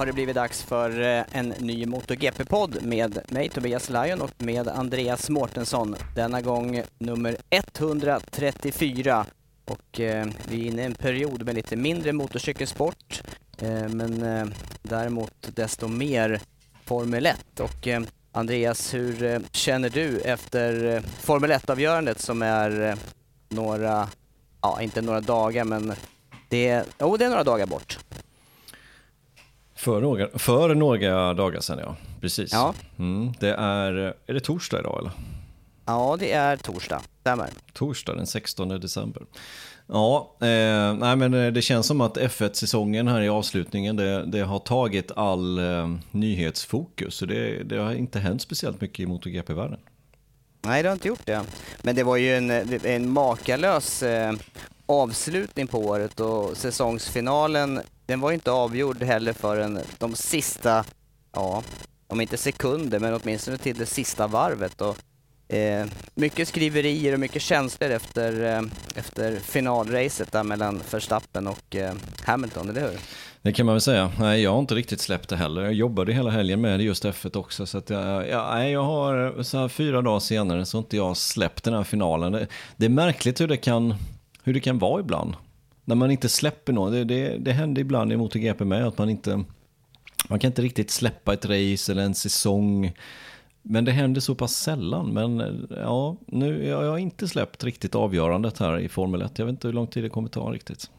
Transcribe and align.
har 0.00 0.06
det 0.06 0.12
blivit 0.12 0.34
dags 0.34 0.62
för 0.62 1.00
eh, 1.00 1.24
en 1.32 1.48
ny 1.48 1.86
MotoGP-podd 1.86 2.82
med 2.82 3.18
mig 3.28 3.48
Tobias 3.48 3.90
Lajon 3.90 4.20
och 4.20 4.30
med 4.38 4.68
Andreas 4.68 5.30
Mårtensson. 5.30 5.96
Denna 6.14 6.40
gång 6.40 6.82
nummer 6.98 7.36
134. 7.50 9.26
Och 9.64 10.00
eh, 10.00 10.26
vi 10.48 10.62
är 10.62 10.66
inne 10.66 10.82
i 10.82 10.84
en 10.84 10.94
period 10.94 11.44
med 11.44 11.54
lite 11.54 11.76
mindre 11.76 12.12
motorcykelsport, 12.12 13.22
eh, 13.58 13.88
men 13.88 14.22
eh, 14.22 14.46
däremot 14.82 15.34
desto 15.54 15.88
mer 15.88 16.40
Formel 16.84 17.26
1. 17.26 17.60
Och 17.60 17.88
eh, 17.88 18.02
Andreas, 18.32 18.94
hur 18.94 19.22
eh, 19.22 19.40
känner 19.52 19.90
du 19.90 20.20
efter 20.20 20.96
eh, 20.96 21.02
Formel 21.02 21.50
1-avgörandet 21.50 22.18
som 22.18 22.42
är 22.42 22.88
eh, 22.88 22.94
några, 23.48 24.08
ja 24.62 24.82
inte 24.82 25.02
några 25.02 25.20
dagar 25.20 25.64
men 25.64 25.92
det 26.48 26.84
oh, 26.98 27.18
det 27.18 27.24
är 27.24 27.30
några 27.30 27.44
dagar 27.44 27.66
bort. 27.66 27.98
För 29.80 30.00
några, 30.00 30.38
för 30.38 30.74
några 30.74 31.34
dagar 31.34 31.60
sedan 31.60 31.78
ja, 31.78 31.96
precis. 32.20 32.52
Ja. 32.52 32.74
Mm, 32.98 33.32
det 33.40 33.54
är, 33.54 33.92
är 34.26 34.34
det 34.34 34.40
torsdag 34.40 34.80
idag 34.80 34.98
eller? 34.98 35.12
Ja, 35.86 36.16
det 36.20 36.32
är 36.32 36.56
torsdag. 36.56 37.00
Stämmer. 37.20 37.48
Torsdag 37.72 38.14
den 38.14 38.26
16 38.26 38.68
december. 38.68 39.22
Ja, 39.86 40.36
eh, 40.40 40.94
nej 40.94 41.16
men 41.16 41.34
eh, 41.34 41.52
det 41.52 41.62
känns 41.62 41.86
som 41.86 42.00
att 42.00 42.16
F1-säsongen 42.16 43.08
här 43.08 43.20
i 43.20 43.28
avslutningen, 43.28 43.96
det, 43.96 44.24
det 44.26 44.40
har 44.40 44.58
tagit 44.58 45.12
all 45.16 45.58
eh, 45.58 45.88
nyhetsfokus. 46.10 47.14
Så 47.14 47.26
det, 47.26 47.62
det 47.62 47.76
har 47.76 47.92
inte 47.92 48.18
hänt 48.18 48.42
speciellt 48.42 48.80
mycket 48.80 49.00
i 49.00 49.06
MotoGP-världen. 49.06 49.80
Nej, 50.62 50.82
det 50.82 50.88
har 50.88 50.94
inte 50.94 51.08
gjort 51.08 51.26
det. 51.26 51.42
Men 51.82 51.94
det 51.94 52.02
var 52.02 52.16
ju 52.16 52.36
en, 52.36 52.50
en 52.84 53.10
makalös 53.10 54.02
eh, 54.02 54.32
avslutning 54.86 55.66
på 55.66 55.78
året 55.78 56.20
och 56.20 56.56
säsongsfinalen, 56.56 57.80
den 58.10 58.20
var 58.20 58.30
ju 58.30 58.34
inte 58.34 58.50
avgjord 58.50 59.02
heller 59.02 59.32
förrän 59.32 59.78
de 59.98 60.14
sista, 60.14 60.84
ja, 61.32 61.62
om 62.06 62.20
inte 62.20 62.36
sekunder, 62.36 62.98
men 62.98 63.14
åtminstone 63.14 63.58
till 63.58 63.76
det 63.76 63.86
sista 63.86 64.26
varvet. 64.26 64.80
Och, 64.80 64.96
eh, 65.54 65.86
mycket 66.14 66.48
skriverier 66.48 67.12
och 67.12 67.20
mycket 67.20 67.42
känslor 67.42 67.90
efter, 67.90 68.44
eh, 68.44 68.62
efter 68.94 69.36
finalracet 69.36 70.32
där 70.32 70.42
mellan 70.42 70.82
Verstappen 70.90 71.46
och 71.46 71.76
eh, 71.76 71.94
Hamilton, 72.24 72.70
eller 72.70 72.80
hur? 72.80 72.98
Det 73.42 73.52
kan 73.52 73.66
man 73.66 73.74
väl 73.74 73.80
säga. 73.80 74.12
Nej, 74.18 74.42
jag 74.42 74.52
har 74.52 74.58
inte 74.58 74.74
riktigt 74.74 75.00
släppt 75.00 75.28
det 75.28 75.36
heller. 75.36 75.62
Jag 75.62 75.72
jobbade 75.72 76.12
hela 76.12 76.30
helgen 76.30 76.60
med 76.60 76.80
just 76.80 77.04
F1 77.04 77.36
också. 77.36 77.66
Så 77.66 77.78
att 77.78 77.90
jag, 77.90 78.28
jag, 78.28 78.54
nej, 78.54 78.72
jag 78.72 78.84
har 78.84 79.36
eh, 79.36 79.42
så 79.42 79.58
här 79.58 79.68
fyra 79.68 80.02
dagar 80.02 80.20
senare 80.20 80.66
så 80.66 80.76
har 80.76 80.82
inte 80.82 80.96
jag 80.96 81.16
släppt 81.16 81.64
den 81.64 81.74
här 81.74 81.84
finalen. 81.84 82.32
Det, 82.32 82.46
det 82.76 82.86
är 82.86 82.90
märkligt 82.90 83.40
hur 83.40 83.48
det, 83.48 83.56
kan, 83.56 83.94
hur 84.42 84.54
det 84.54 84.60
kan 84.60 84.78
vara 84.78 85.00
ibland. 85.00 85.34
När 85.90 85.96
man 85.96 86.10
inte 86.10 86.28
släpper 86.28 86.72
något. 86.72 86.92
Det, 86.92 87.04
det, 87.04 87.38
det 87.38 87.52
händer 87.52 87.80
ibland 87.82 88.12
i 88.12 88.16
MotoGP 88.16 88.64
med 88.64 88.86
att 88.86 88.98
man 88.98 89.10
inte... 89.10 89.44
Man 90.28 90.38
kan 90.38 90.48
inte 90.48 90.62
riktigt 90.62 90.90
släppa 90.90 91.32
ett 91.32 91.44
race 91.44 91.92
eller 91.92 92.02
en 92.02 92.14
säsong. 92.14 92.92
Men 93.62 93.84
det 93.84 93.92
händer 93.92 94.20
så 94.20 94.34
pass 94.34 94.56
sällan. 94.56 95.06
Men 95.06 95.66
ja, 95.70 96.16
nu, 96.26 96.66
jag 96.66 96.90
har 96.90 96.98
inte 96.98 97.28
släppt 97.28 97.64
riktigt 97.64 97.94
avgörandet 97.94 98.58
här 98.58 98.78
i 98.78 98.88
Formel 98.88 99.22
1. 99.22 99.38
Jag 99.38 99.46
vet 99.46 99.52
inte 99.52 99.68
hur 99.68 99.72
lång 99.72 99.86
tid 99.86 100.04
det 100.04 100.08
kommer 100.08 100.28
ta 100.28 100.52
riktigt 100.52 100.90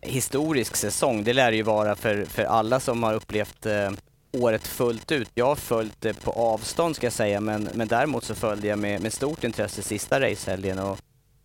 historisk 0.00 0.76
säsong. 0.76 1.24
Det 1.24 1.32
lär 1.32 1.52
ju 1.52 1.62
vara 1.62 1.94
för, 1.94 2.24
för 2.24 2.44
alla 2.44 2.80
som 2.80 3.02
har 3.02 3.14
upplevt 3.14 3.66
eh, 3.66 3.90
året 4.32 4.66
fullt 4.66 5.12
ut. 5.12 5.30
Jag 5.34 5.46
har 5.46 5.56
följt 5.56 6.00
det 6.00 6.24
på 6.24 6.30
avstånd 6.32 6.96
ska 6.96 7.06
jag 7.06 7.12
säga, 7.12 7.40
men, 7.40 7.68
men 7.74 7.88
däremot 7.88 8.24
så 8.24 8.34
följde 8.34 8.68
jag 8.68 8.78
med, 8.78 9.02
med 9.02 9.12
stort 9.12 9.44
intresse 9.44 9.82
sista 9.82 10.20
racehelgen 10.20 10.78
och 10.78 10.98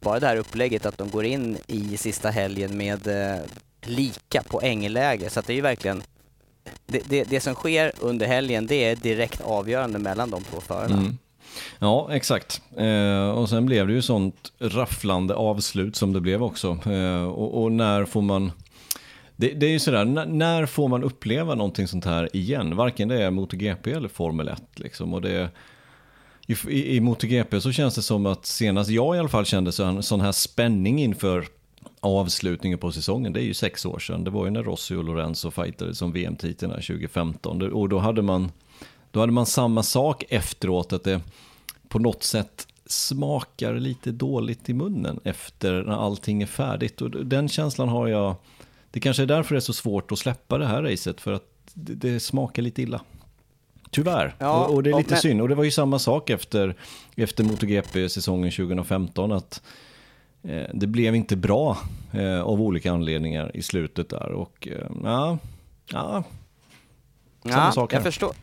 bara 0.05 0.19
det 0.19 0.27
här 0.27 0.37
upplägget 0.37 0.85
att 0.85 0.97
de 0.97 1.09
går 1.09 1.25
in 1.25 1.57
i 1.67 1.97
sista 1.97 2.29
helgen 2.29 2.77
med 2.77 3.07
eh, 3.07 3.41
lika 3.81 4.43
poängläge. 4.43 5.29
Så 5.29 5.39
att 5.39 5.47
det 5.47 5.53
är 5.53 5.55
ju 5.55 5.61
verkligen 5.61 6.03
det, 6.85 7.09
det, 7.09 7.23
det, 7.23 7.39
som 7.39 7.53
sker 7.53 7.91
under 7.99 8.27
helgen, 8.27 8.67
det 8.67 8.83
är 8.83 8.95
direkt 8.95 9.41
avgörande 9.41 9.99
mellan 9.99 10.29
de 10.29 10.43
två 10.43 10.61
förarna. 10.61 10.97
Mm. 10.97 11.17
Ja, 11.79 12.09
exakt. 12.11 12.61
Eh, 12.77 13.29
och 13.29 13.49
sen 13.49 13.65
blev 13.65 13.87
det 13.87 13.93
ju 13.93 14.01
sånt 14.01 14.51
rafflande 14.59 15.35
avslut 15.35 15.95
som 15.95 16.13
det 16.13 16.21
blev 16.21 16.43
också. 16.43 16.77
Eh, 16.85 17.23
och, 17.23 17.63
och, 17.63 17.71
när 17.71 18.05
får 18.05 18.21
man... 18.21 18.51
Det, 19.35 19.47
det 19.47 19.65
är 19.65 19.69
ju 19.69 19.79
sådär, 19.79 20.05
när 20.25 20.65
får 20.65 20.87
man 20.87 21.03
uppleva 21.03 21.55
någonting 21.55 21.87
sånt 21.87 22.05
här 22.05 22.35
igen? 22.35 22.75
Varken 22.75 23.07
det 23.07 23.23
är 23.23 23.31
MotoGP 23.31 23.91
eller 23.91 24.09
Formel 24.09 24.47
1 24.47 24.61
liksom. 24.75 25.13
Och 25.13 25.21
det, 25.21 25.49
i, 26.47 26.55
i, 26.67 26.95
I 26.95 26.99
MotoGP 26.99 27.61
så 27.61 27.71
känns 27.71 27.95
det 27.95 28.01
som 28.01 28.25
att 28.25 28.45
senast 28.45 28.89
jag 28.89 29.15
i 29.15 29.19
alla 29.19 29.29
fall 29.29 29.45
kände 29.45 29.71
så, 29.71 30.01
sån 30.01 30.21
här 30.21 30.31
spänning 30.31 31.01
inför 31.01 31.47
avslutningen 31.99 32.79
på 32.79 32.91
säsongen, 32.91 33.33
det 33.33 33.41
är 33.41 33.45
ju 33.45 33.53
sex 33.53 33.85
år 33.85 33.99
sedan. 33.99 34.23
Det 34.23 34.29
var 34.29 34.45
ju 34.45 34.51
när 34.51 34.63
Rossi 34.63 34.95
och 34.95 35.03
Lorenzo 35.03 35.51
fightade 35.51 35.95
som 35.95 36.11
VM-titeln 36.11 36.71
2015. 36.71 37.61
Och 37.61 37.89
då 37.89 37.99
hade 37.99 38.21
man 38.21 38.51
då 39.11 39.19
hade 39.19 39.31
man 39.31 39.45
samma 39.45 39.83
sak 39.83 40.23
efteråt, 40.29 40.93
att 40.93 41.03
det 41.03 41.21
på 41.87 41.99
något 41.99 42.23
sätt 42.23 42.67
smakar 42.85 43.73
lite 43.73 44.11
dåligt 44.11 44.69
i 44.69 44.73
munnen 44.73 45.19
efter 45.23 45.83
när 45.83 45.93
allting 45.93 46.41
är 46.41 46.45
färdigt. 46.45 47.01
Och 47.01 47.25
den 47.25 47.49
känslan 47.49 47.89
har 47.89 48.07
jag, 48.07 48.35
det 48.91 48.99
kanske 48.99 49.23
är 49.23 49.27
därför 49.27 49.55
det 49.55 49.59
är 49.59 49.61
så 49.61 49.73
svårt 49.73 50.11
att 50.11 50.19
släppa 50.19 50.57
det 50.57 50.67
här 50.67 50.83
racet, 50.83 51.21
för 51.21 51.33
att 51.33 51.43
det, 51.73 51.93
det 51.93 52.19
smakar 52.19 52.61
lite 52.61 52.81
illa. 52.81 53.01
Tyvärr, 53.95 54.35
ja, 54.39 54.65
och, 54.65 54.73
och, 54.73 54.83
det 54.83 54.89
är 54.89 54.97
lite 54.97 55.11
men... 55.11 55.19
synd. 55.19 55.41
Och 55.41 55.49
det 55.49 55.55
var 55.55 55.63
ju 55.63 55.71
samma 55.71 55.99
sak 55.99 56.29
efter, 56.29 56.75
efter 57.15 57.43
MotoGP-säsongen 57.43 58.51
2015, 58.51 59.31
att 59.31 59.61
eh, 60.43 60.63
det 60.73 60.87
blev 60.87 61.15
inte 61.15 61.35
bra 61.35 61.77
eh, 62.13 62.41
av 62.41 62.61
olika 62.61 62.91
anledningar 62.91 63.51
i 63.53 63.61
slutet 63.61 64.09
där. 64.09 64.31
Och 64.31 64.67
eh, 64.71 64.87
ja, 65.03 65.37
ja, 65.91 66.23
samma 67.43 67.65
ja, 67.65 67.71
sak 67.71 67.91
här. 67.91 67.99
Jag 67.99 68.03
förstår, 68.03 68.33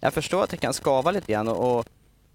jag 0.00 0.14
förstår 0.14 0.44
att 0.44 0.50
det 0.50 0.56
kan 0.56 0.72
skava 0.72 1.10
lite 1.10 1.32
grann 1.32 1.48
och, 1.48 1.78
och 1.78 1.86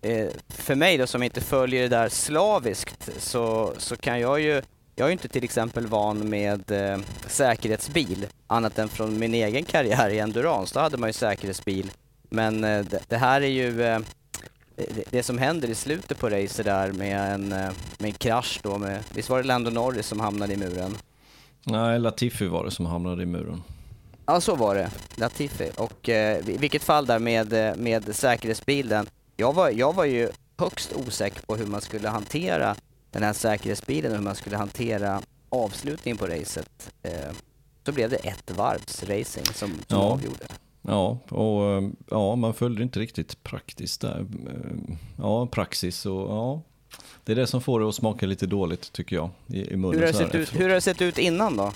eh, 0.08 0.28
för 0.50 0.76
mig 0.76 0.98
då 0.98 1.08
som 1.08 1.24
inte 1.24 1.42
följer 1.42 1.82
det 1.82 1.90
där 1.90 2.10
slaviskt 2.10 3.10
så, 3.18 3.74
så 3.78 3.96
kan 3.96 4.20
jag 4.20 4.42
ju 4.42 4.62
jag 4.96 5.08
är 5.08 5.12
inte 5.12 5.28
till 5.28 5.44
exempel 5.44 5.88
van 5.88 6.30
med 6.30 6.72
eh, 6.72 7.00
säkerhetsbil 7.28 8.28
annat 8.48 8.80
än 8.80 8.90
från 8.90 9.20
min 9.20 9.34
egen 9.34 9.64
karriär 9.64 10.10
i 10.10 10.20
endurance. 10.20 10.74
Då 10.74 10.80
hade 10.80 10.98
man 10.98 11.10
ju 11.10 11.14
säkerhetsbil. 11.14 11.92
Men 12.30 12.64
eh, 12.64 12.86
det, 12.86 13.00
det, 13.08 13.18
här 13.18 13.42
är 13.42 13.48
ju 13.48 13.84
eh, 13.84 14.00
det, 15.10 15.24
som 15.24 15.38
händer 15.38 15.68
i 15.68 15.76
slutet 15.76 16.20
på 16.20 16.30
racet 16.30 16.66
där 16.66 16.92
med 16.92 17.34
en, 17.34 17.52
eh, 17.52 17.72
med 17.98 18.08
en 18.08 18.14
krasch 18.14 18.60
då 18.64 18.78
med, 18.78 19.04
visst 19.14 19.30
var 19.30 19.38
det 19.38 19.48
Lando 19.48 19.70
Norris 19.70 20.08
som 20.08 20.20
hamnade 20.20 20.54
i 20.54 20.58
muren? 20.58 20.98
Nej, 21.64 22.00
Latifi 22.00 22.48
var 22.48 22.66
det 22.66 22.72
som 22.72 22.86
hamnade 22.86 23.24
i 23.24 23.26
muren. 23.26 23.64
Ja, 24.26 24.42
så 24.42 24.56
var 24.56 24.76
det. 24.76 24.92
Latifi. 25.16 25.72
Och 25.78 26.10
eh, 26.10 26.50
i 26.50 26.58
vilket 26.58 26.84
fall 26.84 27.06
där 27.06 27.20
med, 27.20 27.78
med 27.78 28.16
säkerhetsbilen. 28.16 29.08
Jag 29.36 29.54
var, 29.54 29.70
jag 29.70 29.94
var 29.94 30.06
ju 30.06 30.30
högst 30.58 30.94
osäker 30.96 31.42
på 31.42 31.56
hur 31.56 31.66
man 31.66 31.82
skulle 31.82 32.10
hantera 32.10 32.76
den 33.12 33.24
här 33.24 33.34
säkerhetsbilen 33.34 34.12
och 34.12 34.18
hur 34.18 34.24
man 34.24 34.36
skulle 34.36 34.58
hantera 34.58 35.22
avslutningen 35.50 36.18
på 36.18 36.28
racet. 36.28 36.92
Eh, 37.04 37.32
så 37.86 37.92
blev 37.92 38.10
det 38.10 38.16
ett 38.16 38.52
varvs 38.52 39.04
racing 39.04 39.46
som, 39.46 39.70
som 39.70 39.78
ja. 39.88 39.98
avgjorde. 39.98 40.46
Ja, 40.90 41.20
och 41.30 41.66
eh, 41.66 41.90
ja, 42.10 42.36
man 42.36 42.54
följde 42.54 42.84
inte 42.84 43.00
riktigt 43.00 43.44
praktiskt 43.44 44.02
där. 44.02 44.20
Eh, 44.20 44.96
ja, 45.18 45.46
praxis 45.46 46.06
och 46.06 46.22
ja, 46.22 46.62
det 47.24 47.32
är 47.32 47.36
det 47.36 47.48
som 47.48 47.62
får 47.62 47.80
det 47.80 47.88
att 47.88 47.96
smaka 47.96 48.26
lite 48.26 48.46
dåligt 48.46 48.92
tycker 48.92 49.16
jag 49.16 49.30
i, 49.48 49.74
i 49.74 49.76
munnen. 49.76 50.00
Hur 50.00 50.06
har, 50.06 50.14
det 50.14 50.18
sett 50.18 50.36
ut, 50.36 50.56
hur 50.56 50.68
har 50.68 50.76
det 50.76 50.82
sett 50.82 51.02
ut 51.02 51.18
innan 51.18 51.58
då? 51.58 51.74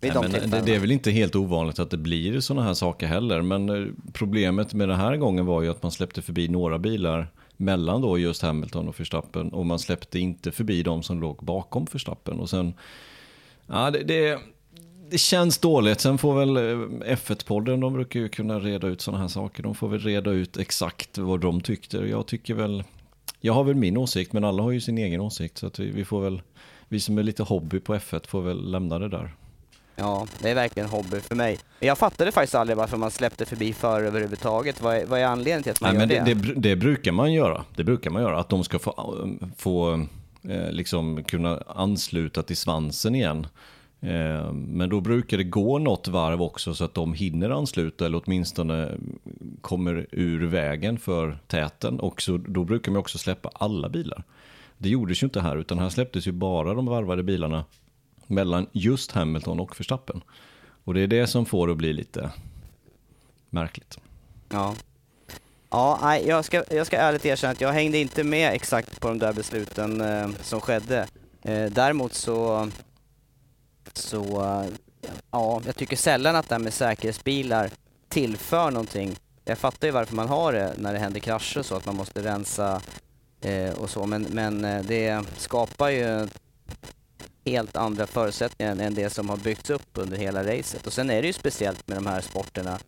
Nej, 0.00 0.12
men 0.14 0.50
det, 0.50 0.62
det, 0.66 0.74
är 0.74 0.78
väl 0.78 0.92
inte 0.92 1.10
helt 1.10 1.36
ovanligt 1.36 1.78
att 1.78 1.90
det 1.90 1.96
blir 1.96 2.40
sådana 2.40 2.66
här 2.66 2.74
saker 2.74 3.06
heller, 3.06 3.42
men 3.42 3.68
eh, 3.68 3.92
problemet 4.12 4.74
med 4.74 4.88
den 4.88 4.98
här 4.98 5.16
gången 5.16 5.46
var 5.46 5.62
ju 5.62 5.70
att 5.70 5.82
man 5.82 5.92
släppte 5.92 6.22
förbi 6.22 6.48
några 6.48 6.78
bilar 6.78 7.28
mellan 7.56 8.00
då 8.00 8.18
just 8.18 8.42
Hamilton 8.42 8.88
och 8.88 9.00
Verstappen 9.00 9.48
och 9.48 9.66
man 9.66 9.78
släppte 9.78 10.18
inte 10.18 10.52
förbi 10.52 10.82
de 10.82 11.02
som 11.02 11.20
låg 11.20 11.44
bakom 11.44 11.86
Verstappen. 11.92 12.40
Och 12.40 12.50
sen, 12.50 12.74
ja, 13.66 13.90
det, 13.90 14.02
det, 14.02 14.38
det 15.12 15.18
känns 15.18 15.58
dåligt. 15.58 16.00
Sen 16.00 16.18
får 16.18 16.34
väl 16.34 16.56
eh, 16.56 17.14
F1-podden, 17.16 17.80
de 17.80 17.92
brukar 17.92 18.20
ju 18.20 18.28
kunna 18.28 18.58
reda 18.58 18.86
ut 18.86 19.00
sådana 19.00 19.20
här 19.20 19.28
saker. 19.28 19.62
De 19.62 19.74
får 19.74 19.88
väl 19.88 20.00
reda 20.00 20.30
ut 20.30 20.56
exakt 20.56 21.18
vad 21.18 21.40
de 21.40 21.60
tyckte. 21.60 21.96
Jag 21.96 22.26
tycker 22.26 22.54
väl, 22.54 22.84
jag 23.40 23.52
har 23.52 23.64
väl 23.64 23.74
min 23.74 23.96
åsikt, 23.96 24.32
men 24.32 24.44
alla 24.44 24.62
har 24.62 24.70
ju 24.70 24.80
sin 24.80 24.98
egen 24.98 25.20
åsikt. 25.20 25.58
Så 25.58 25.70
vi, 25.78 25.90
vi 25.90 26.04
får 26.04 26.20
väl, 26.20 26.42
vi 26.88 27.00
som 27.00 27.18
är 27.18 27.22
lite 27.22 27.42
hobby 27.42 27.80
på 27.80 27.94
F1 27.94 28.26
får 28.26 28.42
väl 28.42 28.70
lämna 28.70 28.98
det 28.98 29.08
där. 29.08 29.34
Ja, 29.96 30.26
det 30.42 30.50
är 30.50 30.54
verkligen 30.54 30.88
hobby 30.88 31.20
för 31.20 31.34
mig. 31.34 31.58
Jag 31.80 31.98
fattade 31.98 32.32
faktiskt 32.32 32.54
aldrig 32.54 32.76
varför 32.76 32.96
man 32.96 33.10
släppte 33.10 33.44
förbi 33.44 33.72
för 33.72 34.02
överhuvudtaget. 34.02 34.80
Vad 34.80 34.96
är, 34.96 35.06
vad 35.06 35.20
är 35.20 35.24
anledningen 35.24 35.62
till 35.62 35.72
att 35.72 35.80
man 35.80 35.94
Nej, 35.96 36.16
gör 36.16 36.24
men 36.24 36.42
det? 36.42 36.52
Det, 36.54 36.54
det? 36.54 36.76
brukar 36.76 37.12
man 37.12 37.32
göra. 37.32 37.64
Det 37.76 37.84
brukar 37.84 38.10
man 38.10 38.22
göra. 38.22 38.40
Att 38.40 38.48
de 38.48 38.64
ska 38.64 38.78
få, 38.78 39.28
få 39.56 40.06
eh, 40.48 40.70
liksom 40.70 41.24
kunna 41.24 41.62
ansluta 41.66 42.42
till 42.42 42.56
svansen 42.56 43.14
igen. 43.14 43.46
Eh, 44.02 44.52
men 44.52 44.88
då 44.88 45.00
brukar 45.00 45.36
det 45.36 45.44
gå 45.44 45.78
något 45.78 46.08
varv 46.08 46.42
också 46.42 46.74
så 46.74 46.84
att 46.84 46.94
de 46.94 47.14
hinner 47.14 47.50
ansluta 47.50 48.06
eller 48.06 48.22
åtminstone 48.24 48.98
kommer 49.60 50.06
ur 50.10 50.46
vägen 50.46 50.98
för 50.98 51.38
täten. 51.46 52.00
Och 52.00 52.22
så, 52.22 52.36
då 52.36 52.64
brukar 52.64 52.92
man 52.92 53.00
också 53.00 53.18
släppa 53.18 53.50
alla 53.54 53.88
bilar. 53.88 54.24
Det 54.78 54.88
gjordes 54.88 55.22
ju 55.22 55.24
inte 55.24 55.40
här 55.40 55.56
utan 55.56 55.78
här 55.78 55.88
släpptes 55.88 56.26
ju 56.26 56.32
bara 56.32 56.74
de 56.74 56.86
varvade 56.86 57.22
bilarna 57.22 57.64
mellan 58.26 58.66
just 58.72 59.12
Hamilton 59.12 59.60
och 59.60 59.80
Verstappen. 59.80 60.22
Och 60.84 60.94
det 60.94 61.00
är 61.00 61.06
det 61.06 61.26
som 61.26 61.46
får 61.46 61.66
det 61.66 61.72
att 61.72 61.78
bli 61.78 61.92
lite 61.92 62.30
märkligt. 63.50 63.98
Ja. 64.48 64.74
Ja, 65.70 65.98
nej, 66.02 66.28
jag 66.28 66.44
ska, 66.44 66.64
jag 66.70 66.86
ska 66.86 66.96
ärligt 66.96 67.26
erkänna 67.26 67.50
att 67.50 67.60
jag 67.60 67.72
hängde 67.72 67.98
inte 67.98 68.24
med 68.24 68.54
exakt 68.54 69.00
på 69.00 69.08
de 69.08 69.18
där 69.18 69.32
besluten 69.32 70.00
eh, 70.00 70.28
som 70.42 70.60
skedde. 70.60 71.06
Eh, 71.42 71.64
däremot 71.64 72.14
så, 72.14 72.68
så, 73.92 74.42
ja, 75.30 75.62
jag 75.66 75.76
tycker 75.76 75.96
sällan 75.96 76.36
att 76.36 76.48
det 76.48 76.54
här 76.54 76.60
med 76.62 76.74
säkerhetsbilar 76.74 77.70
tillför 78.08 78.70
någonting. 78.70 79.16
Jag 79.44 79.58
fattar 79.58 79.88
ju 79.88 79.92
varför 79.92 80.14
man 80.14 80.28
har 80.28 80.52
det 80.52 80.74
när 80.78 80.92
det 80.92 80.98
händer 80.98 81.20
krascher 81.20 81.58
och 81.58 81.66
så, 81.66 81.74
att 81.74 81.86
man 81.86 81.96
måste 81.96 82.22
rensa 82.22 82.82
eh, 83.40 83.72
och 83.72 83.90
så, 83.90 84.06
men, 84.06 84.22
men 84.22 84.64
eh, 84.64 84.82
det 84.82 85.24
skapar 85.36 85.88
ju 85.88 86.28
helt 87.44 87.76
andra 87.76 88.06
förutsättningar 88.06 88.76
än 88.76 88.94
det 88.94 89.10
som 89.10 89.28
har 89.28 89.36
byggts 89.36 89.70
upp 89.70 89.88
under 89.94 90.16
hela 90.16 90.44
racet. 90.44 90.86
Och 90.86 90.92
sen 90.92 91.10
är 91.10 91.22
det 91.22 91.26
ju 91.26 91.32
speciellt 91.32 91.88
med 91.88 91.96
de 91.96 92.06
här 92.06 92.20
sporterna 92.20 92.78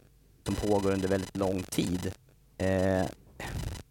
som 0.47 0.55
pågår 0.55 0.93
under 0.93 1.09
väldigt 1.09 1.37
lång 1.37 1.63
tid. 1.63 2.13
Eh, 2.59 3.07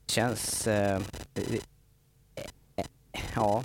känns... 0.08 0.68
Eh, 0.68 1.02
eh, 1.36 1.54
eh 2.76 2.86
ja, 3.36 3.64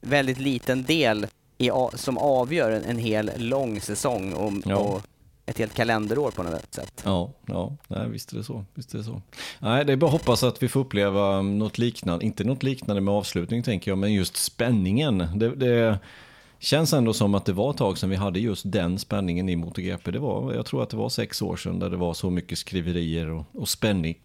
väldigt 0.00 0.38
liten 0.38 0.84
del 0.84 1.26
i, 1.58 1.70
som 1.94 2.18
avgör 2.18 2.70
en, 2.70 2.84
en 2.84 2.98
hel 2.98 3.30
lång 3.36 3.80
säsong 3.80 4.32
och, 4.32 4.52
ja. 4.64 4.76
och 4.76 5.02
ett 5.46 5.58
helt 5.58 5.74
kalenderår 5.74 6.30
på 6.30 6.42
något 6.42 6.74
sätt. 6.74 7.02
Ja, 7.04 7.30
ja 7.46 7.76
nej, 7.88 8.08
visst 8.08 8.32
är 8.32 8.36
det 8.36 8.44
så. 8.44 8.64
Visst 8.74 8.94
är 8.94 8.98
det 8.98 9.04
så. 9.04 9.22
Nej, 9.58 9.84
det 9.84 9.92
är 9.92 9.96
bara 9.96 10.06
att 10.06 10.12
hoppas 10.12 10.42
att 10.42 10.62
vi 10.62 10.68
får 10.68 10.80
uppleva 10.80 11.42
något 11.42 11.78
liknande, 11.78 12.24
inte 12.24 12.44
något 12.44 12.62
liknande 12.62 13.00
med 13.02 13.14
avslutning 13.14 13.62
tänker 13.62 13.90
jag, 13.90 13.98
men 13.98 14.12
just 14.12 14.36
spänningen. 14.36 15.28
Det, 15.34 15.54
det 15.54 15.98
känns 16.58 16.92
ändå 16.92 17.12
som 17.12 17.34
att 17.34 17.44
det 17.44 17.52
var 17.52 17.70
ett 17.70 17.76
tag 17.76 17.98
sedan 17.98 18.10
vi 18.10 18.16
hade 18.16 18.40
just 18.40 18.72
den 18.72 18.98
spänningen 18.98 19.48
i 19.48 19.56
MotoGP. 19.56 20.10
Det 20.10 20.18
var, 20.18 20.52
jag 20.52 20.66
tror 20.66 20.82
att 20.82 20.90
det 20.90 20.96
var 20.96 21.08
sex 21.08 21.42
år 21.42 21.56
sedan 21.56 21.78
där 21.78 21.90
det 21.90 21.96
var 21.96 22.14
så 22.14 22.30
mycket 22.30 22.58
skriverier 22.58 23.30
och, 23.30 23.44
och 23.52 23.68
spänning 23.68 24.18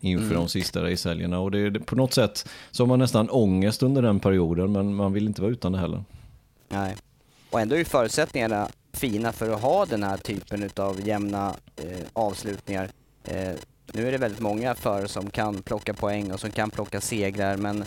inför 0.00 0.24
mm. 0.24 0.36
de 0.36 0.48
sista 0.48 0.82
racehelgerna. 0.82 1.40
Och 1.40 1.50
det, 1.50 1.70
det, 1.70 1.80
på 1.80 1.96
något 1.96 2.12
sätt 2.12 2.48
så 2.70 2.82
har 2.82 2.88
man 2.88 2.98
nästan 2.98 3.30
ångest 3.30 3.82
under 3.82 4.02
den 4.02 4.20
perioden, 4.20 4.72
men 4.72 4.94
man 4.94 5.12
vill 5.12 5.26
inte 5.26 5.42
vara 5.42 5.52
utan 5.52 5.72
det 5.72 5.78
heller. 5.78 6.04
Nej, 6.72 6.96
och 7.50 7.60
ändå 7.60 7.76
är 7.76 7.84
förutsättningarna 7.84 8.68
fina 8.92 9.32
för 9.32 9.50
att 9.50 9.60
ha 9.60 9.86
den 9.86 10.02
här 10.02 10.16
typen 10.16 10.70
av 10.76 11.06
jämna 11.06 11.56
eh, 11.76 12.06
avslutningar. 12.12 12.90
Eh, 13.24 13.52
nu 13.92 14.08
är 14.08 14.12
det 14.12 14.18
väldigt 14.18 14.40
många 14.40 14.74
förare 14.74 15.08
som 15.08 15.30
kan 15.30 15.62
plocka 15.62 15.94
poäng 15.94 16.32
och 16.32 16.40
som 16.40 16.50
kan 16.50 16.70
plocka 16.70 17.00
segrar 17.00 17.56
men 17.56 17.84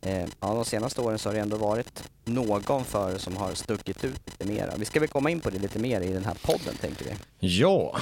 eh, 0.00 0.24
ja, 0.40 0.54
de 0.54 0.64
senaste 0.64 1.00
åren 1.00 1.18
så 1.18 1.28
har 1.28 1.34
det 1.34 1.40
ändå 1.40 1.56
varit 1.56 2.02
någon 2.24 2.84
förare 2.84 3.18
som 3.18 3.36
har 3.36 3.54
stuckit 3.54 4.04
ut 4.04 4.20
lite 4.26 4.46
mera. 4.46 4.76
Vi 4.76 4.84
ska 4.84 5.00
väl 5.00 5.08
komma 5.08 5.30
in 5.30 5.40
på 5.40 5.50
det 5.50 5.58
lite 5.58 5.78
mer 5.78 6.00
i 6.00 6.12
den 6.12 6.24
här 6.24 6.36
podden 6.42 6.74
tänker 6.80 7.04
vi. 7.04 7.14
Ja. 7.48 7.96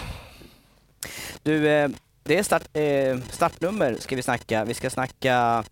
Du, 1.43 1.69
eh, 1.69 1.89
det 2.23 2.39
är 2.39 2.43
start, 2.43 2.77
eh, 2.77 3.19
startnummer 3.31 3.97
ska 4.01 4.17
vi 4.17 4.23
snacka. 4.23 4.65
Vi 4.65 4.75
ska 4.75 4.91
snacka 4.91 5.65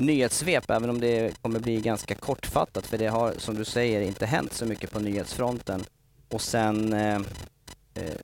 nyhetssvep, 0.00 0.70
även 0.70 0.90
om 0.90 1.00
det 1.00 1.42
kommer 1.42 1.60
bli 1.60 1.80
ganska 1.80 2.14
kortfattat 2.14 2.86
för 2.86 2.98
det 2.98 3.06
har, 3.06 3.34
som 3.38 3.54
du 3.54 3.64
säger, 3.64 4.00
inte 4.00 4.26
hänt 4.26 4.52
så 4.52 4.66
mycket 4.66 4.90
på 4.90 5.00
nyhetsfronten. 5.00 5.84
Och 6.28 6.40
sen 6.40 6.92
eh, 6.92 7.14
eh, 7.94 8.14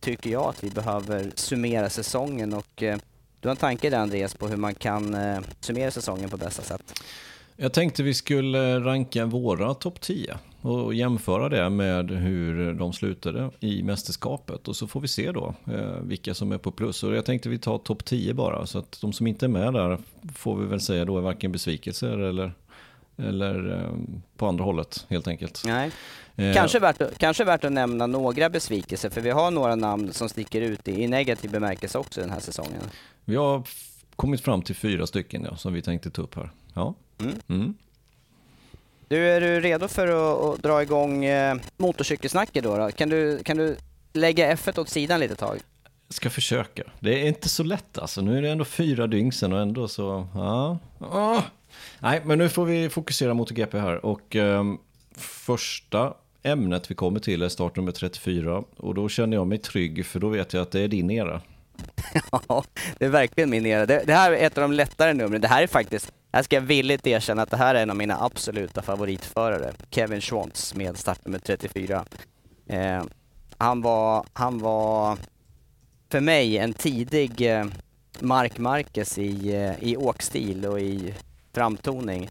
tycker 0.00 0.30
jag 0.30 0.44
att 0.44 0.64
vi 0.64 0.70
behöver 0.70 1.32
summera 1.34 1.90
säsongen 1.90 2.52
och 2.52 2.82
eh, 2.82 2.98
du 3.40 3.48
har 3.48 3.50
en 3.50 3.56
tanke 3.56 3.90
där 3.90 3.98
Andreas 3.98 4.34
på 4.34 4.48
hur 4.48 4.56
man 4.56 4.74
kan 4.74 5.14
eh, 5.14 5.40
summera 5.60 5.90
säsongen 5.90 6.30
på 6.30 6.36
bästa 6.36 6.62
sätt? 6.62 6.92
Jag 7.56 7.72
tänkte 7.72 8.02
vi 8.02 8.14
skulle 8.14 8.80
ranka 8.80 9.26
våra 9.26 9.74
topp 9.74 10.00
10 10.00 10.38
och 10.62 10.94
jämföra 10.94 11.48
det 11.48 11.70
med 11.70 12.10
hur 12.10 12.74
de 12.74 12.92
slutade 12.92 13.50
i 13.60 13.82
mästerskapet 13.82 14.68
och 14.68 14.76
så 14.76 14.86
får 14.86 15.00
vi 15.00 15.08
se 15.08 15.32
då 15.32 15.54
eh, 15.66 15.96
vilka 16.02 16.34
som 16.34 16.52
är 16.52 16.58
på 16.58 16.70
plus. 16.70 17.02
Och 17.02 17.14
jag 17.14 17.24
tänkte 17.24 17.48
vi 17.48 17.58
tar 17.58 17.78
topp 17.78 18.04
10 18.04 18.34
bara 18.34 18.66
så 18.66 18.78
att 18.78 18.98
de 19.00 19.12
som 19.12 19.26
inte 19.26 19.46
är 19.46 19.48
med 19.48 19.72
där 19.72 19.98
får 20.34 20.56
vi 20.56 20.66
väl 20.66 20.80
säga 20.80 21.04
då 21.04 21.18
är 21.18 21.22
varken 21.22 21.52
besvikelser 21.52 22.18
eller, 22.18 22.52
eller 23.16 23.72
eh, 23.72 24.16
på 24.36 24.46
andra 24.46 24.64
hållet 24.64 25.06
helt 25.08 25.28
enkelt. 25.28 25.62
Nej. 25.66 25.90
Eh. 26.36 26.54
Kanske, 26.54 26.78
värt, 26.78 27.18
kanske 27.18 27.44
värt 27.44 27.64
att 27.64 27.72
nämna 27.72 28.06
några 28.06 28.50
besvikelser, 28.50 29.10
för 29.10 29.20
vi 29.20 29.30
har 29.30 29.50
några 29.50 29.74
namn 29.74 30.12
som 30.12 30.28
sticker 30.28 30.60
ut 30.60 30.88
i, 30.88 31.02
i 31.02 31.08
negativ 31.08 31.50
bemärkelse 31.50 31.98
också 31.98 32.20
den 32.20 32.30
här 32.30 32.40
säsongen. 32.40 32.80
Vi 33.24 33.36
har 33.36 33.62
kommit 34.16 34.40
fram 34.40 34.62
till 34.62 34.74
fyra 34.74 35.06
stycken 35.06 35.46
ja, 35.50 35.56
som 35.56 35.72
vi 35.72 35.82
tänkte 35.82 36.10
ta 36.10 36.22
upp 36.22 36.34
här. 36.34 36.50
Ja. 36.74 36.94
Mm. 37.20 37.34
Mm. 37.48 37.74
Du, 39.12 39.28
är 39.28 39.40
du 39.40 39.60
redo 39.60 39.88
för 39.88 40.08
att, 40.08 40.54
att 40.54 40.62
dra 40.62 40.82
igång 40.82 41.24
eh, 41.24 41.56
motorcykelsnacket 41.76 42.64
då, 42.64 42.76
då? 42.76 42.90
Kan, 42.90 43.08
du, 43.08 43.42
kan 43.44 43.56
du 43.56 43.76
lägga 44.12 44.54
F1 44.54 44.80
åt 44.80 44.88
sidan 44.88 45.20
lite 45.20 45.36
tag? 45.36 45.58
Jag 46.08 46.14
ska 46.14 46.30
försöka. 46.30 46.82
Det 47.00 47.22
är 47.22 47.28
inte 47.28 47.48
så 47.48 47.62
lätt 47.62 47.98
alltså. 47.98 48.20
Nu 48.20 48.38
är 48.38 48.42
det 48.42 48.48
ändå 48.48 48.64
fyra 48.64 49.06
dygn 49.06 49.32
sen 49.32 49.52
och 49.52 49.60
ändå 49.60 49.88
så, 49.88 50.26
ja. 50.34 50.78
Ah. 50.98 51.42
Nej, 51.98 52.22
men 52.24 52.38
nu 52.38 52.48
får 52.48 52.64
vi 52.64 52.88
fokusera 52.88 53.34
mot 53.34 53.50
GP 53.50 53.78
här 53.78 54.06
och 54.06 54.36
eh, 54.36 54.64
första 55.16 56.14
ämnet 56.42 56.90
vi 56.90 56.94
kommer 56.94 57.20
till 57.20 57.42
är 57.42 57.48
startnummer 57.48 57.92
34 57.92 58.64
och 58.76 58.94
då 58.94 59.08
känner 59.08 59.36
jag 59.36 59.46
mig 59.46 59.58
trygg 59.58 60.06
för 60.06 60.20
då 60.20 60.28
vet 60.28 60.52
jag 60.52 60.62
att 60.62 60.70
det 60.70 60.80
är 60.80 60.88
din 60.88 61.10
era. 61.10 61.40
Ja, 62.48 62.64
det 62.98 63.04
är 63.04 63.10
verkligen 63.10 63.50
min 63.50 63.66
era. 63.66 63.86
Det, 63.86 64.02
det, 64.06 64.14
här 64.14 64.32
är 64.32 64.46
ett 64.46 64.58
av 64.58 64.62
de 64.62 64.72
lättare 64.72 65.12
numren. 65.12 65.40
Det 65.40 65.48
här 65.48 65.62
är 65.62 65.66
faktiskt, 65.66 66.12
här 66.32 66.42
ska 66.42 66.56
jag 66.56 66.62
villigt 66.62 67.06
erkänna 67.06 67.42
att 67.42 67.50
det 67.50 67.56
här 67.56 67.74
är 67.74 67.82
en 67.82 67.90
av 67.90 67.96
mina 67.96 68.24
absoluta 68.24 68.82
favoritförare. 68.82 69.72
Kevin 69.90 70.20
Schwantz 70.20 70.74
med 70.74 70.98
startnummer 70.98 71.38
34. 71.38 72.04
Eh, 72.66 73.04
han, 73.58 73.82
var, 73.82 74.26
han 74.32 74.58
var 74.58 75.18
för 76.10 76.20
mig 76.20 76.58
en 76.58 76.72
tidig 76.72 77.40
eh, 77.40 77.66
Mark 78.20 78.58
Marquez 78.58 79.18
i, 79.18 79.54
eh, 79.54 79.84
i 79.88 79.96
åkstil 79.96 80.66
och 80.66 80.80
i 80.80 81.14
framtoning. 81.52 82.28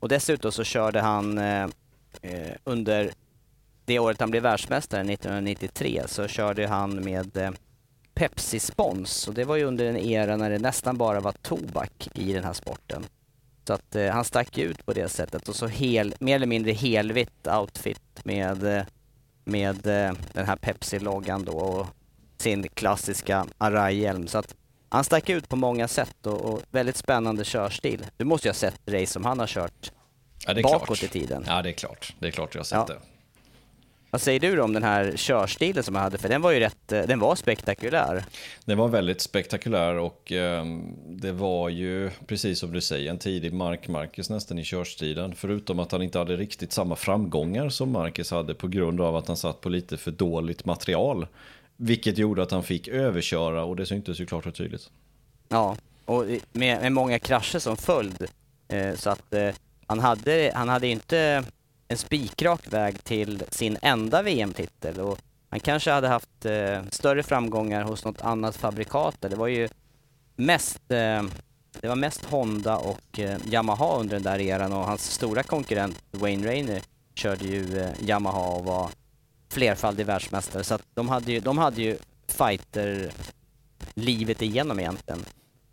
Och 0.00 0.08
dessutom 0.08 0.52
så 0.52 0.64
körde 0.64 1.00
han 1.00 1.38
eh, 1.38 1.68
eh 2.22 2.54
under 2.64 3.10
det 3.84 3.98
året 3.98 4.20
han 4.20 4.30
blev 4.30 4.42
världsmästare, 4.42 5.00
1993, 5.00 6.02
så 6.06 6.28
körde 6.28 6.66
han 6.66 7.04
med 7.04 7.36
eh, 7.36 7.50
Pepsi 8.14 8.60
Spons 8.60 9.28
och 9.28 9.34
det 9.34 9.44
var 9.44 9.56
ju 9.56 9.64
under 9.64 9.86
en 9.86 9.96
era 9.96 10.36
när 10.36 10.50
det 10.50 10.58
nästan 10.58 10.96
bara 10.96 11.20
var 11.20 11.32
tobak 11.32 12.08
i 12.14 12.32
den 12.32 12.44
här 12.44 12.52
sporten. 12.52 13.04
Så 13.68 13.74
att 13.74 13.96
eh, 13.96 14.10
han 14.10 14.24
stack 14.24 14.58
ut 14.58 14.86
på 14.86 14.92
det 14.92 15.08
sättet 15.08 15.48
och 15.48 15.56
så 15.56 15.66
hel, 15.66 16.14
mer 16.20 16.36
eller 16.36 16.46
mindre 16.46 16.72
helvitt 16.72 17.46
outfit 17.46 18.24
med, 18.24 18.64
eh, 18.64 18.84
med 19.44 19.86
eh, 19.86 20.12
den 20.32 20.46
här 20.46 20.56
Pepsi-loggan 20.56 21.44
då 21.44 21.52
och 21.52 21.86
sin 22.36 22.68
klassiska 22.68 23.46
Arai-hjälm. 23.58 24.26
Så 24.26 24.38
att 24.38 24.54
han 24.88 25.04
stack 25.04 25.28
ut 25.28 25.48
på 25.48 25.56
många 25.56 25.88
sätt 25.88 26.26
och, 26.26 26.40
och, 26.40 26.62
väldigt 26.70 26.96
spännande 26.96 27.44
körstil. 27.44 28.06
Du 28.16 28.24
måste 28.24 28.48
ju 28.48 28.50
ha 28.50 28.54
sett 28.54 28.80
race 28.86 29.06
som 29.06 29.24
han 29.24 29.38
har 29.38 29.46
kört 29.46 29.92
ja, 30.46 30.54
bakåt 30.62 30.86
klart. 30.86 31.02
i 31.02 31.08
tiden. 31.08 31.44
Ja, 31.46 31.62
det 31.62 31.68
är 31.68 31.72
klart. 31.72 32.14
Det 32.18 32.26
är 32.26 32.30
klart 32.30 32.54
jag 32.54 32.60
har 32.60 32.64
sett 32.64 32.76
ja. 32.88 32.94
det. 32.94 33.17
Vad 34.10 34.20
säger 34.20 34.40
du 34.40 34.60
om 34.60 34.72
den 34.72 34.82
här 34.82 35.12
körstilen 35.16 35.84
som 35.84 35.94
han 35.94 36.04
hade? 36.04 36.18
För 36.18 36.28
den 36.28 36.42
var 36.42 36.50
ju 36.50 36.60
rätt, 36.60 36.92
eh, 36.92 37.02
den 37.02 37.18
var 37.18 37.34
spektakulär. 37.34 38.24
Den 38.64 38.78
var 38.78 38.88
väldigt 38.88 39.20
spektakulär 39.20 39.94
och 39.94 40.32
eh, 40.32 40.64
det 41.06 41.32
var 41.32 41.68
ju, 41.68 42.10
precis 42.26 42.58
som 42.58 42.72
du 42.72 42.80
säger, 42.80 43.10
en 43.10 43.18
tidig 43.18 43.52
Mark 43.52 43.88
Marcus 43.88 44.30
nästan 44.30 44.58
i 44.58 44.64
körstilen. 44.64 45.34
Förutom 45.34 45.78
att 45.78 45.92
han 45.92 46.02
inte 46.02 46.18
hade 46.18 46.36
riktigt 46.36 46.72
samma 46.72 46.96
framgångar 46.96 47.68
som 47.68 47.92
Marcus 47.92 48.30
hade 48.30 48.54
på 48.54 48.68
grund 48.68 49.00
av 49.00 49.16
att 49.16 49.28
han 49.28 49.36
satt 49.36 49.60
på 49.60 49.68
lite 49.68 49.96
för 49.96 50.10
dåligt 50.10 50.64
material. 50.64 51.26
Vilket 51.76 52.18
gjorde 52.18 52.42
att 52.42 52.50
han 52.50 52.62
fick 52.62 52.88
överköra 52.88 53.64
och 53.64 53.76
det 53.76 53.86
syntes 53.86 54.20
ju 54.20 54.26
klart 54.26 54.46
och 54.46 54.54
tydligt. 54.54 54.90
Ja, 55.48 55.76
och 56.04 56.24
med, 56.52 56.80
med 56.80 56.92
många 56.92 57.18
krascher 57.18 57.58
som 57.58 57.76
följd. 57.76 58.26
Eh, 58.68 58.94
så 58.94 59.10
att 59.10 59.34
eh, 59.34 59.50
han 59.86 60.00
hade, 60.00 60.52
han 60.54 60.68
hade 60.68 60.86
inte 60.86 61.44
en 61.88 61.96
spikrak 61.96 62.72
väg 62.72 63.04
till 63.04 63.42
sin 63.50 63.78
enda 63.82 64.22
VM-titel 64.22 65.00
och 65.00 65.18
han 65.50 65.60
kanske 65.60 65.90
hade 65.90 66.08
haft 66.08 66.44
eh, 66.44 66.82
större 66.90 67.22
framgångar 67.22 67.82
hos 67.82 68.04
något 68.04 68.22
annat 68.22 68.56
fabrikat. 68.56 69.16
Det 69.20 69.36
var 69.36 69.46
ju 69.46 69.68
mest, 70.36 70.90
eh, 70.90 71.22
det 71.80 71.88
var 71.88 71.96
mest 71.96 72.24
Honda 72.24 72.76
och 72.76 73.18
eh, 73.18 73.38
Yamaha 73.50 73.96
under 73.96 74.16
den 74.16 74.22
där 74.22 74.38
eran 74.38 74.72
och 74.72 74.84
hans 74.84 75.10
stora 75.10 75.42
konkurrent 75.42 76.02
Wayne 76.10 76.46
Rainer 76.46 76.82
körde 77.14 77.44
ju 77.44 77.78
eh, 77.78 77.90
Yamaha 78.00 78.46
och 78.46 78.64
var 78.64 78.90
flerfaldig 79.50 80.06
världsmästare. 80.06 80.64
Så 80.64 80.74
att 80.74 80.82
de 80.94 81.08
hade 81.08 81.32
ju, 81.32 81.40
de 81.40 81.58
hade 81.58 81.82
ju 81.82 81.96
fighter 82.26 83.12
livet 83.94 84.42
igenom 84.42 84.80
egentligen. 84.80 85.24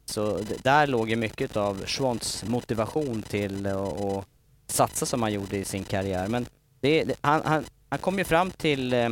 Så 0.06 0.40
där 0.64 0.88
låg 0.88 1.10
ju 1.10 1.16
mycket 1.16 1.58
av 1.58 1.86
Schwantz 1.86 2.44
motivation 2.44 3.22
till 3.22 3.66
eh, 3.66 3.84
att 3.84 4.26
satsa 4.68 5.06
som 5.06 5.22
han 5.22 5.34
gjorde 5.34 5.58
i 5.58 5.66
sin 5.66 5.84
karriär. 5.84 6.28
Men 6.28 6.46
det, 6.80 7.04
det, 7.04 7.16
han, 7.22 7.42
han, 7.46 7.66
han 7.90 8.00
kom 8.00 8.18
ju 8.18 8.24
fram 8.24 8.52
till 8.52 8.94
eh, 8.94 9.10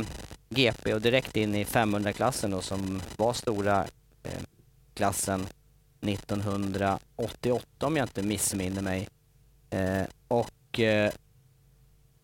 GP 0.48 0.94
och 0.94 1.00
direkt 1.00 1.36
in 1.36 1.54
i 1.54 1.64
500-klassen 1.64 2.50
då 2.50 2.60
som 2.60 3.02
var 3.16 3.32
stora 3.32 3.84
eh, 4.22 4.40
klassen 4.94 5.46
1988 6.00 7.86
om 7.86 7.96
jag 7.96 8.04
inte 8.04 8.22
missminner 8.22 8.82
mig. 8.82 9.08
Eh, 9.70 10.06
och 10.28 10.80
eh, 10.80 11.12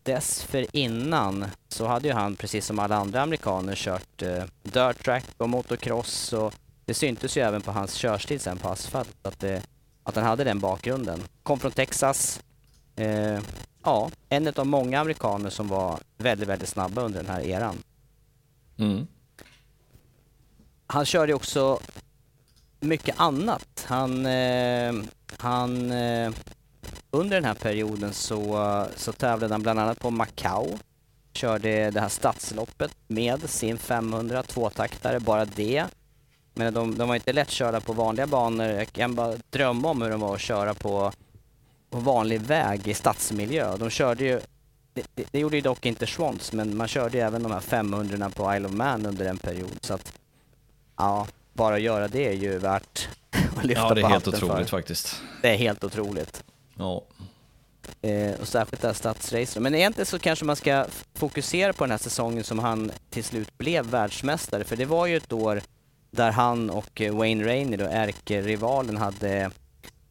dessförinnan 0.03 1.45
så 1.67 1.87
hade 1.87 2.07
ju 2.07 2.13
han 2.13 2.35
precis 2.35 2.65
som 2.65 2.79
alla 2.79 2.95
andra 2.95 3.21
amerikaner 3.21 3.75
kört 3.75 4.21
eh, 4.21 4.43
dirt 4.63 5.03
track 5.03 5.25
och 5.37 5.49
motocross 5.49 6.33
och 6.33 6.53
det 6.85 6.93
syntes 6.93 7.37
ju 7.37 7.41
även 7.41 7.61
på 7.61 7.71
hans 7.71 7.93
körstil 7.93 8.39
sen 8.39 8.57
på 8.57 8.69
asfalt 8.69 9.17
att, 9.21 9.39
det, 9.39 9.63
att 10.03 10.15
han 10.15 10.25
hade 10.25 10.43
den 10.43 10.59
bakgrunden. 10.59 11.23
Kom 11.43 11.59
från 11.59 11.71
Texas, 11.71 12.41
eh, 12.95 13.39
ja, 13.83 14.11
en 14.29 14.47
av 14.55 14.67
många 14.67 14.99
amerikaner 14.99 15.49
som 15.49 15.67
var 15.67 15.99
väldigt, 16.17 16.49
väldigt 16.49 16.69
snabba 16.69 17.01
under 17.01 17.23
den 17.23 17.31
här 17.31 17.41
eran. 17.41 17.83
Mm. 18.77 19.07
Han 20.87 21.05
körde 21.05 21.33
också 21.33 21.79
mycket 22.79 23.19
annat. 23.19 23.85
Han, 23.87 24.25
eh, 24.25 24.93
han 25.37 25.91
eh, 25.91 26.31
under 27.11 27.35
den 27.35 27.45
här 27.45 27.53
perioden 27.53 28.13
så, 28.13 28.85
så 28.95 29.11
tävlade 29.11 29.53
han 29.53 29.61
bland 29.61 29.79
annat 29.79 29.99
på 29.99 30.09
Macau. 30.09 30.77
Körde 31.33 31.91
det 31.91 31.99
här 31.99 32.09
stadsloppet 32.09 32.91
med 33.07 33.49
sin 33.49 33.77
500 33.77 34.43
tvåtaktare, 34.43 35.19
bara 35.19 35.45
det. 35.45 35.85
Men 36.53 36.73
de, 36.73 36.97
de 36.97 37.07
var 37.07 37.15
inte 37.15 37.33
lättkörda 37.33 37.81
på 37.81 37.93
vanliga 37.93 38.27
banor. 38.27 38.67
Jag 38.67 38.87
kan 38.87 39.15
bara 39.15 39.35
drömma 39.49 39.89
om 39.89 40.01
hur 40.01 40.09
de 40.09 40.19
var 40.19 40.35
att 40.35 40.41
köra 40.41 40.73
på 40.73 41.11
på 41.91 41.99
vanlig 41.99 42.41
väg 42.41 42.87
i 42.87 42.93
stadsmiljö. 42.93 43.77
De 43.77 43.89
körde 43.89 44.23
ju, 44.23 44.39
det, 44.93 45.25
det, 45.31 45.39
gjorde 45.39 45.55
ju 45.55 45.61
dock 45.61 45.85
inte 45.85 46.05
Schwantz, 46.05 46.53
men 46.53 46.77
man 46.77 46.87
körde 46.87 47.17
ju 47.17 47.23
även 47.23 47.43
de 47.43 47.51
här 47.51 47.59
500 47.59 48.29
på 48.35 48.55
Isle 48.55 48.67
of 48.67 48.73
Man 48.73 49.05
under 49.05 49.25
en 49.25 49.37
period. 49.37 49.77
Så 49.81 49.93
att, 49.93 50.13
ja, 50.97 51.27
bara 51.53 51.79
göra 51.79 52.07
det 52.07 52.27
är 52.27 52.33
ju 52.33 52.57
värt 52.57 53.07
att 53.57 53.63
lyfta 53.63 53.81
Ja, 53.81 53.93
det 53.93 54.01
är 54.01 54.07
helt 54.07 54.27
otroligt 54.27 54.69
för. 54.69 54.77
faktiskt. 54.77 55.21
Det 55.41 55.49
är 55.49 55.57
helt 55.57 55.83
otroligt. 55.83 56.43
Ja. 56.77 57.03
Eh, 58.01 58.39
och 58.41 58.47
särskilt 58.47 58.81
det 58.81 58.87
här 58.87 58.95
stadsracet. 58.95 59.61
Men 59.61 59.75
egentligen 59.75 60.05
så 60.05 60.19
kanske 60.19 60.45
man 60.45 60.55
ska 60.55 60.85
fokusera 61.15 61.73
på 61.73 61.83
den 61.83 61.91
här 61.91 61.97
säsongen 61.97 62.43
som 62.43 62.59
han 62.59 62.91
till 63.09 63.23
slut 63.23 63.57
blev 63.57 63.85
världsmästare. 63.85 64.63
För 64.63 64.75
det 64.75 64.85
var 64.85 65.07
ju 65.07 65.17
ett 65.17 65.33
år 65.33 65.61
där 66.11 66.31
han 66.31 66.69
och 66.69 67.01
Wayne 67.11 67.45
Rainey, 67.45 67.77
då 67.77 67.85
ärkerivalen, 67.85 68.97
hade 68.97 69.51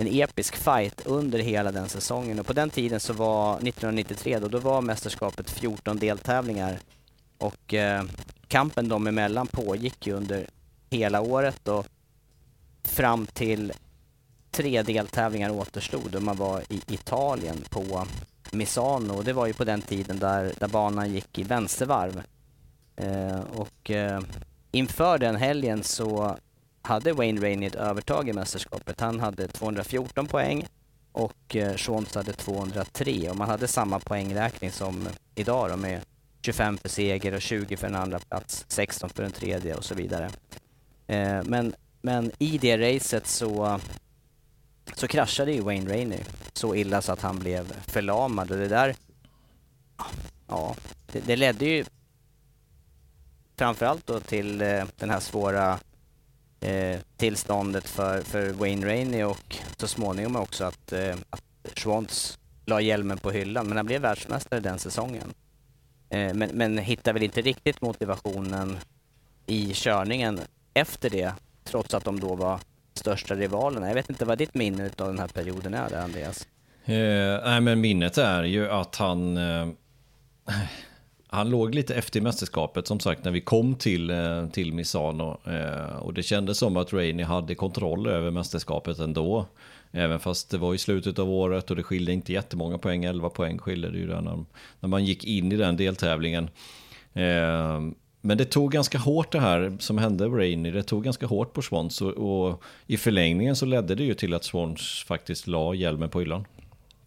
en 0.00 0.07
episk 0.07 0.57
fight 0.57 1.07
under 1.07 1.38
hela 1.38 1.73
den 1.73 1.88
säsongen. 1.88 2.38
Och 2.38 2.47
på 2.47 2.52
den 2.52 2.71
tiden 2.71 3.00
så 3.00 3.12
var 3.12 3.54
1993 3.54 4.38
då, 4.38 4.49
då 4.49 4.59
var 4.59 4.80
mästerskapet 4.80 5.50
14 5.50 5.99
deltävlingar. 5.99 6.78
Och 7.38 7.75
eh, 7.75 8.04
kampen 8.49 8.88
dem 8.88 9.07
emellan 9.07 9.47
pågick 9.47 10.07
ju 10.07 10.12
under 10.12 10.47
hela 10.90 11.21
året 11.21 11.69
och 11.69 11.87
fram 12.85 13.26
till 13.26 13.73
tre 14.50 14.83
deltävlingar 14.83 15.50
återstod 15.50 16.14
och 16.14 16.23
man 16.23 16.37
var 16.37 16.62
i 16.69 16.80
Italien 16.88 17.64
på 17.71 18.07
Misano 18.50 19.14
och 19.14 19.25
det 19.25 19.33
var 19.33 19.47
ju 19.47 19.52
på 19.52 19.64
den 19.64 19.83
tiden 19.83 20.19
där, 20.19 20.52
där 20.59 20.69
banan 20.69 21.12
gick 21.12 21.38
i 21.38 21.42
vänstervarv. 21.42 22.23
Eh, 22.97 23.40
och 23.40 23.90
eh, 23.90 24.21
inför 24.71 25.19
den 25.19 25.37
helgen 25.37 25.83
så 25.83 26.37
hade 26.83 27.13
Wayne 27.13 27.41
Rainey 27.41 27.67
ett 27.67 27.75
övertag 27.75 28.29
i 28.29 28.33
mästerskapet. 28.33 29.01
Han 29.01 29.21
hade 29.21 29.49
214 29.49 30.27
poäng 30.27 30.67
och 31.13 31.57
eh, 31.57 31.77
Schwantz 31.77 32.15
hade 32.15 32.33
203 32.33 33.31
och 33.31 33.37
man 33.37 33.49
hade 33.49 33.69
samma 33.69 33.99
poängräkning 33.99 34.71
som 34.71 35.09
idag 35.35 35.71
då 35.71 35.77
med 35.77 36.01
25 36.43 36.79
för 36.79 36.89
seger 36.89 37.35
och 37.35 37.43
20 37.43 37.77
för 37.77 37.87
en 37.87 37.95
andra 37.95 38.19
plats, 38.19 38.65
16 38.69 39.11
för 39.11 39.23
en 39.23 39.33
tredje 39.33 39.75
och 39.75 39.85
så 39.85 39.95
vidare. 39.95 40.31
Eh, 41.07 41.43
men, 41.45 41.75
men 42.03 42.33
i 42.39 42.59
det 42.59 42.97
racet 42.97 43.27
så, 43.27 43.81
så 44.95 45.09
kraschade 45.09 45.53
ju 45.53 45.61
Wayne 45.61 45.91
Rainey 45.91 46.21
så 46.53 46.75
illa 46.75 47.03
så 47.03 47.13
att 47.13 47.21
han 47.21 47.39
blev 47.39 47.73
förlamad 47.81 48.51
och 48.51 48.57
det 48.57 48.69
där, 48.69 48.97
ja, 50.47 50.77
det, 51.13 51.21
det 51.27 51.37
ledde 51.37 51.65
ju 51.65 51.85
framförallt 53.57 54.07
då 54.07 54.21
till 54.21 54.63
eh, 54.63 54.85
den 54.97 55.11
här 55.11 55.21
svåra 55.21 55.79
eh, 56.61 57.00
tillståndet 57.17 57.88
för, 57.88 58.23
för 58.23 58.50
Wayne 58.50 58.87
Rainey 58.87 59.25
och 59.25 59.57
så 59.76 59.88
småningom 59.88 60.37
också 60.37 60.64
att, 60.64 60.93
eh, 60.93 61.17
att 61.31 61.79
Schwantz 61.79 62.38
la 62.67 62.81
hjälmen 62.81 63.19
på 63.19 63.31
hyllan. 63.31 63.67
Men 63.67 63.76
han 63.76 63.87
blev 63.87 64.00
världsmästare 64.00 64.61
den 64.61 64.79
säsongen. 64.79 65.35
Eh, 66.11 66.35
men, 66.35 66.50
men 66.55 66.79
hittade 66.79 67.12
väl 67.12 67.23
inte 67.23 67.40
riktigt 67.40 67.81
motivationen 67.81 68.79
i 69.47 69.73
körningen 69.75 70.40
efter 70.75 71.11
det, 71.11 71.33
trots 71.64 71.95
att 71.95 72.05
de 72.05 72.21
då 72.21 72.35
var 72.35 72.61
största 72.95 73.35
rivalerna. 73.35 73.88
Jag 73.88 73.95
vet 73.95 74.11
inte 74.11 74.25
vad 74.25 74.38
ditt 74.38 74.55
minne 74.55 74.90
av 74.99 75.07
den 75.07 75.19
här 75.19 75.29
perioden 75.29 75.75
är, 75.75 75.90
där, 75.90 76.02
Andreas? 76.02 76.47
Eh, 76.85 77.50
nej, 77.50 77.61
men 77.61 77.81
minnet 77.81 78.19
är 78.19 78.43
ju 78.43 78.71
att 78.71 78.97
han 78.97 79.37
eh, 79.37 79.69
han 81.33 81.51
låg 81.51 81.75
lite 81.75 81.95
efter 81.95 82.21
i 82.21 82.23
mästerskapet 82.23 82.87
som 82.87 83.01
sagt 83.01 83.25
när 83.25 83.31
vi 83.31 83.41
kom 83.41 83.75
till, 83.75 84.11
eh, 84.11 84.47
till 84.47 84.73
Misano. 84.73 85.39
Eh, 85.45 85.97
och 85.97 86.15
det 86.15 86.23
kändes 86.23 86.59
som 86.59 86.77
att 86.77 86.93
Rainey 86.93 87.25
hade 87.25 87.55
kontroll 87.55 88.07
över 88.07 88.31
mästerskapet 88.31 88.99
ändå. 88.99 89.47
Även 89.93 90.21
fast 90.21 90.51
det 90.51 90.59
var 90.59 90.75
i 90.75 90.79
slutet 90.79 91.19
av 91.19 91.31
året 91.31 91.71
och 91.71 91.77
det 91.77 91.83
skilde 91.83 92.13
inte 92.13 92.33
jättemånga 92.33 92.79
poäng, 92.79 93.05
11 93.05 93.31
poäng 93.31 93.59
skilde 93.59 93.91
det 93.91 93.99
ju 93.99 94.07
där 94.07 94.21
när, 94.21 94.45
när 94.81 94.89
man 94.89 95.05
gick 95.05 95.25
in 95.25 95.53
i 95.53 95.57
den 95.57 95.77
deltävlingen. 95.77 96.51
Eh, 97.13 97.81
men 98.21 98.39
det 98.39 98.45
tog 98.45 98.73
ganska 98.73 98.99
hårt 98.99 99.33
det 99.33 99.41
här 99.41 99.77
som 99.81 99.99
hände 99.99 100.27
Rainey, 100.27 100.73
det 100.73 100.83
tog 100.83 101.05
ganska 101.05 101.27
hårt 101.27 101.53
på 101.53 101.63
Swans 101.63 102.03
och, 102.03 102.13
och 102.13 102.63
i 102.87 102.97
förlängningen 102.97 103.57
så 103.57 103.67
ledde 103.67 103.95
det 103.95 104.05
ju 104.05 104.15
till 104.15 104.35
att 104.35 104.45
Swans 104.45 105.05
faktiskt 105.07 105.47
la 105.47 105.75
hjälmen 105.75 106.09
på 106.09 106.21
hyllan. 106.21 106.45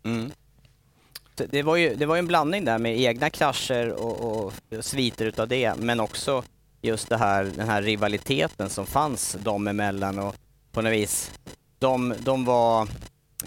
Mm 0.03 0.32
det 1.35 1.63
var 1.63 1.75
ju 1.75 1.95
det 1.95 2.05
var 2.05 2.17
en 2.17 2.27
blandning 2.27 2.65
där 2.65 2.77
med 2.77 2.99
egna 2.99 3.29
krascher 3.29 3.89
och, 3.89 4.45
och 4.45 4.53
sviter 4.79 5.25
utav 5.25 5.47
det, 5.47 5.75
men 5.75 5.99
också 5.99 6.43
just 6.81 7.09
det 7.09 7.17
här, 7.17 7.43
den 7.43 7.69
här 7.69 7.81
rivaliteten 7.81 8.69
som 8.69 8.85
fanns 8.85 9.37
dem 9.43 9.67
emellan 9.67 10.19
och 10.19 10.35
på 10.71 10.81
något 10.81 10.93
vis, 10.93 11.31
de, 11.79 12.13
de 12.19 12.45
var, 12.45 12.81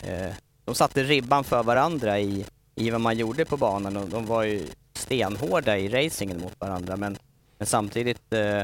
eh, 0.03 0.33
de 0.65 0.75
satte 0.75 1.03
ribban 1.05 1.45
för 1.45 1.63
varandra 1.63 2.21
i, 2.21 2.47
i 2.75 2.91
vad 2.91 3.01
man 3.01 3.17
gjorde 3.17 3.45
på 3.45 3.57
banan 3.57 3.97
och 3.97 4.09
de 4.09 4.27
var 4.27 4.43
ju 4.43 4.67
stenhårda 4.95 5.79
i 5.79 5.89
racingen 5.89 6.41
mot 6.41 6.61
varandra 6.61 6.97
men, 6.97 7.19
men 7.59 7.67
samtidigt 7.67 8.33
eh, 8.33 8.63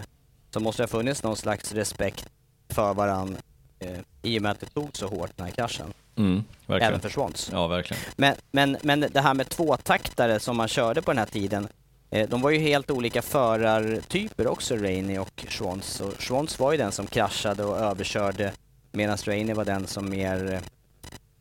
så 0.50 0.60
måste 0.60 0.82
det 0.82 0.84
ha 0.84 0.88
funnits 0.88 1.22
någon 1.22 1.36
slags 1.36 1.72
respekt 1.72 2.28
för 2.68 2.94
varandra 2.94 3.40
eh, 3.78 3.98
i 4.22 4.38
och 4.38 4.42
med 4.42 4.52
att 4.52 4.60
det 4.60 4.66
tog 4.66 4.96
så 4.96 5.06
hårt 5.06 5.36
den 5.36 5.46
här 5.46 5.52
kraschen. 5.52 5.92
Mm. 6.16 6.45
Även 6.69 7.00
för 7.00 7.09
Swans. 7.09 7.50
Ja, 7.52 7.66
verkligen. 7.66 8.02
Men, 8.16 8.35
men, 8.50 8.76
men 8.83 9.00
det 9.00 9.21
här 9.21 9.35
med 9.35 9.49
tvåtaktare 9.49 10.40
som 10.40 10.57
man 10.57 10.69
körde 10.69 11.02
på 11.02 11.11
den 11.11 11.19
här 11.19 11.26
tiden, 11.26 11.69
eh, 12.11 12.28
de 12.28 12.40
var 12.40 12.50
ju 12.50 12.59
helt 12.59 12.90
olika 12.90 13.23
förartyper 13.23 14.47
också, 14.47 14.76
Rainey 14.76 15.19
och 15.19 15.45
Schwantz. 15.49 16.00
Och 16.00 16.12
Schwantz 16.19 16.59
var 16.59 16.73
ju 16.73 16.78
den 16.78 16.92
som 16.92 17.07
kraschade 17.07 17.64
och 17.64 17.78
överkörde 17.78 18.52
medan 18.92 19.16
Rainey 19.25 19.54
var 19.54 19.64
den 19.64 19.87
som 19.87 20.09
mer 20.11 20.61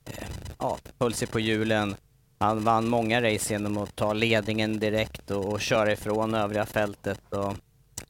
eh, 0.06 0.14
ja, 0.60 0.78
höll 1.00 1.14
sig 1.14 1.28
på 1.28 1.40
hjulen. 1.40 1.96
Han 2.40 2.64
vann 2.64 2.88
många 2.88 3.22
race 3.22 3.54
genom 3.54 3.78
att 3.78 3.96
ta 3.96 4.14
ledningen 4.14 4.80
direkt 4.80 5.32
och, 5.32 5.46
och 5.46 5.62
köra 5.62 5.92
ifrån 5.92 6.34
övriga 6.34 6.66
fältet. 6.66 7.22
Och, 7.30 7.56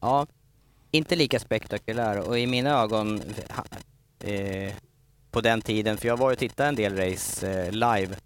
ja, 0.00 0.26
inte 0.90 1.16
lika 1.16 1.38
spektakulär 1.38 2.18
och 2.18 2.38
i 2.38 2.46
mina 2.46 2.82
ögon 2.82 3.22
eh, 4.20 4.72
på 5.32 5.40
den 5.40 5.60
tiden, 5.60 5.96
för 5.96 6.08
jag 6.08 6.16
var 6.16 6.30
ju 6.30 6.32
och 6.32 6.38
tittade 6.38 6.68
en 6.68 6.74
del 6.74 6.96
race 6.96 7.50
eh, 7.50 7.72
live, 7.72 8.16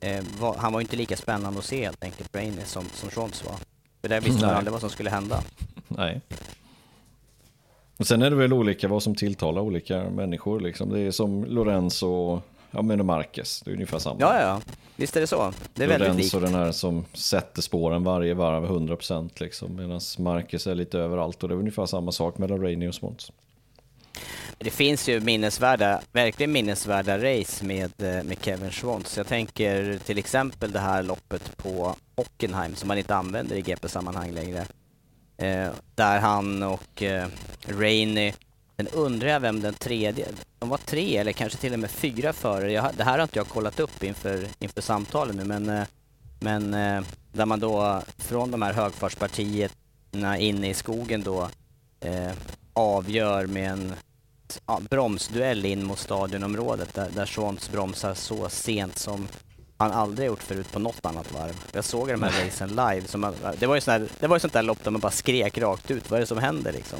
eh, 0.00 0.24
var, 0.40 0.56
han 0.56 0.72
var 0.72 0.80
inte 0.80 0.96
lika 0.96 1.16
spännande 1.16 1.58
att 1.58 1.64
se 1.64 1.84
helt 1.84 2.04
enkelt, 2.04 2.36
Rainey, 2.36 2.64
som, 2.64 2.84
som 2.94 3.10
Schwantz 3.10 3.44
var. 3.44 3.54
För 4.00 4.08
där 4.08 4.20
visste 4.20 4.46
man 4.46 4.54
aldrig 4.54 4.72
vad 4.72 4.80
som 4.80 4.90
skulle 4.90 5.10
hända. 5.10 5.42
Nej. 5.88 6.20
Och 7.96 8.06
sen 8.06 8.22
är 8.22 8.30
det 8.30 8.36
väl 8.36 8.52
olika 8.52 8.88
vad 8.88 9.02
som 9.02 9.14
tilltalar 9.14 9.62
olika 9.62 10.10
människor. 10.10 10.60
Liksom. 10.60 10.88
Det 10.88 11.00
är 11.00 11.10
som 11.10 11.44
Lorenzo 11.44 12.06
och 12.06 12.42
ja, 12.70 12.82
men 12.82 13.06
Marquez, 13.06 13.62
det 13.64 13.70
är 13.70 13.74
ungefär 13.74 13.98
samma. 13.98 14.16
Ja, 14.20 14.40
ja, 14.40 14.60
visst 14.96 15.16
är 15.16 15.20
det 15.20 15.26
så. 15.26 15.52
Det 15.74 15.84
är 15.84 15.88
Lorenzo 15.88 16.06
väldigt 16.06 16.32
likt. 16.32 16.44
den 16.44 16.54
här 16.54 16.72
som 16.72 17.04
sätter 17.12 17.62
spåren 17.62 18.04
varje 18.04 18.34
varv 18.34 18.64
100% 18.64 19.30
liksom. 19.36 19.76
Medan 19.76 20.00
Marquez 20.18 20.66
är 20.66 20.74
lite 20.74 20.98
överallt 20.98 21.42
och 21.42 21.48
det 21.48 21.54
är 21.54 21.58
ungefär 21.58 21.86
samma 21.86 22.12
sak 22.12 22.38
mellan 22.38 22.62
Rainey 22.62 22.88
och 22.88 22.94
Swans. 22.94 23.32
Det 24.58 24.70
finns 24.70 25.08
ju 25.08 25.20
minnesvärda, 25.20 26.00
verkligen 26.12 26.52
minnesvärda 26.52 27.18
race 27.18 27.64
med, 27.64 27.92
eh, 28.02 28.24
med 28.24 28.36
Kevin 28.40 28.70
Schwantz. 28.70 29.16
Jag 29.16 29.26
tänker 29.26 29.98
till 29.98 30.18
exempel 30.18 30.72
det 30.72 30.78
här 30.78 31.02
loppet 31.02 31.56
på 31.56 31.96
Hockenheim 32.16 32.74
som 32.74 32.88
man 32.88 32.98
inte 32.98 33.14
använder 33.14 33.56
i 33.56 33.62
GP-sammanhang 33.62 34.30
längre. 34.30 34.66
Eh, 35.36 35.70
där 35.94 36.18
han 36.18 36.62
och 36.62 37.02
eh, 37.02 37.28
Rainey, 37.68 38.32
sen 38.76 38.88
undrar 38.88 39.28
jag 39.28 39.40
vem 39.40 39.60
den 39.60 39.74
tredje, 39.74 40.26
de 40.58 40.68
var 40.68 40.78
tre 40.78 41.16
eller 41.16 41.32
kanske 41.32 41.58
till 41.58 41.72
och 41.72 41.78
med 41.78 41.90
fyra 41.90 42.32
förare. 42.32 42.72
Jag, 42.72 42.90
det 42.96 43.04
här 43.04 43.18
har 43.18 43.22
inte 43.22 43.38
jag 43.38 43.48
kollat 43.48 43.80
upp 43.80 44.02
inför, 44.02 44.46
inför 44.58 44.80
samtalen 44.80 45.36
nu 45.36 45.44
men, 45.44 45.68
eh, 45.68 45.84
men 46.40 46.74
eh, 46.74 47.02
där 47.32 47.46
man 47.46 47.60
då 47.60 48.02
från 48.18 48.50
de 48.50 48.62
här 48.62 48.72
högfartspartierna 48.72 50.38
inne 50.38 50.68
i 50.68 50.74
skogen 50.74 51.22
då 51.22 51.48
eh, 52.00 52.32
avgör 52.72 53.46
med 53.46 53.70
en 53.70 53.94
ja, 54.66 54.80
bromsduell 54.90 55.64
in 55.66 55.84
mot 55.84 55.98
stadionområdet 55.98 56.94
där, 56.94 57.08
där 57.14 57.26
Schwantz 57.26 57.70
bromsar 57.70 58.14
så 58.14 58.48
sent 58.48 58.98
som 58.98 59.28
han 59.76 59.92
aldrig 59.92 60.26
gjort 60.26 60.42
förut 60.42 60.72
på 60.72 60.78
något 60.78 61.06
annat 61.06 61.32
varv. 61.32 61.64
Jag 61.72 61.84
såg 61.84 62.08
de 62.08 62.22
här 62.22 62.44
racen 62.46 62.68
live. 62.68 63.02
Som 63.06 63.20
man, 63.20 63.34
det, 63.58 63.66
var 63.66 63.74
ju 63.74 63.80
sån 63.80 63.92
här, 63.92 64.08
det 64.20 64.26
var 64.26 64.36
ju 64.36 64.40
sånt 64.40 64.52
där 64.52 64.62
lopp 64.62 64.84
där 64.84 64.90
man 64.90 65.00
bara 65.00 65.12
skrek 65.12 65.58
rakt 65.58 65.90
ut. 65.90 66.10
Vad 66.10 66.16
är 66.16 66.20
det 66.20 66.26
som 66.26 66.38
händer 66.38 66.72
liksom? 66.72 66.98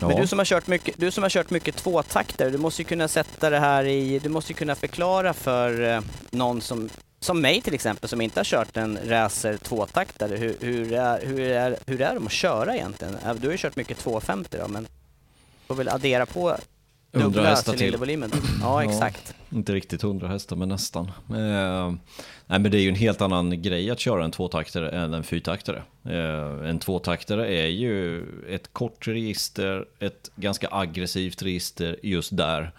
Ja. 0.00 0.08
Men 0.08 0.20
du 0.20 0.26
som 0.26 0.38
har 0.38 0.46
kört 0.46 0.66
mycket, 0.66 0.94
du 0.98 1.10
som 1.10 1.22
har 1.22 1.30
kört 1.30 1.50
mycket 1.50 1.76
tvåtaktare, 1.76 2.50
du 2.50 2.58
måste 2.58 2.82
ju 2.82 2.86
kunna 2.86 3.08
sätta 3.08 3.50
det 3.50 3.58
här 3.58 3.84
i, 3.84 4.18
du 4.18 4.28
måste 4.28 4.52
ju 4.52 4.56
kunna 4.56 4.74
förklara 4.74 5.32
för 5.34 5.94
eh, 5.94 6.00
någon 6.30 6.60
som, 6.60 6.88
som 7.20 7.40
mig 7.40 7.60
till 7.60 7.74
exempel, 7.74 8.08
som 8.08 8.20
inte 8.20 8.40
har 8.40 8.44
kört 8.44 8.76
en 8.76 8.98
racer 9.04 9.56
tvåtaktare, 9.56 10.36
hur, 10.36 10.56
hur, 10.60 10.92
är, 10.92 11.26
hur, 11.26 11.40
är, 11.40 11.76
hur 11.86 12.00
är 12.00 12.14
de 12.14 12.26
att 12.26 12.32
köra 12.32 12.74
egentligen? 12.74 13.16
Eh, 13.26 13.34
Du 13.34 13.46
har 13.48 13.52
ju 13.52 13.58
kört 13.58 13.76
mycket 13.76 13.98
250 13.98 14.56
då, 14.60 14.68
men 14.68 14.86
får 15.66 15.74
väl 15.74 15.88
addera 15.88 16.26
på 16.26 16.56
100 17.12 17.28
dubbla 17.28 17.50
hästar 17.50 17.72
till. 17.72 17.80
cylindervolymen. 17.80 18.30
Ja, 18.62 18.84
exakt. 18.84 19.34
Inte 19.50 19.72
riktigt 19.74 20.02
100 20.02 20.28
hästar, 20.28 20.56
men 20.56 20.68
nästan. 20.68 21.06
Eh, 21.06 21.92
nej, 22.46 22.58
men 22.58 22.70
det 22.70 22.78
är 22.78 22.82
ju 22.82 22.88
en 22.88 22.94
helt 22.94 23.20
annan 23.20 23.62
grej 23.62 23.90
att 23.90 24.00
köra 24.00 24.24
en 24.24 24.30
tvåtaktare 24.30 24.90
än 24.90 25.14
en 25.14 25.22
fyrtaktare. 25.22 25.82
Eh, 26.04 26.68
en 26.68 26.78
tvåtaktare 26.78 27.54
är 27.54 27.66
ju 27.66 28.24
ett 28.48 28.72
kort 28.72 29.08
register, 29.08 29.84
ett 29.98 30.30
ganska 30.36 30.68
aggressivt 30.70 31.42
register 31.42 31.96
just 32.02 32.36
där. 32.36 32.72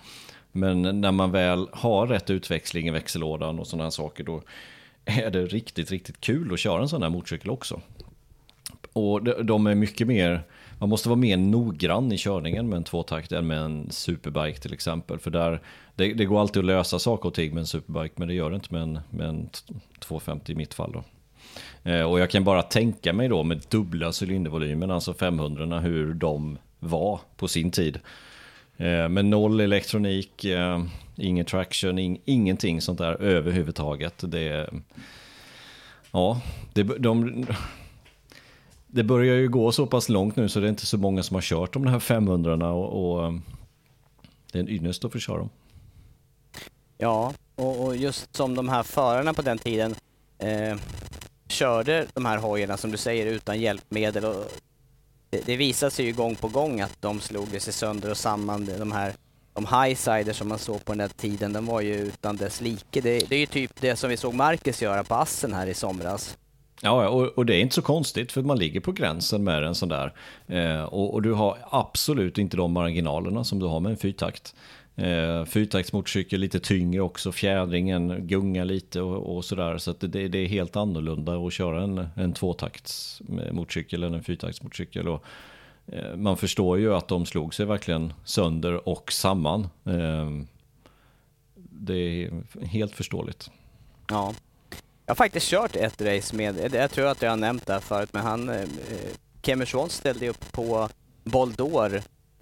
Men 0.51 1.01
när 1.01 1.11
man 1.11 1.31
väl 1.31 1.67
har 1.71 2.07
rätt 2.07 2.29
utväxling 2.29 2.87
i 2.87 2.91
växellådan 2.91 3.59
och 3.59 3.67
sådana 3.67 3.83
här 3.83 3.91
saker, 3.91 4.23
då 4.23 4.41
är 5.05 5.29
det 5.29 5.45
riktigt, 5.45 5.91
riktigt 5.91 6.21
kul 6.21 6.53
att 6.53 6.59
köra 6.59 6.81
en 6.81 6.89
sån 6.89 7.01
här 7.01 7.09
motorcykel 7.09 7.49
också. 7.49 7.81
Och 8.93 9.45
de 9.45 9.67
är 9.67 9.75
mycket 9.75 10.07
mer, 10.07 10.43
man 10.79 10.89
måste 10.89 11.09
vara 11.09 11.19
mer 11.19 11.37
noggrann 11.37 12.11
i 12.11 12.17
körningen 12.17 12.69
med 12.69 12.77
en 12.77 12.83
tvåtakt 12.83 13.31
än 13.31 13.47
med 13.47 13.57
en 13.57 13.87
superbike 13.91 14.59
till 14.59 14.73
exempel. 14.73 15.19
För 15.19 15.31
där, 15.31 15.61
det, 15.95 16.13
det 16.13 16.25
går 16.25 16.41
alltid 16.41 16.59
att 16.59 16.65
lösa 16.65 16.99
saker 16.99 17.27
och 17.29 17.33
ting 17.33 17.53
med 17.53 17.61
en 17.61 17.67
superbike, 17.67 18.13
men 18.17 18.27
det 18.27 18.33
gör 18.33 18.49
det 18.49 18.55
inte 18.55 18.73
med 18.73 18.81
en, 18.81 18.99
med 19.09 19.27
en 19.27 19.49
250 19.99 20.51
i 20.51 20.55
mitt 20.55 20.73
fall. 20.73 20.91
Då. 20.91 21.03
Eh, 21.91 22.01
och 22.01 22.19
jag 22.19 22.29
kan 22.29 22.43
bara 22.43 22.61
tänka 22.61 23.13
mig 23.13 23.27
då 23.27 23.43
med 23.43 23.61
dubbla 23.69 24.11
cylindervolymen, 24.21 24.91
alltså 24.91 25.13
500 25.13 25.79
hur 25.79 26.13
de 26.13 26.57
var 26.79 27.19
på 27.37 27.47
sin 27.47 27.71
tid. 27.71 27.99
Eh, 28.77 29.09
med 29.09 29.25
noll 29.25 29.59
elektronik, 29.59 30.45
eh, 30.45 30.83
ingen 31.15 31.45
traction, 31.45 31.99
ing, 31.99 32.21
ingenting 32.25 32.81
sånt 32.81 32.97
där 32.97 33.21
överhuvudtaget. 33.21 34.23
Det, 34.31 34.69
ja, 36.11 36.41
det, 36.73 36.83
de, 36.83 37.45
det 38.87 39.03
börjar 39.03 39.35
ju 39.35 39.49
gå 39.49 39.71
så 39.71 39.85
pass 39.85 40.09
långt 40.09 40.35
nu 40.35 40.49
så 40.49 40.59
det 40.59 40.67
är 40.67 40.69
inte 40.69 40.85
så 40.85 40.97
många 40.97 41.23
som 41.23 41.35
har 41.35 41.41
kört 41.41 41.73
de 41.73 41.87
här 41.87 41.99
500 41.99 42.71
och, 42.71 43.11
och 43.11 43.25
eh, 43.25 43.33
det 44.51 44.59
är 44.59 44.63
en 44.63 44.69
ynnest 44.69 45.05
att 45.05 45.11
få 45.11 45.19
köra 45.19 45.37
dem. 45.37 45.49
Ja, 46.97 47.33
och, 47.55 47.85
och 47.85 47.95
just 47.95 48.35
som 48.35 48.55
de 48.55 48.69
här 48.69 48.83
förarna 48.83 49.33
på 49.33 49.41
den 49.41 49.57
tiden 49.57 49.95
eh, 50.37 50.77
körde 51.47 52.07
de 52.13 52.25
här 52.25 52.37
hojarna 52.37 52.77
som 52.77 52.91
du 52.91 52.97
säger 52.97 53.25
utan 53.25 53.59
hjälpmedel 53.59 54.25
och 54.25 54.45
det, 55.29 55.45
det 55.45 55.55
visar 55.55 55.89
sig 55.89 56.05
ju 56.05 56.13
gång 56.13 56.35
på 56.35 56.47
gång 56.47 56.81
att 56.81 57.01
de 57.01 57.19
slog 57.19 57.61
sig 57.61 57.73
sönder 57.73 58.11
och 58.11 58.17
samman. 58.17 58.69
De 58.79 58.91
här 58.91 59.13
de 59.53 59.65
highsiders 59.83 60.37
som 60.37 60.47
man 60.47 60.59
såg 60.59 60.85
på 60.85 60.91
den 60.91 60.99
här 60.99 61.07
tiden, 61.07 61.53
de 61.53 61.65
var 61.65 61.81
ju 61.81 61.95
utan 61.95 62.37
dess 62.37 62.61
like. 62.61 63.01
Det, 63.01 63.29
det 63.29 63.35
är 63.35 63.39
ju 63.39 63.45
typ 63.45 63.81
det 63.81 63.95
som 63.95 64.09
vi 64.09 64.17
såg 64.17 64.33
Marcus 64.33 64.81
göra 64.81 65.03
på 65.03 65.15
Assen 65.15 65.53
här 65.53 65.67
i 65.67 65.73
somras. 65.73 66.37
Ja, 66.81 67.09
och, 67.09 67.25
och 67.25 67.45
det 67.45 67.55
är 67.55 67.59
inte 67.59 67.75
så 67.75 67.81
konstigt 67.81 68.31
för 68.31 68.41
man 68.41 68.59
ligger 68.59 68.79
på 68.79 68.91
gränsen 68.91 69.43
med 69.43 69.63
en 69.63 69.75
sån 69.75 69.89
där. 69.89 70.13
Eh, 70.47 70.83
och, 70.83 71.13
och 71.13 71.21
du 71.21 71.33
har 71.33 71.57
absolut 71.69 72.37
inte 72.37 72.57
de 72.57 72.71
marginalerna 72.71 73.43
som 73.43 73.59
du 73.59 73.65
har 73.65 73.79
med 73.79 73.89
en 73.89 73.97
fyrtakt. 73.97 74.55
Eh, 74.95 75.45
fyrtaktsmotorcykel 75.45 76.39
lite 76.39 76.59
tyngre 76.59 77.01
också, 77.01 77.31
fjädringen 77.31 78.27
gungar 78.27 78.65
lite 78.65 79.01
och, 79.01 79.37
och 79.37 79.45
sådär. 79.45 79.77
Så 79.77 79.91
att 79.91 79.99
det, 79.99 80.27
det 80.27 80.37
är 80.37 80.47
helt 80.47 80.75
annorlunda 80.75 81.37
att 81.37 81.53
köra 81.53 81.83
en, 81.83 82.07
en 82.15 82.33
tvåtaktsmotorcykel 82.33 84.03
än 84.03 84.13
en 84.13 84.23
fyrtaktsmotorcykel. 84.23 85.07
Och, 85.07 85.23
eh, 85.87 86.15
man 86.15 86.37
förstår 86.37 86.79
ju 86.79 86.95
att 86.95 87.07
de 87.07 87.25
slog 87.25 87.53
sig 87.53 87.65
verkligen 87.65 88.13
sönder 88.23 88.89
och 88.89 89.11
samman. 89.11 89.67
Eh, 89.85 90.29
det 91.55 91.93
är 91.93 92.31
helt 92.65 92.95
förståeligt. 92.95 93.51
Ja. 94.09 94.33
Jag 95.07 95.11
har 95.11 95.15
faktiskt 95.15 95.47
kört 95.47 95.75
ett 95.75 96.01
race 96.01 96.35
med, 96.35 96.73
jag 96.73 96.91
tror 96.91 97.07
att 97.07 97.21
jag 97.21 97.29
har 97.29 97.37
nämnt 97.37 97.65
det 97.65 97.73
här 97.73 97.79
förut, 97.79 98.09
men 98.13 98.23
han, 98.23 98.49
eh, 98.49 98.67
Kemmer 99.41 99.89
ställde 99.89 100.25
ju 100.25 100.31
upp 100.31 100.51
på 100.51 100.89
Boldor, 101.23 102.01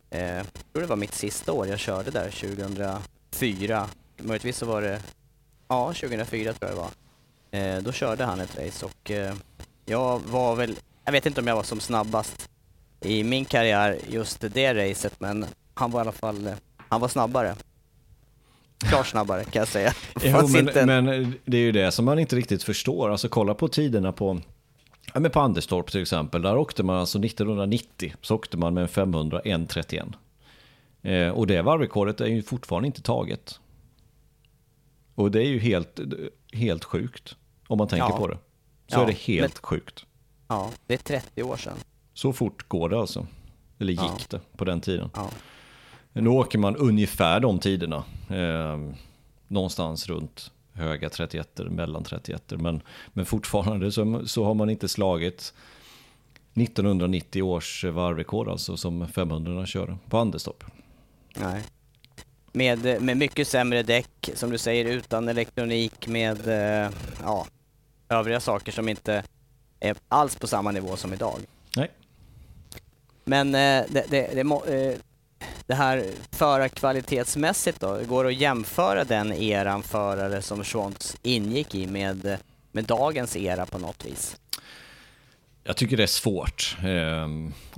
eh, 0.10 0.22
jag 0.22 0.46
tror 0.74 0.82
det 0.82 0.88
var 0.88 0.96
mitt 0.96 1.14
sista 1.14 1.52
år 1.52 1.68
jag 1.68 1.80
körde 1.80 2.12
där, 2.12 2.30
2004. 2.30 3.90
Möjligtvis 4.18 4.58
så 4.58 4.66
var 4.66 4.82
det, 4.82 5.02
ja 5.68 5.94
2004 5.94 6.54
tror 6.54 6.72
jag 6.72 6.78
det 6.78 6.82
var. 6.82 6.92
Eh, 7.60 7.84
då 7.84 7.92
körde 7.92 8.24
han 8.24 8.40
ett 8.40 8.58
race 8.60 8.86
och 8.86 9.12
eh, 9.12 9.36
jag 9.86 10.20
var 10.20 10.56
väl, 10.56 10.76
jag 11.06 11.12
vet 11.12 11.26
inte 11.26 11.42
om 11.42 11.48
jag 11.48 11.56
var 11.56 11.64
som 11.64 11.80
snabbast 11.80 12.50
i 13.02 13.24
min 13.24 13.46
karriär 13.46 14.00
just 14.08 14.42
det 14.42 14.74
racet, 14.74 15.20
men 15.20 15.46
han 15.74 15.92
var 15.92 16.00
i 16.00 16.02
alla 16.02 16.12
fall, 16.12 16.48
eh, 16.48 16.54
han 16.90 17.02
var 17.02 17.08
snabbare. 17.08 17.56
Klart 18.90 19.08
snabbare 19.08 19.44
kan 19.44 19.60
jag 19.60 19.68
säga. 19.68 19.94
Jo, 20.24 20.48
men, 20.48 20.68
inte 20.68 20.82
en- 20.82 20.88
men 21.06 21.34
det 21.46 21.58
är 21.58 21.62
ju 21.62 21.72
det 21.72 21.92
som 21.92 22.06
man 22.06 22.20
inte 22.20 22.36
riktigt 22.36 22.64
förstår. 22.64 23.12
Alltså 23.12 23.30
kolla 23.30 23.54
på 23.54 23.68
tiderna 23.68 24.12
på, 24.12 24.42
ja, 25.14 25.20
men 25.20 25.32
på 25.32 25.40
Anderstorp 25.40 25.92
till 25.92 26.02
exempel. 26.02 26.42
Där 26.42 26.58
åkte 26.58 26.84
man 26.84 26.96
alltså 26.96 27.20
1990 27.20 28.14
så 28.22 28.36
åkte 28.36 28.58
man 28.58 28.74
med 28.74 28.82
en 28.82 28.88
500 28.88 29.42
1.31. 29.46 30.14
Eh, 31.02 31.30
och 31.30 31.48
det 31.48 31.62
varvrekordet 31.62 32.22
är 32.22 32.26
ju 32.28 32.44
fortfarande 32.44 32.88
inte 32.88 33.02
taget. 33.02 33.60
Och 35.16 35.32
det 35.32 35.40
är 35.40 35.48
ju 35.48 35.60
helt, 35.60 36.00
helt 36.54 36.84
sjukt 36.84 37.36
om 37.68 37.78
man 37.78 37.88
tänker 37.88 38.08
Ja. 38.10 38.18
på 38.18 38.28
det. 38.28 38.38
Så 38.88 38.96
Ja, 39.00 39.02
är 39.04 39.08
det 39.08 39.18
helt 39.18 39.58
sjukt. 39.66 40.06
Ja, 40.48 40.72
det 40.88 40.94
är 40.94 40.98
30 40.98 41.44
år 41.44 41.58
sedan. 41.58 41.78
Så 42.14 42.34
fort 42.34 42.68
går 42.68 42.90
det 42.90 43.00
alltså. 43.00 43.28
Eller 43.80 43.92
gick 43.92 44.02
Ja. 44.02 44.18
det 44.30 44.40
på 44.58 44.66
den 44.66 44.82
tiden. 44.82 45.10
Ja. 45.16 45.30
Nu 46.22 46.30
åker 46.30 46.58
man 46.58 46.76
ungefär 46.76 47.40
de 47.40 47.60
tiderna. 47.60 48.04
Eh, 48.30 48.80
någonstans 49.48 50.08
runt 50.08 50.52
höga 50.74 51.10
31 51.10 51.60
mellan 51.70 52.04
31 52.04 52.54
men, 52.58 52.82
men 53.14 53.26
fortfarande 53.26 53.92
så, 53.92 54.28
så 54.28 54.44
har 54.44 54.54
man 54.54 54.70
inte 54.70 54.88
slagit 54.88 55.54
1990 56.54 57.42
års 57.42 57.84
varvrekord 57.84 58.48
alltså 58.48 58.78
som 58.78 59.08
500 59.08 59.66
kör 59.66 59.98
på 60.10 60.18
Anderstorp. 60.18 60.64
Nej. 61.36 61.64
med, 62.52 63.02
med 63.02 63.18
mycket 63.18 63.48
sämre 63.48 63.84
däck, 63.84 64.30
som 64.34 64.50
du 64.50 64.58
säger, 64.58 64.86
utan 64.86 65.30
elektronik, 65.30 66.08
med 66.08 66.48
eh, 66.48 66.92
ja, 67.24 67.48
övriga 68.10 68.40
saker 68.40 68.72
som 68.72 68.90
inte 68.90 69.24
är 69.80 69.96
alls 70.08 70.36
på 70.36 70.48
samma 70.48 70.72
nivå 70.72 70.96
som 70.96 71.14
idag. 71.14 71.40
Nej. 71.76 71.92
Men 73.24 73.48
eh, 73.48 73.86
det, 73.90 74.06
det, 74.10 74.30
det, 74.34 74.40
eh, 74.40 74.98
det 75.68 75.74
här 75.74 76.06
förarkvalitetsmässigt 76.32 77.80
då, 77.80 78.00
går 78.08 78.24
det 78.24 78.30
att 78.30 78.36
jämföra 78.36 79.04
den 79.04 79.34
eran 79.34 79.84
förare 79.84 80.42
som 80.42 80.64
Schwantz 80.64 81.18
ingick 81.24 81.76
i 81.76 81.88
med, 81.88 82.38
med 82.72 82.86
dagens 82.86 83.36
era 83.36 83.66
på 83.66 83.78
något 83.78 84.06
vis? 84.06 84.38
Jag 85.64 85.78
tycker 85.78 85.98
det 85.98 86.04
är 86.04 86.08
svårt 86.08 86.78
eh, 86.84 87.26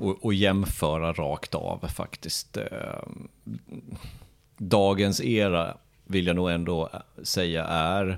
att, 0.08 0.26
att 0.26 0.36
jämföra 0.36 1.14
rakt 1.14 1.56
av 1.56 1.88
faktiskt. 1.88 2.58
Eh, 2.58 2.64
dagens 4.58 5.22
era 5.22 5.78
vill 6.06 6.28
jag 6.28 6.36
nog 6.36 6.52
ändå 6.52 6.90
säga 7.24 7.66
är 7.66 8.18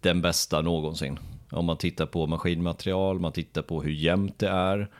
den 0.00 0.22
bästa 0.22 0.60
någonsin. 0.60 1.18
Om 1.50 1.64
man 1.64 1.76
tittar 1.76 2.06
på 2.06 2.26
maskinmaterial, 2.26 3.20
man 3.20 3.32
tittar 3.32 3.62
på 3.62 3.82
hur 3.82 3.92
jämnt 3.92 4.38
det 4.38 4.48
är. 4.48 4.90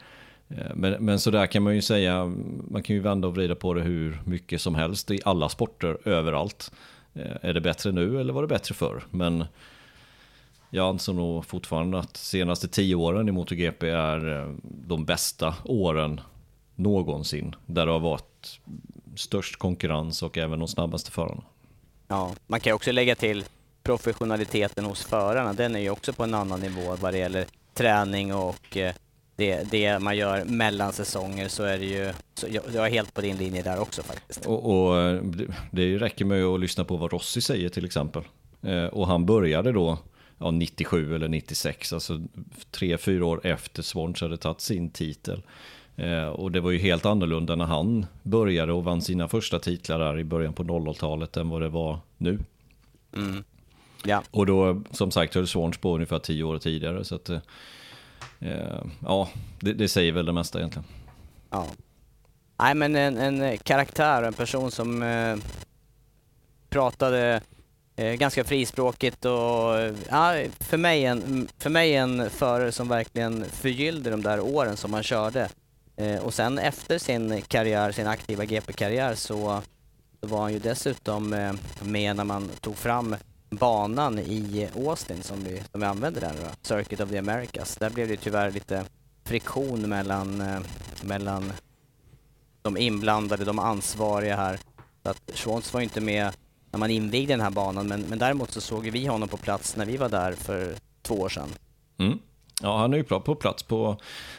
Eh, 0.49 0.75
men, 0.75 1.05
men 1.05 1.19
så 1.21 1.31
där 1.31 1.47
kan 1.47 1.63
man 1.63 1.75
ju 1.75 1.83
säga, 1.83 2.25
man 2.71 2.83
kan 2.83 2.97
ju 2.97 3.03
vända 3.03 3.29
och 3.29 3.35
vrida 3.35 3.55
på 3.55 3.75
det 3.75 3.83
hur 3.83 4.21
mycket 4.25 4.61
som 4.61 4.75
helst 4.75 5.11
i 5.11 5.21
alla 5.25 5.49
sporter, 5.49 5.99
överallt. 6.05 6.73
Eh, 7.15 7.37
är 7.41 7.53
det 7.53 7.61
bättre 7.61 7.93
nu 7.93 8.21
eller 8.21 8.33
var 8.33 8.43
det 8.43 8.49
bättre 8.49 8.75
förr? 8.75 9.05
Men 9.11 9.45
jag 10.71 10.89
anser 10.89 11.13
nog 11.13 11.47
fortfarande 11.47 11.99
att 11.99 12.17
senaste 12.17 12.69
tio 12.69 12.95
åren 12.95 13.29
i 13.29 13.33
MotoGP 13.33 13.91
är 13.91 14.41
eh, 14.41 14.55
de 14.65 15.05
bästa 15.05 15.55
åren 15.65 16.21
någonsin. 16.75 17.55
Där 17.67 17.87
det 17.87 17.93
har 17.93 18.01
varit 18.01 18.61
störst 19.17 19.57
konkurrens 19.57 20.23
och 20.23 20.39
även 20.39 20.59
de 20.59 20.69
snabbaste 20.69 21.11
förarna. 21.11 21.43
Ja, 22.09 22.35
man 22.47 22.61
kan 22.61 22.71
ju 22.71 22.75
också 22.75 22.93
lägga 22.93 23.15
till 23.15 23.45
professionaliteten 23.83 24.85
hos 24.85 25.05
förarna. 25.05 25.53
Den 25.53 25.77
är 25.77 25.81
ju 25.81 25.91
också 25.91 26.13
på 26.13 26.25
en 26.25 26.35
annan 26.35 26.61
nivå 26.61 26.97
vad 27.01 27.13
det 27.13 27.19
gäller 27.19 27.47
träning 27.75 28.35
och 28.35 28.77
eh, 28.77 28.95
det, 29.37 29.71
det 29.71 29.99
man 29.99 30.17
gör 30.17 30.45
mellan 30.45 30.93
säsonger 30.93 31.49
så 31.49 31.63
är 31.63 31.79
det 31.79 31.85
ju, 31.85 32.13
så 32.35 32.47
jag, 32.51 32.63
jag 32.75 32.87
är 32.87 32.91
helt 32.91 33.15
på 33.15 33.21
din 33.21 33.37
linje 33.37 33.63
där 33.63 33.81
också 33.81 34.03
faktiskt. 34.03 34.47
Och, 34.47 34.89
och 34.89 35.21
det- 35.71 35.99
räcker 35.99 36.25
med 36.25 36.45
att 36.45 36.61
lyssna 36.61 36.85
på 36.85 36.97
vad 36.97 37.13
Rossi 37.13 37.41
säger 37.41 37.69
till 37.69 37.85
exempel. 37.85 38.23
Eh, 38.63 38.85
Och 38.85 39.07
han 39.07 39.27
började 39.27 39.73
då 39.73 39.99
ja, 40.39 40.51
97 40.51 41.15
eller 41.15 41.29
96, 41.29 41.93
alltså 41.93 42.21
tre, 42.71 42.99
fyra 42.99 43.27
år 43.27 43.41
efter 43.47 43.83
Swans 43.83 44.21
hade 44.21 44.37
tagit 44.37 44.61
sin 44.61 44.91
titel. 44.91 45.43
Eh, 45.97 46.27
Och 46.27 46.53
det 46.53 46.61
var 46.61 46.71
ju 46.71 46.79
helt 46.79 47.07
annorlunda 47.07 47.57
när 47.57 47.65
han 47.65 48.07
började 48.23 48.73
och 48.73 48.85
vann 48.85 49.03
sina 49.03 49.29
första 49.29 49.59
titlar 49.59 49.99
där 49.99 50.19
i 50.19 50.25
början 50.25 50.53
på 50.53 50.63
00-talet 50.65 51.37
än 51.37 51.49
vad 51.49 51.63
det 51.63 51.69
var 51.69 51.99
nu. 52.17 52.39
Mm. 53.17 53.45
Ja, 54.05 54.23
Och 54.31 54.47
då, 54.47 54.83
som 54.91 55.11
sagt, 55.11 55.35
höll 55.35 55.47
Swans 55.47 55.79
på 55.79 55.95
ungefär 55.95 56.19
tio 56.19 56.45
år 56.45 56.59
tidigare. 56.59 57.05
Så 57.05 57.15
att, 57.15 57.29
eh, 57.31 57.39
Eh, 58.45 58.85
ja, 59.03 59.29
det, 59.61 59.73
det 59.73 59.89
säger 59.89 60.13
väl 60.13 60.27
det 60.27 60.33
mesta 60.33 60.59
egentligen. 60.59 60.85
ja. 61.51 61.67
Nej 62.59 62.75
men 62.75 62.97
en, 62.97 63.17
en 63.17 63.43
eh, 63.43 63.59
karaktär, 63.59 64.23
en 64.23 64.33
person 64.33 64.71
som 64.71 65.03
eh, 65.03 65.37
pratade 66.69 67.41
eh, 67.97 68.13
ganska 68.13 68.45
frispråkigt 68.45 69.25
och 69.25 69.79
eh, 69.79 69.95
ja, 70.11 70.45
för, 70.61 70.77
mig 70.77 71.05
en, 71.05 71.49
för 71.59 71.71
mig 71.71 71.95
en 71.95 72.31
förare 72.31 72.73
som 72.73 72.89
verkligen 72.89 73.45
förgyllde 73.45 74.11
de 74.11 74.23
där 74.23 74.41
åren 74.41 74.77
som 74.77 74.93
han 74.93 75.03
körde. 75.03 75.49
Eh, 75.97 76.19
och 76.19 76.35
sen 76.35 76.59
efter 76.59 76.99
sin 76.99 77.43
karriär, 77.43 77.93
sin 77.93 78.07
aktiva 78.07 78.45
GP-karriär 78.45 79.15
så, 79.15 79.63
så 80.21 80.27
var 80.27 80.43
han 80.43 80.53
ju 80.53 80.59
dessutom 80.59 81.33
eh, 81.33 81.53
med 81.83 82.17
när 82.17 82.25
man 82.25 82.51
tog 82.61 82.77
fram 82.77 83.17
banan 83.57 84.19
i 84.19 84.69
Austin 84.77 85.23
som 85.23 85.45
vi, 85.45 85.63
som 85.73 85.81
vi 85.81 85.87
använde 85.87 86.21
där 86.21 86.33
då, 86.43 86.49
Circuit 86.63 87.01
of 87.01 87.11
the 87.11 87.19
Americas. 87.19 87.77
Där 87.77 87.91
blev 87.91 88.09
det 88.09 88.17
tyvärr 88.17 88.51
lite 88.51 88.85
friktion 89.25 89.89
mellan, 89.89 90.41
eh, 90.41 90.61
mellan 91.03 91.53
de 92.63 92.77
inblandade, 92.77 93.45
de 93.45 93.59
ansvariga 93.59 94.37
här. 94.37 94.59
Så 95.03 95.11
att 95.11 95.23
Schwantz 95.35 95.73
var 95.73 95.81
inte 95.81 96.01
med 96.01 96.31
när 96.71 96.79
man 96.79 96.91
invigde 96.91 97.33
den 97.33 97.41
här 97.41 97.51
banan 97.51 97.89
men, 97.89 98.01
men 98.03 98.19
däremot 98.19 98.51
så 98.51 98.61
såg 98.61 98.85
vi 98.91 99.07
honom 99.07 99.29
på 99.29 99.37
plats 99.37 99.77
när 99.77 99.87
vi 99.87 99.97
var 99.97 100.09
där 100.09 100.33
för 100.33 100.75
två 101.03 101.15
år 101.15 101.29
sedan. 101.29 101.49
Mm. 101.99 102.19
Ja, 102.63 102.79
han 102.79 102.93
är 102.93 102.97
ju 102.97 103.05
på 103.05 103.35
plats 103.35 103.63
på 103.63 103.97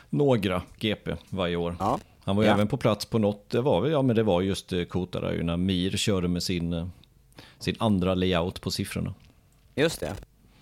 några 0.10 0.62
GP 0.80 1.16
varje 1.30 1.56
år. 1.56 1.76
Ja, 1.80 2.00
Han 2.24 2.36
var 2.36 2.44
ju 2.44 2.50
Ja. 2.50 2.54
även 2.56 2.68
på 2.68 2.78
plats 2.78 3.06
på 3.06 3.18
något, 3.20 3.50
det 3.50 3.62
var, 3.62 3.88
ja, 3.88 4.02
men 4.02 4.16
det 4.16 4.24
var 4.24 4.42
just 4.42 4.74
eh, 4.74 4.84
Kota 4.84 5.20
där 5.22 5.32
ju 5.32 5.44
när 5.44 5.58
Mir 5.58 5.98
körde 5.98 6.28
med 6.28 6.44
sin, 6.44 6.74
eh, 6.74 6.88
sin 7.60 7.76
andra 7.80 8.14
layout 8.16 8.62
på 8.62 8.72
siffrorna. 8.72 9.14
just 9.76 10.00
det. 10.00 10.14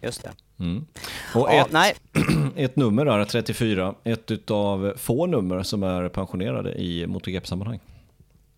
Just 0.01 0.23
det. 0.23 0.31
Mm. 0.59 0.85
Och 1.35 1.47
Ja, 1.51 1.65
ett, 1.65 1.71
nej, 1.71 1.93
ett 2.55 2.75
nummer 2.75 3.05
där, 3.05 3.25
34, 3.25 3.95
ett 4.03 4.31
utav 4.31 4.93
få 4.97 5.25
nummer 5.25 5.63
som 5.63 5.83
är 5.83 6.09
pensionerade 6.09 6.73
i 6.73 7.07
MotoGP-sammanhang. 7.07 7.79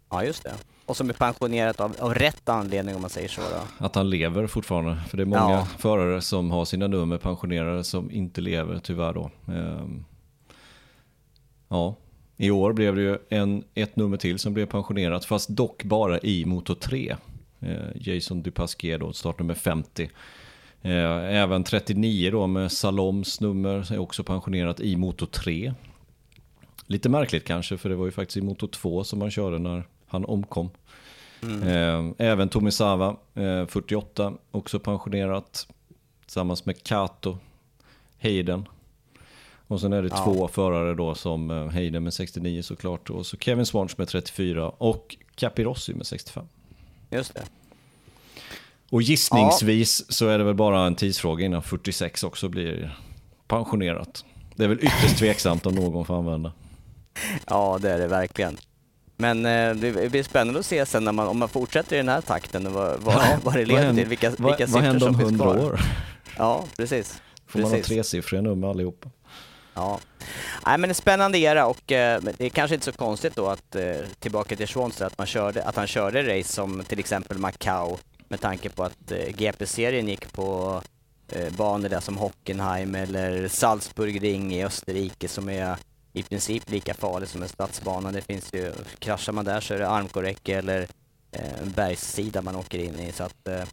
ja 0.09 0.23
just 0.23 0.43
det. 0.43 0.53
Och 0.85 0.97
som 0.97 1.09
är 1.09 1.13
pensionerat 1.13 1.79
av, 1.79 1.95
av 1.99 2.13
rätt 2.13 2.49
anledning 2.49 2.95
om 2.95 3.01
man 3.01 3.09
säger 3.09 3.27
så 3.27 3.41
då. 3.41 3.85
Att 3.85 3.95
han 3.95 4.09
lever 4.09 4.47
fortfarande, 4.47 4.97
för 5.09 5.17
det 5.17 5.23
är 5.23 5.25
många 5.25 5.51
Ja. 5.51 5.67
förare 5.77 6.21
som 6.21 6.51
har 6.51 6.65
sina 6.65 6.87
nummer 6.87 7.17
pensionerade 7.17 7.83
som 7.83 8.11
inte 8.11 8.41
lever 8.41 8.79
tyvärr 8.83 9.13
då. 9.13 9.31
Ehm, 9.47 10.05
ja, 11.69 11.95
i 12.37 12.51
år 12.51 12.73
blev 12.73 12.95
det 12.95 13.01
ju 13.01 13.17
en, 13.29 13.63
ett 13.73 13.95
nummer 13.95 14.17
till 14.17 14.39
som 14.39 14.53
blev 14.53 14.65
pensionerat, 14.65 15.25
fast 15.25 15.49
dock 15.49 15.83
bara 15.83 16.19
i 16.19 16.45
Moto 16.45 16.75
3. 16.75 17.15
Eh, 17.65 17.75
Jason 17.95 18.41
Dupasquier 18.43 18.97
då, 18.97 19.13
startnummer 19.13 19.53
50. 19.53 20.09
Eh, 20.81 20.91
även 21.35 21.63
39 21.63 22.31
då 22.31 22.47
med 22.47 22.71
Saloms 22.71 23.41
nummer 23.41 23.93
är 23.93 23.97
också 23.99 24.23
pensionerat 24.23 24.79
i 24.79 24.95
Moto 24.95 25.25
3. 25.25 25.73
Lite 26.87 27.09
märkligt 27.09 27.45
kanske, 27.45 27.77
för 27.77 27.89
det 27.89 27.95
var 27.95 28.05
ju 28.05 28.11
faktiskt 28.11 28.37
i 28.37 28.41
Moto 28.41 28.67
2 28.67 29.03
som 29.03 29.21
han 29.21 29.31
körde 29.31 29.59
när 29.59 29.83
han 30.07 30.25
omkom. 30.25 30.69
Eh, 31.65 32.11
Även 32.17 32.49
Tomisawa, 32.49 33.15
eh, 33.33 33.65
48, 33.67 34.33
också 34.51 34.79
pensionerat. 34.79 35.67
Tillsammans 36.25 36.65
med 36.65 36.83
Kato, 36.83 37.37
Hayden. 38.21 38.67
Och 39.67 39.81
sen 39.81 39.93
är 39.93 40.01
det 40.01 40.07
Ja. 40.11 40.23
två 40.23 40.47
förare 40.47 40.93
då 40.93 41.15
som 41.15 41.49
Hayden 41.49 42.03
med 42.03 42.13
69 42.13 42.61
såklart. 42.63 43.09
Och 43.09 43.25
så 43.25 43.37
Kevin 43.37 43.65
Swans 43.65 43.97
med 43.97 44.07
34 44.07 44.69
och 44.69 45.15
Capirossi 45.35 45.93
med 45.93 46.05
65. 46.05 46.45
Just 47.15 47.33
det. 47.33 47.43
Och 48.91 49.01
gissningsvis 49.01 50.11
så 50.11 50.27
är 50.27 50.37
det 50.37 50.43
väl 50.43 50.55
bara 50.55 50.85
en 50.87 50.95
tidsfråga 50.95 51.45
innan 51.45 51.61
46 51.63 52.23
också 52.23 52.49
blir 52.49 52.97
pensionerat. 53.47 54.25
Det 54.55 54.63
är 54.63 54.67
väl 54.67 54.77
ytterst 54.79 55.17
tveksamt 55.17 55.65
om 55.65 55.75
någon 55.75 56.05
får 56.05 56.17
använda. 56.17 56.51
Ja, 57.47 57.79
det 57.81 57.91
är 57.91 57.99
det 57.99 58.07
verkligen. 58.07 58.57
Men 59.17 59.45
eh, 59.45 59.75
det 59.75 60.11
blir 60.11 60.23
spännande 60.23 60.59
att 60.59 60.65
se 60.65 60.85
sen 60.85 61.03
när 61.03 61.11
man, 61.11 61.27
om 61.27 61.37
man 61.39 61.49
fortsätter 61.49 61.95
i 61.95 61.97
den 61.97 62.09
här 62.09 62.21
takten 62.21 62.73
vad, 62.73 62.99
vad, 62.99 63.15
Ja, 63.15 63.37
vad 63.43 63.53
det 63.53 63.59
vad 63.59 63.67
leder 63.67 63.83
händer- 63.83 64.01
till, 64.01 64.09
vilka, 64.09 64.29
Vad, 64.29 64.39
vilka 64.39 64.49
vad 64.49 64.57
siffror 64.69 64.81
händer 64.81 65.07
om 65.07 65.13
som 65.13 65.19
finns 65.21 65.31
100 65.41 65.45
kvar. 65.53 65.65
år? 65.65 65.79
Ja, 66.37 66.65
precis. 66.77 67.21
Får 67.47 67.59
man 67.59 67.69
ha 67.69 67.77
Precis. 67.77 67.87
tresiffriga 67.95 68.41
nummer 68.41 68.67
allihopa? 68.69 69.09
Ja. 69.75 69.99
Nej, 70.65 70.77
men 70.77 70.89
en 70.89 70.95
spännande 70.95 71.37
era 71.37 71.65
och 71.65 71.91
eh, 71.91 72.21
det 72.37 72.45
är 72.45 72.49
kanske 72.49 72.75
inte 72.75 72.85
så 72.85 72.91
konstigt 72.91 73.35
då 73.35 73.47
att 73.47 73.75
eh, 73.75 73.95
tillbaka 74.19 74.55
till 74.55 74.67
Schwanster, 74.67 75.05
att, 75.05 75.17
man 75.17 75.27
körde, 75.27 75.63
att 75.63 75.75
han 75.75 75.87
körde 75.87 76.37
race 76.37 76.53
som 76.53 76.83
till 76.83 76.99
exempel 76.99 77.37
Macau 77.37 77.97
med 78.27 78.41
tanke 78.41 78.69
på 78.69 78.83
att 78.83 79.11
eh, 79.11 79.27
GP-serien 79.37 80.07
gick 80.07 80.33
på 80.33 80.81
eh, 81.31 81.53
banor 81.53 81.89
där 81.89 81.99
som 81.99 82.17
Hockenheim 82.17 82.95
eller 82.95 83.47
Salzburgring 83.47 84.53
i 84.53 84.65
Österrike 84.65 85.27
som 85.27 85.49
är 85.49 85.77
i 86.13 86.23
princip 86.23 86.69
lika 86.69 86.93
farlig 86.93 87.29
som 87.29 87.43
en 87.43 87.49
stadsbana. 87.49 88.11
Det 88.11 88.21
finns 88.21 88.53
ju, 88.53 88.73
kraschar 88.99 89.33
man 89.33 89.45
där 89.45 89.59
så 89.59 89.73
är 89.73 89.79
det 89.79 89.87
armkorräcke 89.87 90.57
eller 90.57 90.87
eh, 91.31 91.61
en 91.61 91.71
bergssida 91.71 92.41
man 92.41 92.55
åker 92.55 92.79
in 92.79 92.99
i. 92.99 93.11
Så 93.11 93.23
att, 93.23 93.47
eh, 93.47 93.63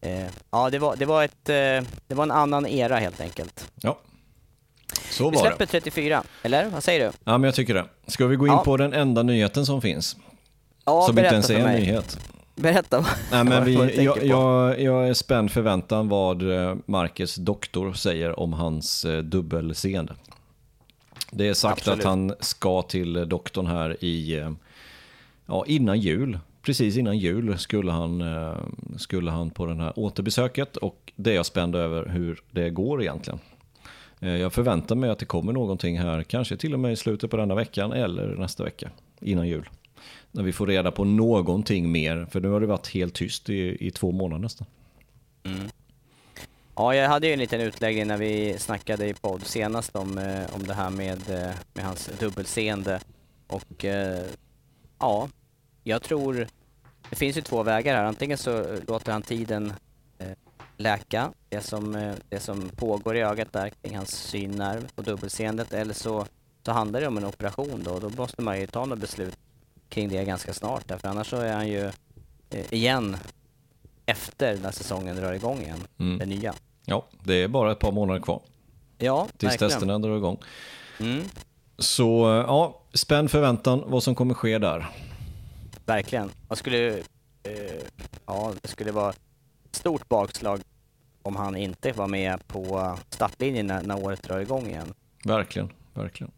eh, 0.00 0.30
ja, 0.50 0.70
det 0.70 0.78
var, 0.78 0.96
det, 0.96 1.06
var 1.06 1.24
ett, 1.24 1.48
eh, 1.48 1.90
det 2.06 2.14
var 2.14 2.22
en 2.22 2.30
annan 2.30 2.66
era 2.66 2.98
helt 2.98 3.20
enkelt. 3.20 3.72
Ja, 3.80 3.98
så 5.10 5.30
Vi 5.30 5.36
var 5.36 5.42
släpper 5.42 5.58
det. 5.58 5.66
34, 5.66 6.22
eller 6.42 6.68
vad 6.70 6.84
säger 6.84 7.00
du? 7.06 7.12
Ja, 7.24 7.38
men 7.38 7.42
jag 7.44 7.54
tycker 7.54 7.74
det. 7.74 7.84
Ska 8.06 8.26
vi 8.26 8.36
gå 8.36 8.46
in 8.46 8.52
Ja. 8.52 8.64
på 8.64 8.76
den 8.76 8.92
enda 8.92 9.22
nyheten 9.22 9.66
som 9.66 9.82
finns? 9.82 10.16
Ja, 10.84 11.02
som 11.02 11.10
inte 11.10 11.22
berätta 11.22 11.32
ens 11.34 11.46
för 11.46 11.54
är 11.54 11.58
en 11.58 11.64
mig. 11.64 11.80
nyhet. 11.80 12.18
Berätta. 12.54 13.00
Nej, 13.00 13.44
men 13.44 13.46
vad 13.50 13.62
du 13.66 13.70
vi, 13.70 13.76
tänker 13.76 14.02
jag, 14.02 14.20
på. 14.20 14.26
jag, 14.26 14.80
jag 14.80 15.08
är 15.08 15.14
spänd 15.14 15.50
förväntan 15.50 16.08
vad 16.08 16.52
eh, 16.52 16.76
Marcus 16.86 17.34
doktor 17.34 17.92
säger 17.92 18.40
om 18.40 18.52
hans 18.52 19.04
eh, 19.04 19.18
dubbelseende. 19.22 20.14
Det 21.30 21.48
är 21.48 21.54
sagt 21.54 21.78
Absolut. 21.78 21.98
att 21.98 22.04
han 22.04 22.34
ska 22.40 22.82
till 22.82 23.16
eh, 23.16 23.22
doktorn 23.22 23.66
här 23.66 24.04
i, 24.04 24.36
eh, 24.38 24.50
ja, 25.46 25.64
innan 25.66 26.00
jul. 26.00 26.38
Precis 26.62 26.96
innan 26.96 27.18
jul 27.18 27.58
skulle 27.58 27.92
han, 27.92 28.20
eh, 28.20 28.56
skulle 28.96 29.30
han 29.30 29.50
på 29.50 29.66
det 29.66 29.74
här 29.74 29.98
återbesöket 29.98 30.76
och 30.76 31.12
det 31.16 31.30
är 31.30 31.34
jag 31.34 31.46
spänd 31.46 31.76
över 31.76 32.06
hur 32.06 32.40
det 32.50 32.70
går 32.70 33.02
egentligen. 33.02 33.38
Eh, 34.20 34.36
jag 34.36 34.52
förväntar 34.52 34.96
mig 34.96 35.10
att 35.10 35.18
det 35.18 35.26
kommer 35.26 35.52
någonting 35.52 35.98
här, 35.98 36.22
kanske 36.22 36.56
till 36.56 36.74
och 36.74 36.80
med 36.80 36.92
i 36.92 36.96
slutet 36.96 37.30
på 37.30 37.36
denna 37.36 37.54
veckan 37.54 37.92
eller 37.92 38.36
nästa 38.36 38.64
vecka, 38.64 38.90
innan 39.20 39.48
jul. 39.48 39.68
när 40.32 40.42
vi 40.42 40.52
får 40.52 40.66
reda 40.66 40.90
på 40.90 41.04
någonting 41.04 41.92
mer. 41.92 42.26
För 42.30 42.40
nu 42.40 42.48
har 42.48 42.60
det 42.60 42.66
varit 42.66 42.88
helt 42.88 43.14
tyst 43.14 43.50
i, 43.50 43.86
i 43.86 43.90
två 43.90 44.12
månader 44.12 44.42
nästan. 44.42 44.66
Mm. 45.44 45.68
Ja, 46.74 46.94
jag 46.94 47.08
hade 47.08 47.26
ju 47.26 47.32
en 47.32 47.38
liten 47.38 47.60
utläggning 47.60 48.06
när 48.06 48.16
vi 48.16 48.58
snackade 48.58 49.08
i 49.08 49.14
podd 49.14 49.42
senast 49.42 49.96
om, 49.96 50.18
eh, 50.18 50.54
om 50.54 50.66
det 50.66 50.74
här 50.74 50.90
med, 50.90 51.30
eh, 51.30 51.54
med 51.72 51.84
hans 51.84 52.10
dubbelseende. 52.20 53.00
Och 53.46 53.84
ja, 54.98 55.28
jag 55.84 56.02
tror 56.02 56.46
det 57.10 57.16
finns 57.16 57.36
ju 57.36 57.40
två 57.40 57.62
vägar 57.62 57.96
här. 57.96 58.04
Antingen 58.04 58.38
så 58.38 58.64
låter 58.86 59.12
han 59.12 59.22
tiden 59.22 59.72
läka, 60.78 61.32
det 61.48 61.60
som, 61.60 61.94
eh, 61.94 62.14
det 62.28 62.40
som 62.40 62.68
pågår 62.68 63.16
i 63.16 63.20
ögat 63.20 63.52
där 63.52 63.68
kring 63.82 63.96
hans 63.96 64.10
synnerv 64.10 64.88
och 64.94 65.04
dubbelseendet. 65.04 65.72
Eller 65.72 65.94
så, 65.94 66.26
så 66.66 66.72
handlar 66.72 67.00
det 67.00 67.06
om 67.06 67.16
en 67.16 67.24
operation 67.24 67.82
då 67.84 67.98
då 67.98 68.10
måste 68.10 68.42
man 68.42 68.60
ju 68.60 68.66
ta 68.66 68.84
något 68.84 68.98
beslut 68.98 69.36
kring 69.88 70.08
det 70.08 70.24
ganska 70.24 70.52
snart. 70.54 70.88
Därför 70.88 71.08
annars 71.08 71.30
så 71.30 71.36
är 71.36 71.52
han 71.52 71.68
ju 71.68 71.84
eh, 72.50 72.72
igen 72.74 73.16
efter 74.06 74.58
när 74.62 74.70
säsongen 74.70 75.16
drar 75.16 75.32
igång 75.32 75.60
igen, 75.60 75.78
Mm. 75.98 76.18
det 76.18 76.26
nya. 76.26 76.54
Ja, 76.84 77.06
det 77.24 77.34
är 77.34 77.48
bara 77.48 77.72
ett 77.72 77.78
par 77.78 77.92
månader 77.92 78.20
kvar 78.20 78.42
Ja, 78.98 79.28
tills 79.36 79.52
verkligen. 79.52 79.70
testerna 79.70 79.98
drar 79.98 80.16
igång. 80.16 80.38
Mm, 81.00 81.22
Så 81.78 82.26
ja, 82.46 82.82
spänn 82.94 83.28
förväntan 83.28 83.82
vad 83.86 84.02
som 84.02 84.14
kommer 84.14 84.34
ske 84.34 84.58
där. 84.58 84.86
verkligen. 85.86 86.30
Man 86.48 86.56
skulle, 86.56 86.98
eh, 87.42 87.82
ja, 88.26 88.52
det 88.62 88.68
skulle 88.68 88.92
vara 88.92 89.12
stort 89.70 90.08
bakslag 90.08 90.60
om 91.22 91.36
han 91.36 91.56
inte 91.56 91.92
var 91.92 92.06
med 92.06 92.48
på 92.48 92.96
startlinjen 93.10 93.66
när, 93.66 93.82
när 93.82 94.04
året 94.04 94.22
drar 94.22 94.38
igång 94.38 94.66
igen. 94.66 94.94
Verkligen, 95.24 95.72
verkligen. 95.94 96.32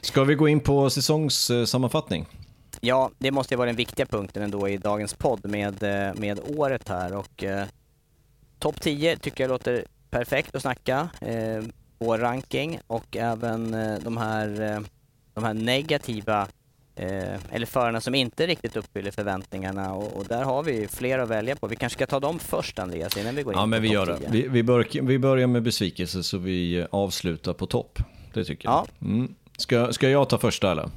Ska 0.00 0.24
vi 0.24 0.34
gå 0.34 0.48
in 0.48 0.60
på 0.60 0.90
säsongssammanfattning? 0.90 2.26
Ja, 2.80 3.10
det 3.18 3.30
måste 3.30 3.54
ju 3.54 3.58
vara 3.58 3.66
den 3.66 3.76
viktiga 3.76 4.06
punkten 4.06 4.42
ändå 4.42 4.68
i 4.68 4.76
dagens 4.76 5.14
podd 5.14 5.50
med, 5.50 5.82
eh, 5.82 6.14
med 6.14 6.40
året 6.56 6.88
här 6.88 7.16
och 7.16 7.44
eh, 7.44 7.66
topp 8.58 8.80
10 8.80 9.16
tycker 9.16 9.44
jag 9.44 9.48
låter 9.48 9.84
perfekt 10.10 10.54
att 10.54 10.62
snacka. 10.62 11.08
Eh, 11.20 11.62
vår 11.98 12.18
ranking 12.18 12.80
och 12.86 13.16
även 13.16 13.74
eh, 13.74 13.98
de 13.98 14.16
här, 14.16 14.60
eh, 14.60 14.80
de 15.34 15.44
här 15.44 15.54
negativa 15.54 16.48
eh, 16.96 17.54
eller 17.54 17.66
förarna 17.66 18.00
som 18.00 18.14
inte 18.14 18.46
riktigt 18.46 18.76
uppfyller 18.76 19.10
förväntningarna 19.10 19.94
och, 19.94 20.16
och 20.16 20.24
där 20.24 20.44
har 20.44 20.62
vi 20.62 20.88
flera 20.88 21.22
att 21.22 21.28
välja 21.28 21.56
på. 21.56 21.66
Vi 21.66 21.76
kanske 21.76 21.96
ska 21.96 22.06
ta 22.06 22.20
dem 22.20 22.38
först 22.38 22.78
Andreas 22.78 23.16
innan 23.16 23.34
vi 23.34 23.42
går 23.42 23.52
in 23.52 23.58
Ja, 23.58 23.62
på 23.62 23.66
men 23.66 23.82
vi 23.82 23.88
gör 23.88 24.06
det. 24.06 24.18
10. 24.18 24.28
Vi, 24.30 24.48
vi, 24.48 24.62
bör, 24.62 25.02
vi 25.02 25.18
börjar 25.18 25.46
med 25.46 25.62
besvikelse 25.62 26.22
så 26.22 26.38
vi 26.38 26.78
eh, 26.78 26.86
avslutar 26.90 27.52
på 27.52 27.66
topp. 27.66 27.98
Det 28.34 28.44
tycker 28.44 28.68
jag. 28.68 28.74
Ja. 29.00 29.06
Mm. 29.06 29.34
Ska, 29.58 29.92
ska 29.92 30.08
jag 30.08 30.28
ta 30.28 30.38
första 30.38 30.70
eller? 30.70 30.90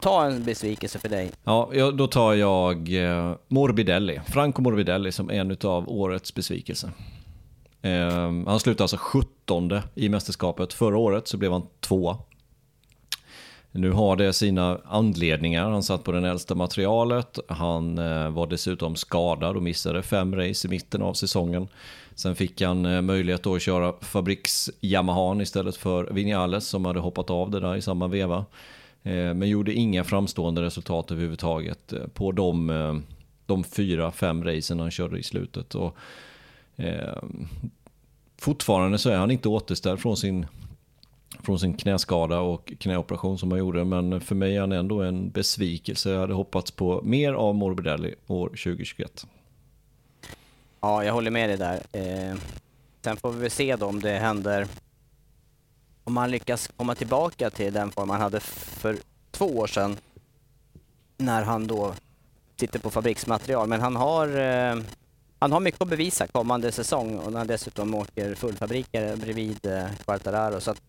Ta 0.00 0.24
en 0.24 0.44
besvikelse 0.44 0.98
för 0.98 1.08
dig. 1.08 1.30
Ja, 1.44 1.70
då 1.94 2.06
tar 2.06 2.34
jag 2.34 3.04
eh, 3.04 3.34
Morbidelli. 3.48 4.20
Franco 4.26 4.62
Morbidelli 4.62 5.12
som 5.12 5.30
en 5.30 5.56
av 5.64 5.88
årets 5.88 6.34
besvikelse. 6.34 6.90
Eh, 7.82 8.10
han 8.46 8.60
slutade 8.60 8.84
alltså 8.84 8.96
17 9.00 9.80
i 9.94 10.08
mästerskapet. 10.08 10.72
Förra 10.72 10.98
året 10.98 11.28
så 11.28 11.36
blev 11.36 11.52
han 11.52 11.66
tvåa. 11.80 12.18
Nu 13.76 13.90
har 13.90 14.16
det 14.16 14.32
sina 14.32 14.80
anledningar. 14.84 15.70
Han 15.70 15.82
satt 15.82 16.04
på 16.04 16.12
den 16.12 16.24
äldsta 16.24 16.54
materialet. 16.54 17.38
Han 17.48 17.98
eh, 17.98 18.30
var 18.30 18.46
dessutom 18.46 18.96
skadad 18.96 19.56
och 19.56 19.62
missade 19.62 20.02
fem 20.02 20.36
race 20.36 20.68
i 20.68 20.70
mitten 20.70 21.02
av 21.02 21.14
säsongen. 21.14 21.68
Sen 22.14 22.36
fick 22.36 22.62
han 22.62 22.86
eh, 22.86 23.02
möjlighet 23.02 23.46
att 23.46 23.62
köra 23.62 23.94
fabriks 24.00 24.70
Yamahan 24.80 25.40
istället 25.40 25.76
för 25.76 26.04
Vinales 26.04 26.66
som 26.66 26.84
hade 26.84 27.00
hoppat 27.00 27.30
av 27.30 27.50
det 27.50 27.60
där 27.60 27.76
i 27.76 27.82
samma 27.82 28.08
veva. 28.08 28.44
Eh, 29.02 29.34
men 29.34 29.48
gjorde 29.48 29.72
inga 29.72 30.04
framstående 30.04 30.62
resultat 30.62 31.10
överhuvudtaget 31.10 31.94
på 32.14 32.32
de, 32.32 33.02
de 33.46 33.64
fyra, 33.64 34.12
fem 34.12 34.44
racen 34.44 34.80
han 34.80 34.90
körde 34.90 35.18
i 35.18 35.22
slutet. 35.22 35.74
Och, 35.74 35.96
eh, 36.76 37.22
fortfarande 38.38 38.98
så 38.98 39.10
är 39.10 39.16
han 39.16 39.30
inte 39.30 39.48
återställd 39.48 40.00
från 40.00 40.16
sin, 40.16 40.46
från 41.42 41.58
sin 41.58 41.76
knäskada 41.76 42.40
och 42.40 42.72
knäoperation 42.80 43.38
som 43.38 43.50
han 43.50 43.58
gjorde. 43.58 43.84
Men 43.84 44.20
för 44.20 44.34
mig 44.34 44.56
är 44.56 44.60
han 44.60 44.72
ändå 44.72 45.02
en 45.02 45.30
besvikelse. 45.30 46.10
Jag 46.10 46.20
hade 46.20 46.34
hoppats 46.34 46.70
på 46.70 47.00
mer 47.04 47.32
av 47.32 47.54
Morbidelli 47.54 48.14
år 48.26 48.48
2021. 48.48 49.26
Ja, 50.80 51.04
jag 51.04 51.12
håller 51.12 51.30
med 51.30 51.50
dig 51.50 51.58
där. 51.58 51.82
Eh, 51.92 52.36
sen 53.04 53.16
får 53.16 53.32
vi 53.32 53.40
väl 53.40 53.50
se 53.50 53.76
då 53.76 53.86
om 53.86 54.00
det 54.00 54.18
händer, 54.18 54.66
om 56.04 56.16
han 56.16 56.30
lyckas 56.30 56.70
komma 56.76 56.94
tillbaka 56.94 57.50
till 57.50 57.72
den 57.72 57.90
form 57.90 58.10
han 58.10 58.20
hade 58.20 58.40
för 58.40 58.96
två 59.30 59.46
år 59.46 59.66
sedan 59.66 59.96
när 61.16 61.42
han 61.42 61.66
då 61.66 61.94
sitter 62.60 62.78
på 62.78 62.90
fabriksmaterial. 62.90 63.68
Men 63.68 63.80
han 63.80 63.96
har, 63.96 64.28
eh, 64.28 64.76
han 65.38 65.52
har 65.52 65.60
mycket 65.60 65.82
att 65.82 65.88
bevisa 65.88 66.26
kommande 66.26 66.72
säsong 66.72 67.18
och 67.18 67.32
när 67.32 67.38
han 67.38 67.46
dessutom 67.46 67.94
åker 67.94 68.34
fullfabriker 68.34 69.16
bredvid 69.16 69.66
eh, 69.66 69.86
Quartararo. 70.04 70.60
Så 70.60 70.70
att, 70.70 70.82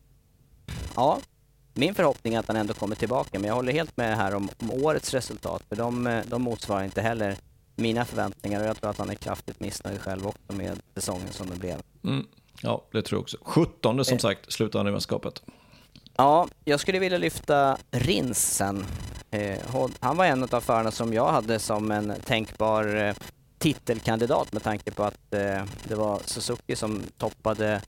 ja, 0.95 1.19
min 1.73 1.95
förhoppning 1.95 2.33
är 2.33 2.39
att 2.39 2.47
han 2.47 2.55
ändå 2.57 2.73
kommer 2.73 2.95
tillbaka. 2.95 3.39
Men 3.39 3.47
jag 3.47 3.55
håller 3.55 3.73
helt 3.73 3.97
med 3.97 4.17
här 4.17 4.35
om, 4.35 4.49
om 4.57 4.71
årets 4.71 5.13
resultat. 5.13 5.63
För 5.69 5.75
de, 5.75 6.07
eh, 6.07 6.23
de 6.27 6.41
motsvarar 6.41 6.83
inte 6.83 7.01
heller 7.01 7.37
mina 7.75 8.05
förväntningar 8.05 8.61
och 8.61 8.67
jag 8.67 8.77
tror 8.77 8.89
att 8.89 8.97
han 8.97 9.09
är 9.09 9.15
kraftigt 9.15 9.59
missnöjd 9.59 10.01
själv 10.01 10.27
också 10.27 10.53
med 10.53 10.79
säsongen 10.95 11.31
som 11.31 11.49
det 11.49 11.55
blev. 11.55 11.81
Mm. 12.03 12.25
Ja, 12.61 12.85
det 12.91 13.01
tror 13.01 13.17
jag 13.17 13.21
också. 13.21 13.37
17 13.41 14.05
som 14.05 14.13
Eh. 14.15 14.19
sagt 14.19 14.53
slutade 14.53 14.79
han 14.79 14.87
i 14.87 14.91
mästerskapet. 14.91 15.41
Ja, 16.15 16.47
jag 16.65 16.79
skulle 16.79 16.99
vilja 16.99 17.17
lyfta 17.17 17.77
Rins 17.91 18.53
sen. 18.55 18.85
Eh, 19.31 19.59
han 19.99 20.17
var 20.17 20.25
en 20.25 20.43
av 20.43 20.61
förarna 20.61 20.91
som 20.91 21.13
jag 21.13 21.31
hade 21.31 21.59
som 21.59 21.91
en 21.91 22.13
tänkbar 22.25 23.15
titelkandidat 23.57 24.53
med 24.53 24.63
tanke 24.63 24.91
på 24.91 25.03
att 25.03 25.31
det 25.83 25.95
var 25.95 26.19
Suzuki 26.25 26.75
som 26.75 27.01
toppade 27.17 27.81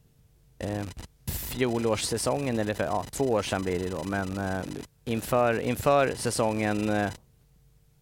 fjolårssäsongen, 1.49 2.59
eller 2.59 2.73
för, 2.73 2.83
ja, 2.83 3.05
två 3.11 3.23
år 3.23 3.41
sedan 3.41 3.63
blir 3.63 3.79
det 3.79 3.89
då, 3.89 4.03
men 4.03 4.37
eh, 4.37 4.61
inför, 5.05 5.59
inför 5.59 6.13
säsongen 6.15 6.89
eh, 6.89 7.05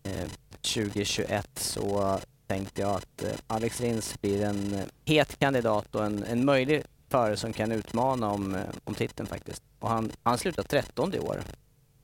eh 0.03 0.27
2021 0.61 1.49
så 1.55 2.19
tänkte 2.47 2.81
jag 2.81 2.95
att 2.95 3.23
eh, 3.23 3.29
Alex 3.47 3.81
Rins 3.81 4.21
blir 4.21 4.43
en 4.43 4.73
eh, 4.73 4.83
het 5.05 5.39
kandidat 5.39 5.95
och 5.95 6.05
en, 6.05 6.23
en 6.23 6.45
möjlig 6.45 6.83
förare 7.09 7.37
som 7.37 7.53
kan 7.53 7.71
utmana 7.71 8.31
om, 8.31 8.55
eh, 8.55 8.61
om 8.83 8.93
titeln 8.93 9.27
faktiskt. 9.27 9.63
Och 9.79 9.89
han, 9.89 10.11
han 10.23 10.37
slutade 10.37 10.67
13 10.67 11.13
i 11.13 11.19
år 11.19 11.41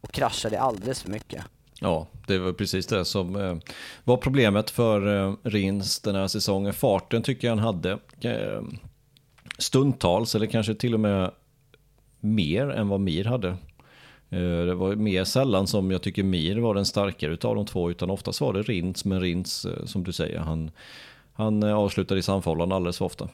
och 0.02 0.12
kraschade 0.12 0.60
alldeles 0.60 1.02
för 1.02 1.10
mycket. 1.10 1.44
Ja, 1.80 2.08
det 2.28 2.38
var 2.38 2.54
precis 2.54 2.88
det 2.88 3.06
som 3.06 3.60
var 4.04 4.18
problemet 4.18 4.70
för 4.70 5.36
Rins 5.50 6.00
den 6.00 6.16
här 6.16 6.28
säsongen. 6.28 6.74
Farten 6.74 7.24
tycker 7.24 7.48
jag 7.48 7.56
han 7.56 7.66
hade. 7.66 8.00
Stundtals, 9.58 10.36
eller 10.36 10.46
kanske 10.46 10.76
till 10.76 10.94
och 10.94 11.00
med 11.00 11.32
mer 12.20 12.70
än 12.70 12.88
vad 12.88 13.00
Mir 13.00 13.26
hade. 13.26 13.50
Eh, 14.30 14.66
det 14.66 14.76
var 14.76 14.96
mer 14.96 15.24
sällan 15.24 15.68
som 15.68 15.92
jag 15.92 16.02
tycker 16.02 16.24
Mir 16.24 16.58
var 16.58 16.76
den 16.76 16.86
starkare 16.86 17.32
utav 17.32 17.56
de 17.56 17.66
två, 17.66 17.92
utan 17.92 18.10
oftast 18.10 18.42
var 18.42 18.54
det 18.54 18.62
Rins. 18.62 19.06
Men 19.06 19.20
Rins, 19.22 19.66
eh, 19.66 19.86
som 19.86 20.04
du 20.04 20.12
säger, 20.12 20.40
han, 20.40 20.72
han 21.34 21.64
eh, 21.64 21.76
avslutade 21.76 22.20
i 22.20 22.24
samfållan 22.24 22.72
alldeles 22.72 22.98
för 22.98 23.06
ofta. 23.06 23.30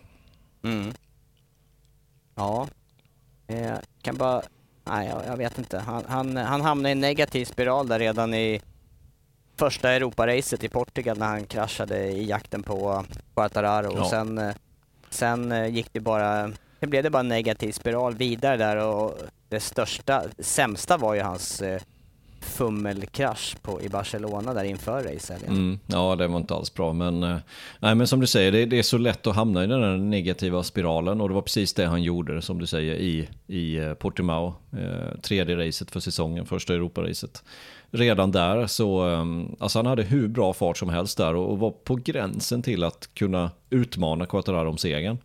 Mm. 0.64 0.92
Ja, 2.36 2.68
eh, 3.48 3.78
kan 4.02 4.18
bara... 4.18 4.42
Nej, 4.84 5.08
jag, 5.08 5.22
jag 5.28 5.38
vet 5.38 5.58
inte. 5.58 5.80
Han, 5.80 6.04
han, 6.08 6.38
han 6.38 6.62
hamnade 6.62 6.90
i 6.90 6.92
en 6.92 7.00
negativ 7.00 7.46
spiral 7.46 7.88
där 7.88 8.00
redan 8.00 8.34
i 8.34 8.62
första 9.58 9.92
Europaracet 9.92 10.64
i 10.64 10.70
Portugal 10.70 11.18
när 11.18 11.28
han 11.28 11.46
kraschade 11.46 12.08
i 12.08 12.26
jakten 12.26 12.64
på 12.64 13.06
Quartararo. 13.34 13.94
Ja. 13.96 14.02
Och 14.02 14.08
sen, 14.08 14.54
sen 15.10 15.52
eh, 15.52 15.68
gick 15.68 15.94
det 15.94 16.00
bara... 16.00 16.52
Det 16.80 16.88
blev 16.88 17.04
det 17.04 17.10
bara 17.10 17.20
en 17.20 17.28
negativ 17.28 17.72
spiral 17.72 18.16
vidare 18.16 18.58
där 18.58 18.78
och 18.78 19.18
det 19.50 19.60
största, 19.60 20.24
sämsta 20.40 20.98
var 20.98 21.14
ju 21.14 21.22
hans 21.22 21.62
eh, 21.62 21.82
fummelkrasch 22.42 23.56
på, 23.62 23.82
i 23.82 23.90
Barcelona 23.90 24.54
där 24.54 24.64
inför 24.64 25.04
racet. 25.04 25.48
Mm, 25.48 25.80
ja, 25.88 26.16
det 26.16 26.28
var 26.28 26.38
inte 26.38 26.56
alls 26.56 26.74
bra. 26.74 26.94
Men, 26.94 27.24
eh, 27.24 27.38
nej, 27.80 27.96
men 27.96 28.08
som 28.08 28.20
du 28.20 28.28
säger, 28.28 28.52
det, 28.52 28.66
det 28.66 28.80
är 28.80 28.84
så 28.84 28.98
lätt 28.98 29.28
att 29.28 29.36
hamna 29.36 29.64
i 29.64 29.68
den 29.68 29.84
här 29.84 29.98
negativa 29.98 30.64
spiralen. 30.64 31.22
Och 31.22 31.30
det 31.30 31.36
var 31.36 31.42
precis 31.42 31.74
det 31.74 31.86
han 31.86 32.04
gjorde, 32.04 32.42
som 32.42 32.60
du 32.60 32.66
säger, 32.66 32.96
i, 32.96 33.30
i 33.48 33.78
eh, 33.78 33.94
Portimao. 33.94 34.54
Eh, 34.72 35.20
tredje 35.22 35.68
racet 35.68 35.92
för 35.92 36.00
säsongen, 36.00 36.46
första 36.46 36.74
Europaracet. 36.74 37.44
Redan 37.92 38.32
där 38.32 38.68
så, 38.68 39.10
eh, 39.10 39.26
alltså 39.60 39.80
han 39.80 39.86
hade 39.86 40.04
hur 40.04 40.28
bra 40.28 40.54
fart 40.54 40.78
som 40.78 40.90
helst 40.90 41.18
där 41.18 41.36
och, 41.36 41.52
och 41.52 41.60
var 41.60 41.72
på 41.72 41.96
gränsen 41.96 42.62
till 42.62 42.84
att 42.84 43.10
kunna 43.14 43.52
utmana 43.70 44.26
Quattararo 44.26 44.70
om 44.70 44.78
segern. 44.78 45.18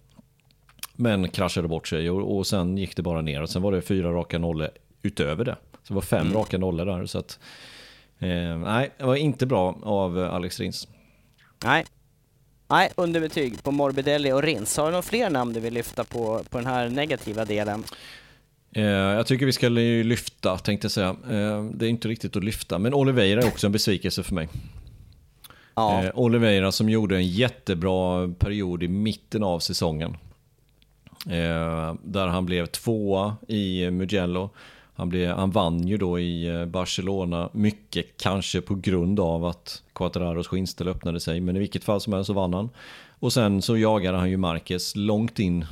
Men 0.97 1.29
kraschade 1.29 1.69
bort 1.69 1.89
sig 1.89 2.11
och, 2.11 2.37
och 2.37 2.47
sen 2.47 2.79
gick 2.79 2.97
det 2.97 3.03
bara 3.03 3.23
neråt. 3.23 3.51
Sen 3.51 3.63
var 3.63 3.73
det 3.73 3.83
fyra 3.83 4.13
raka 4.13 4.39
nollor 4.39 4.69
utöver 5.03 5.45
det. 5.45 5.57
Så 5.85 5.93
det 5.93 5.95
var 5.95 6.03
fem 6.03 6.21
Mm. 6.27 6.33
raka 6.39 6.59
nollor 6.59 6.85
där. 6.87 7.07
Så 7.07 7.19
att, 7.19 7.39
eh, 8.19 8.59
nej, 8.59 8.91
det 8.99 9.05
var 9.05 9.17
inte 9.17 9.47
bra 9.47 9.79
av 9.83 10.19
eh, 10.25 10.35
Alex 10.35 10.61
Rins. 10.61 10.89
Nej. 11.65 11.85
Nej, 12.69 12.91
underbetyg 12.97 13.63
på 13.63 13.71
Morbidelli 13.71 14.33
och 14.33 14.43
Rins. 14.43 14.77
Har 14.77 14.85
du 14.85 14.91
några 14.91 15.03
fler 15.03 15.31
namn 15.31 15.53
du 15.53 15.61
vill 15.61 15.75
lyfta 15.75 16.05
på, 16.05 16.41
på 16.51 16.59
den 16.59 16.67
här 16.67 16.89
negativa 16.89 17.45
delen? 17.45 17.85
Eh, 18.73 18.85
jag 18.85 19.27
tycker 19.27 19.47
vi 19.47 19.53
ska 19.53 19.69
lyfta, 19.69 20.59
tänkte 20.59 20.85
jag 20.85 20.93
säga. 20.93 21.09
Eh, 21.09 21.65
det 21.65 21.87
är 21.87 21.91
inte 21.91 22.09
riktigt 22.09 22.37
att 22.37 22.45
lyfta, 22.45 22.79
men 22.79 22.95
Oliveira 22.95 23.43
är 23.43 23.47
också 23.47 23.67
en 23.67 23.73
besvikelse 23.73 24.23
för 24.23 24.35
mig. 24.35 24.49
Ja. 25.75 26.11
Oliveira 26.15 26.73
som 26.73 26.89
gjorde 26.89 27.17
en 27.17 27.29
jättebra 27.29 28.29
period 28.39 28.83
i 28.83 28.89
mitten 28.89 29.43
av 29.43 29.59
säsongen. 29.59 30.17
Där 32.03 32.27
han 32.27 32.47
blev 32.47 32.67
tvåa 32.67 33.37
i 33.49 33.91
Mugello. 33.91 34.51
Han, 34.97 35.09
blev, 35.09 35.37
han 35.37 35.51
vann 35.51 35.89
ju 35.89 35.97
då 35.97 36.19
i 36.19 36.47
eh, 36.47 36.65
Barcelona, 36.65 37.49
mycket 37.53 38.07
kanske 38.17 38.61
på 38.61 38.75
grund 38.75 39.21
av 39.21 39.45
att 39.45 39.83
Quattararos 39.93 40.49
skinnställ 40.49 40.89
öppnade 40.89 41.21
sig, 41.21 41.41
men 41.41 41.57
i 41.57 41.59
vilket 41.59 41.85
fall 41.85 42.01
som 42.01 42.13
helst 42.13 42.27
så 42.27 42.33
vann 42.33 42.55
han. 42.55 42.71
Och 43.19 43.33
sen 43.33 43.63
så 43.63 43.77
jagade 43.77 44.19
han 44.19 44.31
ju 44.31 44.37
Marquez 44.37 44.97
långt 44.97 45.39
in 45.39 45.65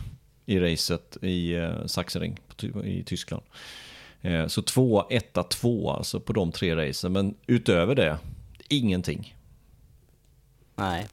i 0.47 0.61
racet 0.61 1.17
i 1.23 1.55
eh, 1.55 1.87
Sachsenring 1.87 2.39
i 2.85 3.03
Tyskland. 3.03 3.43
Eh, 4.21 4.47
så 4.47 4.63
två, 4.63 5.05
etta, 5.11 5.43
två 5.43 5.91
alltså 5.91 6.21
på 6.21 6.33
de 6.33 6.53
tre 6.53 6.77
racen, 6.77 7.13
men 7.13 7.35
utöver 7.47 7.95
det, 7.95 8.19
ingenting. 8.69 9.37
Nej. 10.75 11.09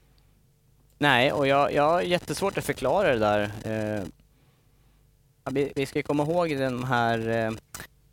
Nej, 0.97 1.31
och 1.31 1.47
jag, 1.47 1.73
jag 1.73 1.83
har 1.83 2.01
jättesvårt 2.01 2.57
att 2.57 2.65
förklara 2.65 3.13
det 3.13 3.19
där. 3.19 3.51
Eh, 3.63 4.03
vi, 5.51 5.71
vi 5.75 5.85
ska 5.85 6.03
komma 6.03 6.23
ihåg 6.23 6.49
den 6.49 6.83
här 6.83 7.29
eh, 7.29 7.51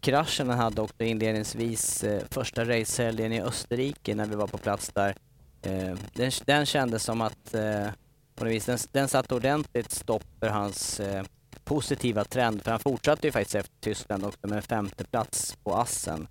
kraschen 0.00 0.48
han 0.48 0.58
hade 0.58 0.82
också 0.82 1.04
inledningsvis 1.04 2.04
eh, 2.04 2.22
första 2.30 2.64
racehelgen 2.64 3.32
i 3.32 3.42
Österrike 3.42 4.14
när 4.14 4.26
vi 4.26 4.36
var 4.36 4.46
på 4.46 4.58
plats 4.58 4.90
där. 4.94 5.16
Eh, 5.62 5.96
den, 6.12 6.30
den 6.44 6.66
kändes 6.66 7.04
som 7.04 7.20
att 7.20 7.54
eh, 7.54 7.88
på 8.36 8.44
något 8.44 8.52
vis, 8.52 8.64
den, 8.66 8.78
den 8.92 9.08
satte 9.08 9.34
ordentligt 9.34 9.90
stopp 9.90 10.24
för 10.40 10.48
hans 10.48 11.00
eh, 11.00 11.24
positiva 11.64 12.24
trend, 12.24 12.62
för 12.62 12.70
han 12.70 12.80
fortsatte 12.80 13.26
ju 13.26 13.32
faktiskt 13.32 13.54
efter 13.54 13.74
Tyskland 13.80 14.24
också 14.24 14.46
med 14.46 14.56
en 14.56 14.62
femte 14.62 15.04
plats 15.04 15.56
på 15.64 15.74
Assen. 15.74 16.28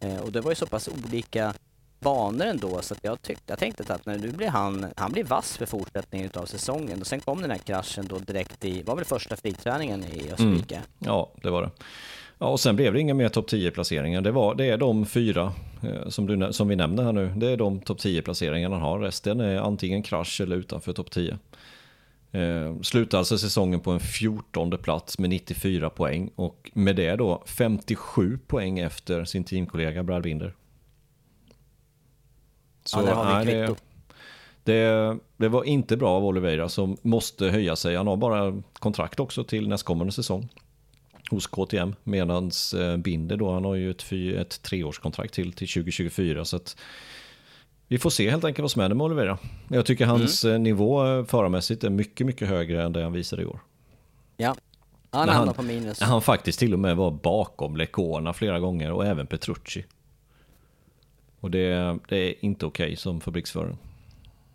Eh, 0.00 0.20
och 0.20 0.32
det 0.32 0.40
var 0.40 0.50
ju 0.50 0.54
så 0.54 0.66
pass 0.66 0.88
olika 0.88 1.54
banor 2.00 2.46
ändå 2.46 2.82
så 2.82 2.94
att 2.94 3.04
jag, 3.04 3.22
tyckte, 3.22 3.52
jag 3.52 3.58
tänkte 3.58 3.94
att 3.94 4.06
nu 4.06 4.32
blir 4.32 4.48
han, 4.48 4.86
han 4.96 5.12
blir 5.12 5.24
vass 5.24 5.56
för 5.56 5.66
fortsättningen 5.66 6.26
utav 6.26 6.46
säsongen 6.46 7.00
och 7.00 7.06
sen 7.06 7.20
kom 7.20 7.42
den 7.42 7.50
här 7.50 7.58
kraschen 7.58 8.06
då 8.08 8.18
direkt 8.18 8.64
i, 8.64 8.82
var 8.82 8.96
väl 8.96 9.04
första 9.04 9.36
friträningen 9.36 10.04
i 10.04 10.30
Österrike? 10.32 10.74
Mm. 10.74 10.88
Ja, 10.98 11.30
det 11.42 11.50
var 11.50 11.62
det. 11.62 11.70
Ja, 12.38 12.46
och 12.46 12.60
sen 12.60 12.76
blev 12.76 12.92
det 12.92 13.00
inga 13.00 13.14
mer 13.14 13.28
topp 13.28 13.48
10 13.48 13.70
placeringar. 13.70 14.20
Det, 14.20 14.30
var, 14.30 14.54
det 14.54 14.64
är 14.64 14.76
de 14.76 15.06
fyra 15.06 15.52
eh, 15.82 16.08
som, 16.08 16.26
du, 16.26 16.52
som 16.52 16.68
vi 16.68 16.76
nämner 16.76 17.02
här 17.02 17.12
nu. 17.12 17.32
Det 17.36 17.50
är 17.50 17.56
de 17.56 17.80
topp 17.80 17.98
10 17.98 18.22
placeringarna 18.22 18.76
han 18.76 18.82
har. 18.84 18.98
Resten 18.98 19.40
är 19.40 19.56
antingen 19.56 20.02
krasch 20.02 20.40
eller 20.40 20.56
utanför 20.56 20.92
topp 20.92 21.10
10. 21.10 21.38
Eh, 22.32 22.80
slutar 22.82 23.18
alltså 23.18 23.38
säsongen 23.38 23.80
på 23.80 23.90
en 23.90 24.00
14 24.00 24.78
plats 24.78 25.18
med 25.18 25.30
94 25.30 25.90
poäng 25.90 26.30
och 26.34 26.70
med 26.74 26.96
det 26.96 27.16
då 27.16 27.42
57 27.46 28.38
poäng 28.46 28.78
efter 28.78 29.24
sin 29.24 29.44
teamkollega 29.44 30.02
Brad 30.02 30.22
Binder. 30.22 30.54
Så, 32.84 32.98
ja, 32.98 33.02
det 33.02 33.12
har 33.12 33.44
vi 33.44 33.52
nej, 33.52 33.74
det, 34.64 35.18
det, 35.36 35.48
var 35.48 35.64
inte 35.64 35.96
bra 35.96 36.10
av 36.10 36.24
Oliveira 36.24 36.68
som 36.68 36.96
måste 37.02 37.48
höja 37.48 37.76
sig. 37.76 37.96
Han 37.96 38.06
har 38.06 38.16
bara 38.16 38.62
kontrakt 38.72 39.20
också 39.20 39.44
till 39.44 39.68
nästkommande 39.68 40.12
säsong 40.12 40.48
hos 41.30 41.46
KTM. 41.46 41.94
Medan 42.04 42.50
eh, 42.76 42.96
Binder 42.96 43.36
då, 43.36 43.52
han 43.52 43.64
har 43.64 43.74
ju 43.74 43.90
ett, 43.90 44.12
ett 44.12 44.62
treårskontrakt 44.62 45.34
till 45.34 45.52
till 45.52 45.68
2024. 45.68 46.44
Så 46.44 46.56
att 46.56 46.76
vi 47.88 47.98
får 47.98 48.10
se 48.10 48.30
helt 48.30 48.44
enkelt 48.44 48.62
vad 48.62 48.70
som 48.70 48.82
händer 48.82 48.96
med 48.96 49.04
Oliveira. 49.04 49.38
Jag 49.68 49.86
tycker 49.86 50.06
hans 50.06 50.44
mm. 50.44 50.54
Eh, 50.54 50.60
nivå 50.60 51.06
eh, 51.06 51.24
förarmässigt 51.24 51.84
är 51.84 51.90
mycket, 51.90 52.26
mycket 52.26 52.48
högre 52.48 52.82
än 52.82 52.92
det 52.92 53.02
han 53.02 53.12
visade 53.12 53.42
i 53.42 53.46
år. 53.46 53.60
Ja, 54.36 54.56
han 55.10 55.28
hamnar 55.28 55.52
på 55.52 55.62
minus. 55.62 56.00
Han 56.00 56.22
faktiskt 56.22 56.58
till 56.58 56.72
och 56.72 56.78
med 56.78 56.96
var 56.96 57.10
bakom 57.10 57.76
Lecona 57.76 58.32
flera 58.32 58.60
gånger 58.60 58.92
och 58.92 59.06
även 59.06 59.26
Petrucci. 59.26 59.84
Och 61.40 61.50
det, 61.50 61.98
det 62.08 62.16
är 62.16 62.44
inte 62.44 62.66
okej 62.66 62.84
okay 62.86 62.96
som 62.96 63.20
fabriksförare. 63.20 63.76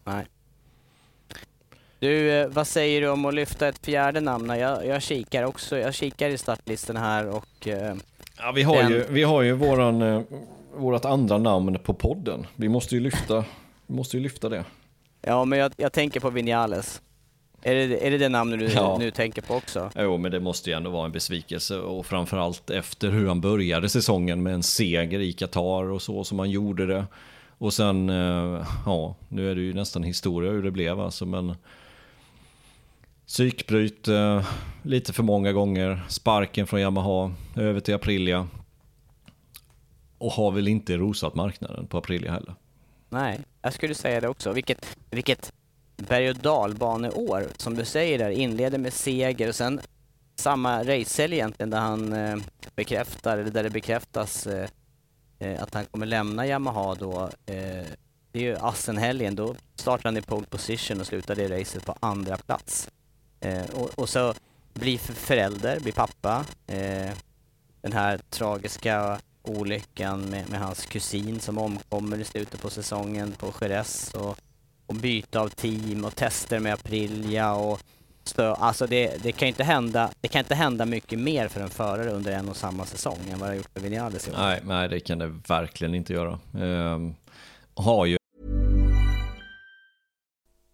Nej. 0.04 0.26
Du, 2.04 2.32
eh, 2.32 2.48
vad 2.48 2.68
säger 2.68 3.02
du 3.02 3.10
om 3.10 3.26
att 3.26 3.34
lyfta 3.34 3.68
ett 3.68 3.86
fjärde 3.86 4.22
namn? 4.22 4.50
Jag, 4.50 4.86
jag 4.86 5.02
kikar 5.02 5.44
också, 5.44 5.78
jag 5.78 5.94
kikar 5.94 6.30
i 6.30 6.38
startlistan 6.38 6.98
här 6.98 7.28
och... 7.28 7.68
Eh, 7.68 7.96
ja, 8.38 8.52
vi 8.52 8.64
har 8.64 8.76
den... 8.76 8.92
ju, 8.92 9.06
vi 9.10 9.24
har 9.24 9.42
ju 9.42 9.54
våran, 9.54 10.02
eh, 10.02 10.22
vårat 10.76 11.06
andra 11.06 11.38
namn 11.38 11.80
på 11.84 11.94
podden. 11.94 12.48
Vi 12.56 12.70
måste 12.70 12.96
ju 12.96 13.02
lyfta, 13.02 13.46
vi 13.88 13.96
måste 13.96 14.18
ju 14.18 14.24
lyfta 14.24 14.50
det. 14.50 14.66
Ja, 15.22 15.46
men 15.46 15.60
jag, 15.60 15.72
jag 15.78 15.94
tänker 15.94 16.20
på 16.20 16.30
Vinales. 16.30 17.02
Är 17.62 17.76
det, 17.76 18.08
är 18.08 18.12
det 18.12 18.18
det 18.18 18.30
namnet 18.30 18.60
du 18.60 18.66
ja. 18.66 18.98
nu 19.00 19.12
tänker 19.12 19.42
på 19.42 19.54
också? 19.54 19.90
Jo, 19.96 20.18
men 20.18 20.32
det 20.32 20.40
måste 20.40 20.70
ju 20.70 20.76
ändå 20.76 20.90
vara 20.90 21.06
en 21.06 21.12
besvikelse 21.12 21.78
och 21.78 22.06
framförallt 22.06 22.70
efter 22.70 23.10
hur 23.10 23.28
han 23.28 23.42
började 23.42 23.90
säsongen 23.90 24.44
med 24.44 24.54
en 24.54 24.64
seger 24.64 25.20
i 25.20 25.34
Qatar 25.34 25.92
och 25.92 26.02
så 26.02 26.24
som 26.24 26.40
han 26.40 26.50
gjorde 26.50 26.86
det. 26.86 27.06
Och 27.58 27.74
sen, 27.74 28.10
ja, 28.86 29.16
nu 29.30 29.52
är 29.52 29.56
det 29.56 29.62
ju 29.62 29.74
nästan 29.74 30.04
historia 30.04 30.52
hur 30.52 30.64
det 30.64 30.72
blev 30.72 31.00
alltså, 31.00 31.26
men 31.26 31.56
Psykbryt 33.28 34.08
eh, 34.08 34.48
lite 34.84 35.14
för 35.14 35.24
många 35.24 35.52
gånger, 35.52 36.06
sparken 36.10 36.68
från 36.68 36.82
Yamaha, 36.82 37.34
över 37.56 37.80
till 37.80 37.96
Aprilia. 37.96 38.48
Och 40.18 40.32
har 40.32 40.52
väl 40.52 40.68
inte 40.68 40.98
rosat 40.98 41.36
marknaden 41.36 41.88
på 41.88 41.98
Aprilia 41.98 42.32
heller. 42.32 42.56
Nej, 43.10 43.40
jag 43.62 43.74
skulle 43.74 43.96
säga 43.96 44.22
det 44.22 44.28
också. 44.28 44.54
Vilket, 44.54 44.98
vilket 45.12 45.54
berg 45.98 46.30
och 46.30 46.36
dalbaneår, 46.36 47.48
som 47.58 47.76
du 47.76 47.86
säger 47.86 48.18
där, 48.18 48.30
inleder 48.30 48.78
med 48.78 48.94
seger 48.94 49.48
och 49.48 49.56
sen 49.56 49.82
samma 50.36 50.84
racehelg 50.84 51.34
egentligen 51.34 51.70
där 51.70 51.80
han 51.80 52.14
eh, 52.14 52.38
bekräftar, 52.76 53.38
eller 53.38 53.52
där 53.52 53.64
det 53.64 53.70
bekräftas 53.70 54.48
eh, 54.48 54.70
eh 55.40 55.64
att 55.64 55.74
han 55.74 55.86
kommer 55.86 56.06
lämna 56.06 56.48
Yamaha 56.48 56.96
då. 56.96 57.30
Eh, 57.46 57.86
det 58.32 58.40
är 58.40 58.44
ju 58.44 58.56
Assenhelgen, 58.56 59.36
då 59.36 59.56
startar 59.76 60.04
han 60.04 60.18
i 60.18 60.22
pole 60.22 60.46
position 60.46 61.00
och 61.00 61.08
slutar 61.08 61.36
det 61.36 61.60
racet 61.60 61.86
på 61.86 61.96
andra 62.00 62.38
plats. 62.38 62.90
Eh, 63.44 63.70
och, 63.74 63.90
och, 63.96 64.10
så 64.10 64.34
bli 64.74 64.98
förälder, 64.98 65.80
bli 65.80 65.92
pappa. 65.92 66.46
Eh, 66.68 67.12
den 67.82 67.94
här 67.94 68.20
tragiska 68.30 69.20
olyckan 69.42 70.30
med, 70.30 70.50
med, 70.50 70.60
hans 70.60 70.86
kusin 70.86 71.40
som 71.40 71.58
omkommer 71.58 72.18
i 72.18 72.24
slutet 72.24 72.62
på 72.62 72.70
säsongen 72.70 73.32
på 73.32 73.54
Jerez 73.62 74.14
och, 74.14 74.38
och 74.86 74.96
byte 74.96 75.40
av 75.40 75.50
team 75.50 76.06
och 76.06 76.16
tester 76.16 76.60
med 76.60 76.74
Aprilia 76.74 77.54
och 77.54 77.80
stö, 78.24 78.54
alltså 78.54 78.88
det, 78.88 79.24
det, 79.24 79.32
kan 79.32 79.48
inte 79.48 79.64
hända, 79.64 80.10
det 80.22 80.28
kan 80.28 80.40
inte 80.40 80.56
hända 80.56 80.86
mycket 80.86 81.20
mer 81.20 81.48
för 81.48 81.62
en 81.62 81.70
förare 81.70 82.12
under 82.12 82.32
en 82.32 82.50
och 82.50 82.58
samma 82.58 82.86
säsong 82.86 83.20
än 83.32 83.40
vad 83.40 83.50
det 83.50 83.52
har 83.52 83.58
gjort 83.58 83.70
för 83.74 83.82
Vinales 83.82 84.30
Nej, 84.38 84.62
nej, 84.64 84.90
det 84.90 85.00
kan 85.00 85.20
det 85.20 85.34
verkligen 85.48 85.96
inte 85.96 86.14
göra. 86.14 86.40
Um, 86.54 87.16
har 87.76 88.06
ju 88.06 88.18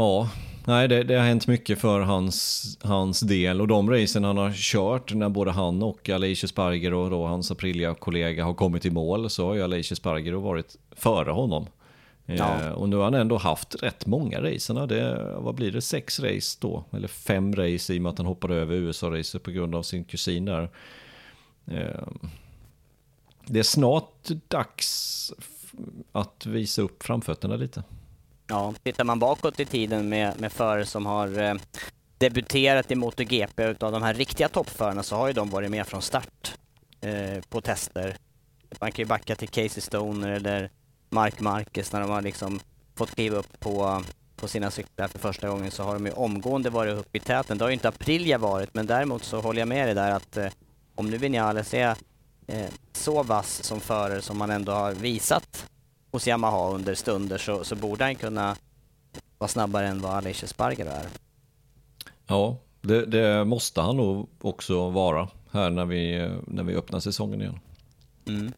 Ja, 0.00 0.28
nej 0.66 0.88
det, 0.88 1.02
det, 1.02 1.14
har 1.14 1.24
hänt 1.24 1.46
mycket 1.46 1.78
för 1.78 2.00
hans, 2.00 2.64
hans 2.82 3.20
del 3.20 3.60
och 3.60 3.68
de 3.68 3.90
racen 3.90 4.24
han 4.24 4.36
har 4.36 4.52
kört 4.54 5.14
när 5.14 5.28
både 5.28 5.50
han 5.50 5.82
och 5.82 6.08
Alicia 6.08 6.48
Sparger 6.48 6.94
och 6.94 7.10
då 7.10 7.26
hans 7.26 7.50
Aprilia-kollega 7.50 8.44
har 8.44 8.54
kommit 8.54 8.84
i 8.84 8.90
mål 8.90 9.30
så 9.30 9.46
har 9.46 9.54
ju 9.54 9.62
Alicia 9.62 9.96
Sparger 9.96 10.32
varit 10.32 10.76
före 10.92 11.30
honom. 11.30 11.66
Ja. 12.26 12.60
Eh, 12.60 12.70
och 12.70 12.88
nu 12.88 12.96
har 12.96 13.04
han 13.04 13.14
ändå 13.14 13.36
haft 13.36 13.82
rätt 13.82 14.06
många 14.06 14.42
racerna. 14.42 14.86
Det, 14.86 15.34
vad 15.36 15.54
blir 15.54 15.72
det, 15.72 15.80
sex 15.80 16.20
race 16.20 16.58
då? 16.60 16.84
Eller 16.92 17.08
fem 17.08 17.54
race 17.54 17.94
i 17.94 17.98
och 17.98 18.02
med 18.02 18.10
att 18.10 18.18
han 18.18 18.26
hoppade 18.26 18.54
över 18.54 18.74
USA-racet 18.74 19.42
på 19.42 19.50
grund 19.50 19.74
av 19.74 19.82
sin 19.82 20.04
kusin 20.04 20.44
där. 20.44 20.70
Eh, 21.66 22.08
det 23.46 23.58
är 23.58 23.62
snart 23.62 24.28
dags 24.48 25.32
att 26.12 26.46
visa 26.46 26.82
upp 26.82 27.02
framfötterna 27.02 27.56
lite. 27.56 27.82
Ja, 28.50 28.74
tittar 28.82 29.04
man 29.04 29.18
bakåt 29.18 29.60
i 29.60 29.64
tiden 29.64 30.08
med, 30.08 30.40
med 30.40 30.52
förare 30.52 30.86
som 30.86 31.06
har 31.06 31.38
eh, 31.38 31.54
debuterat 32.18 32.90
i 32.90 32.94
MotoGP 32.94 33.64
utav 33.64 33.92
de 33.92 34.02
här 34.02 34.14
riktiga 34.14 34.48
toppförarna 34.48 35.02
så 35.02 35.16
har 35.16 35.26
ju 35.26 35.32
de 35.32 35.50
varit 35.50 35.70
med 35.70 35.86
från 35.86 36.02
start 36.02 36.54
eh, 37.00 37.42
på 37.48 37.60
tester. 37.60 38.16
Man 38.80 38.92
kan 38.92 39.02
ju 39.02 39.08
backa 39.08 39.34
till 39.34 39.48
Casey 39.48 39.80
Stoner 39.80 40.30
eller 40.30 40.70
Mark 41.10 41.40
Marquez 41.40 41.92
när 41.92 42.00
de 42.00 42.10
har 42.10 42.22
liksom 42.22 42.60
fått 42.96 43.14
kliva 43.14 43.36
upp 43.36 43.60
på, 43.60 44.02
på 44.36 44.48
sina 44.48 44.70
cyklar 44.70 45.08
för 45.08 45.18
första 45.18 45.48
gången 45.48 45.70
så 45.70 45.82
har 45.82 45.94
de 45.94 46.06
ju 46.06 46.12
omgående 46.12 46.70
varit 46.70 46.98
uppe 46.98 47.18
i 47.18 47.20
täten. 47.20 47.58
Det 47.58 47.64
har 47.64 47.70
ju 47.70 47.74
inte 47.74 47.88
Aprilia 47.88 48.38
varit 48.38 48.74
men 48.74 48.86
däremot 48.86 49.24
så 49.24 49.40
håller 49.40 49.60
jag 49.60 49.68
med 49.68 49.86
dig 49.86 49.94
där 49.94 50.10
att 50.10 50.36
eh, 50.36 50.48
om 50.94 51.10
nu 51.10 51.16
Vinales 51.16 51.74
är 51.74 51.96
eh, 52.46 52.70
så 52.92 53.22
vass 53.22 53.62
som 53.64 53.80
förare 53.80 54.22
som 54.22 54.38
man 54.38 54.50
ändå 54.50 54.72
har 54.72 54.92
visat 54.92 55.66
hos 56.10 56.26
Yamaha 56.26 56.70
under 56.70 56.94
stunder 56.94 57.38
så, 57.38 57.64
så 57.64 57.76
borde 57.76 58.04
han 58.04 58.14
kunna 58.14 58.56
vara 59.38 59.48
snabbare 59.48 59.88
än 59.88 60.00
vad 60.00 60.12
Alicia 60.12 60.48
Sparger 60.48 60.86
är. 60.86 61.06
Ja, 62.26 62.56
det, 62.80 63.06
det, 63.06 63.44
måste 63.44 63.80
han 63.80 63.96
nog 63.96 64.28
också 64.40 64.90
vara 64.90 65.28
här 65.52 65.70
när 65.70 65.84
vi, 65.84 66.30
när 66.46 66.62
vi 66.62 66.74
öppnar 66.74 67.00
säsongen 67.00 67.40
igen. 67.40 67.58
Mm. 68.26 68.52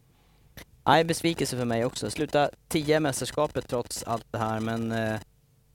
Nej, 0.85 1.05
besvikelse 1.05 1.57
för 1.57 1.65
mig 1.65 1.85
också. 1.85 2.11
Sluta 2.11 2.51
10 2.69 3.01
mästerskapet 3.01 3.69
trots 3.69 4.03
allt 4.03 4.27
det 4.31 4.39
här 4.39 4.61
men 4.61 4.93
eh, 4.93 5.15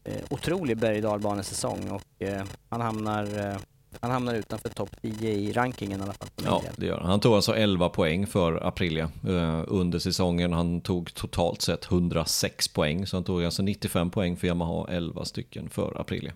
eh 0.03 0.23
otrolig 0.29 0.77
berg 0.77 1.05
och 1.07 1.45
säsong 1.45 1.91
och 1.91 2.23
eh, 2.23 2.43
han 2.69 2.81
hamnar 2.81 3.39
eh, 3.39 3.57
han 4.01 4.11
hamnar 4.11 4.35
utanför 4.35 4.69
topp 4.69 4.89
10 5.01 5.31
i 5.31 5.51
rankingen 5.51 5.99
i 5.99 6.03
alla 6.03 6.13
fall. 6.13 6.29
Ja, 6.45 6.63
det 6.75 6.85
gör 6.85 6.99
han. 6.99 7.09
Han 7.09 7.19
tog 7.19 7.35
alltså 7.35 7.55
11 7.55 7.89
poäng 7.89 8.27
för 8.27 8.67
Aprilia 8.67 9.11
eh, 9.27 9.63
under 9.67 9.99
säsongen. 9.99 10.53
Han 10.53 10.81
tog 10.81 11.13
totalt 11.13 11.61
sett 11.61 11.91
106 11.91 12.67
poäng, 12.67 13.07
så 13.07 13.17
han 13.17 13.23
tog 13.23 13.43
alltså 13.43 13.61
95 13.61 14.09
poäng 14.09 14.37
för 14.37 14.47
Yamaha, 14.47 14.87
11 14.89 15.25
stycken 15.25 15.69
för 15.69 16.01
Aprilia. 16.01 16.33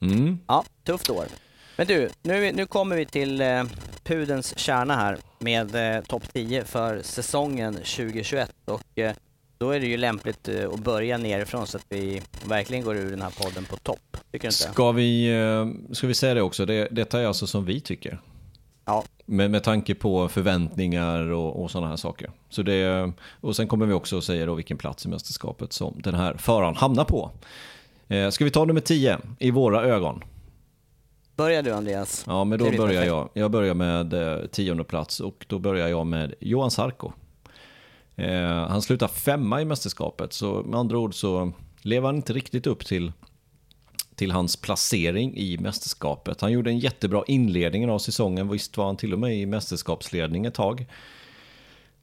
Mm. 0.00 0.38
Ja, 0.46 0.64
tufft 0.84 1.10
år. 1.10 1.26
Men 1.76 1.86
du, 1.86 2.10
nu, 2.22 2.52
nu 2.52 2.66
kommer 2.66 2.96
vi 2.96 3.06
till 3.06 3.40
eh, 3.40 3.64
pudens 4.04 4.58
kärna 4.58 4.96
här 4.96 5.18
med 5.38 5.96
eh, 5.96 6.02
topp 6.02 6.32
10 6.32 6.64
för 6.64 7.02
säsongen 7.02 7.74
2021 7.74 8.54
och 8.64 8.98
eh, 8.98 9.14
då 9.58 9.70
är 9.70 9.80
det 9.80 9.86
ju 9.86 9.96
lämpligt 9.96 10.48
eh, 10.48 10.68
att 10.72 10.80
börja 10.80 11.18
nerifrån 11.18 11.66
så 11.66 11.76
att 11.76 11.86
vi 11.88 12.22
verkligen 12.48 12.84
går 12.84 12.96
ur 12.96 13.10
den 13.10 13.22
här 13.22 13.30
podden 13.42 13.64
på 13.64 13.76
topp. 13.76 14.16
Tycker 14.32 14.48
du 14.48 14.48
inte? 14.48 14.72
Ska 14.72 14.92
vi, 14.92 15.40
eh, 15.40 15.94
ska 15.94 16.06
vi 16.06 16.14
säga 16.14 16.34
det 16.34 16.42
också? 16.42 16.66
Det, 16.66 16.88
detta 16.90 17.20
är 17.20 17.26
alltså 17.26 17.46
som 17.46 17.64
vi 17.64 17.80
tycker. 17.80 18.20
Ja. 18.84 19.04
Med, 19.26 19.50
med 19.50 19.62
tanke 19.62 19.94
på 19.94 20.28
förväntningar 20.28 21.20
och, 21.20 21.62
och 21.62 21.70
sådana 21.70 21.88
här 21.88 21.96
saker. 21.96 22.30
Så 22.48 22.62
det, 22.62 23.12
och 23.40 23.56
sen 23.56 23.68
kommer 23.68 23.86
vi 23.86 23.92
också 23.92 24.18
att 24.18 24.24
säga 24.24 24.46
då 24.46 24.54
vilken 24.54 24.76
plats 24.76 25.06
i 25.06 25.08
mästerskapet 25.08 25.72
som 25.72 26.00
den 26.04 26.14
här 26.14 26.34
föraren 26.34 26.76
hamnar 26.76 27.04
på. 27.04 27.30
Eh, 28.08 28.30
ska 28.30 28.44
vi 28.44 28.50
ta 28.50 28.64
nummer 28.64 28.80
10 28.80 29.18
i 29.38 29.50
våra 29.50 29.84
ögon? 29.84 30.24
Börjar 31.36 31.62
du 31.62 31.72
Andreas? 31.72 32.24
Ja, 32.26 32.44
men 32.44 32.58
då 32.58 32.64
börjar 32.64 32.78
perfekt. 32.78 33.06
jag. 33.06 33.28
Jag 33.32 33.50
börjar 33.50 33.74
med 33.74 34.12
eh, 34.12 34.46
tionde 34.46 34.84
plats 34.84 35.20
och 35.20 35.44
då 35.48 35.58
börjar 35.58 35.88
jag 35.88 36.06
med 36.06 36.34
Johan 36.40 36.70
Sarko. 36.70 37.12
Eh, 38.18 38.68
han 38.68 38.82
slutar 38.82 39.08
femma 39.08 39.62
i 39.62 39.64
mästerskapet, 39.64 40.32
så 40.32 40.62
med 40.62 40.80
andra 40.80 40.98
ord 40.98 41.14
så 41.14 41.52
lever 41.82 42.06
han 42.06 42.16
inte 42.16 42.32
riktigt 42.32 42.66
upp 42.66 42.86
till, 42.86 43.12
till 44.14 44.30
hans 44.30 44.56
placering 44.56 45.36
i 45.36 45.58
mästerskapet. 45.58 46.40
Han 46.40 46.52
gjorde 46.52 46.70
en 46.70 46.78
jättebra 46.78 47.24
inledning 47.26 47.90
av 47.90 47.98
säsongen, 47.98 48.48
visst 48.48 48.76
var 48.76 48.86
han 48.86 48.96
till 48.96 49.12
och 49.12 49.18
med 49.18 49.38
i 49.38 49.46
mästerskapsledning 49.46 50.46
ett 50.46 50.54
tag. 50.54 50.86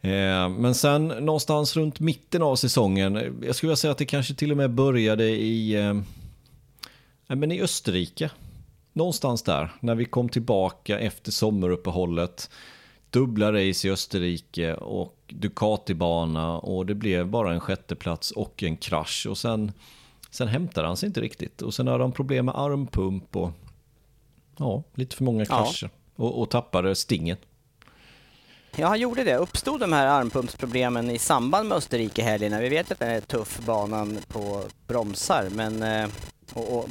Eh, 0.01 0.49
men 0.49 0.76
sen 0.76 1.07
någonstans 1.07 1.76
runt 1.78 1.99
mitten 1.99 2.41
av 2.41 2.55
säsongen, 2.55 3.18
eh, 3.18 3.32
jag 3.41 3.55
skulle 3.55 3.68
vilja 3.68 3.76
säga 3.76 3.91
att 3.91 3.97
det 3.97 4.05
kanske 4.05 4.34
till 4.34 4.51
och 4.51 4.57
med 4.57 4.72
började 4.72 5.30
i, 5.30 5.76
eh, 5.76 5.93
men 7.28 7.51
i 7.51 7.61
Österrike. 7.61 8.30
Någonstans 8.93 9.43
där, 9.43 9.72
när 9.80 9.95
vi 9.95 10.05
kom 10.05 10.30
tillbaka 10.30 10.99
efter 10.99 11.32
sommaruppehållet 11.32 12.49
dubbla 13.16 13.53
race 13.53 13.88
i 13.88 13.91
Österrike 13.91 14.74
och 14.74 15.16
Ducati-bana 15.28 16.59
och 16.59 16.86
det 16.86 16.95
blev 16.95 17.28
bara 17.28 17.53
en 17.53 17.59
sjätteplats 17.59 18.32
och 18.32 18.63
en 18.63 18.78
krasch 18.78 19.28
och 19.30 19.38
sen, 19.38 19.72
sen 20.30 20.47
hämtade 20.47 20.88
han 20.88 20.97
sig 20.97 21.07
inte 21.07 21.22
riktigt 21.22 21.61
och 21.61 21.74
sen 21.74 21.88
hade 21.88 22.03
han 22.03 22.11
problem 22.11 22.45
med 22.45 22.55
armpump 22.55 23.36
och 23.36 23.51
ja, 24.57 24.84
lite 24.95 25.16
för 25.16 25.24
många 25.24 25.45
krascher 25.45 25.89
ja. 26.16 26.24
och, 26.24 26.41
och 26.41 26.49
tappade 26.49 26.95
stingen. 26.95 27.38
Ja, 28.76 28.88
han 28.88 28.99
gjorde 28.99 29.24
det. 29.24 29.38
Uppstod 29.38 29.80
de 29.80 29.93
här 29.93 30.07
armpumpsproblemen 30.07 31.09
i 31.09 31.20
samband 31.20 31.70
med 31.70 31.78
Österrike-helgerna? 31.78 32.59
Vi 32.59 32.70
vet 32.70 32.91
att 32.91 32.99
det 32.99 33.05
är 33.05 33.22
tuff 33.22 33.59
banan 33.66 34.18
på 34.28 34.63
bromsar, 34.88 35.49
men 35.51 35.84
eh, 35.84 36.09
och, 36.53 36.78
och, 36.78 36.89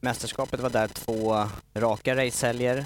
mästerskapet 0.00 0.60
var 0.60 0.70
där 0.70 0.88
två 0.88 1.46
raka 1.74 2.16
racehelger. 2.16 2.84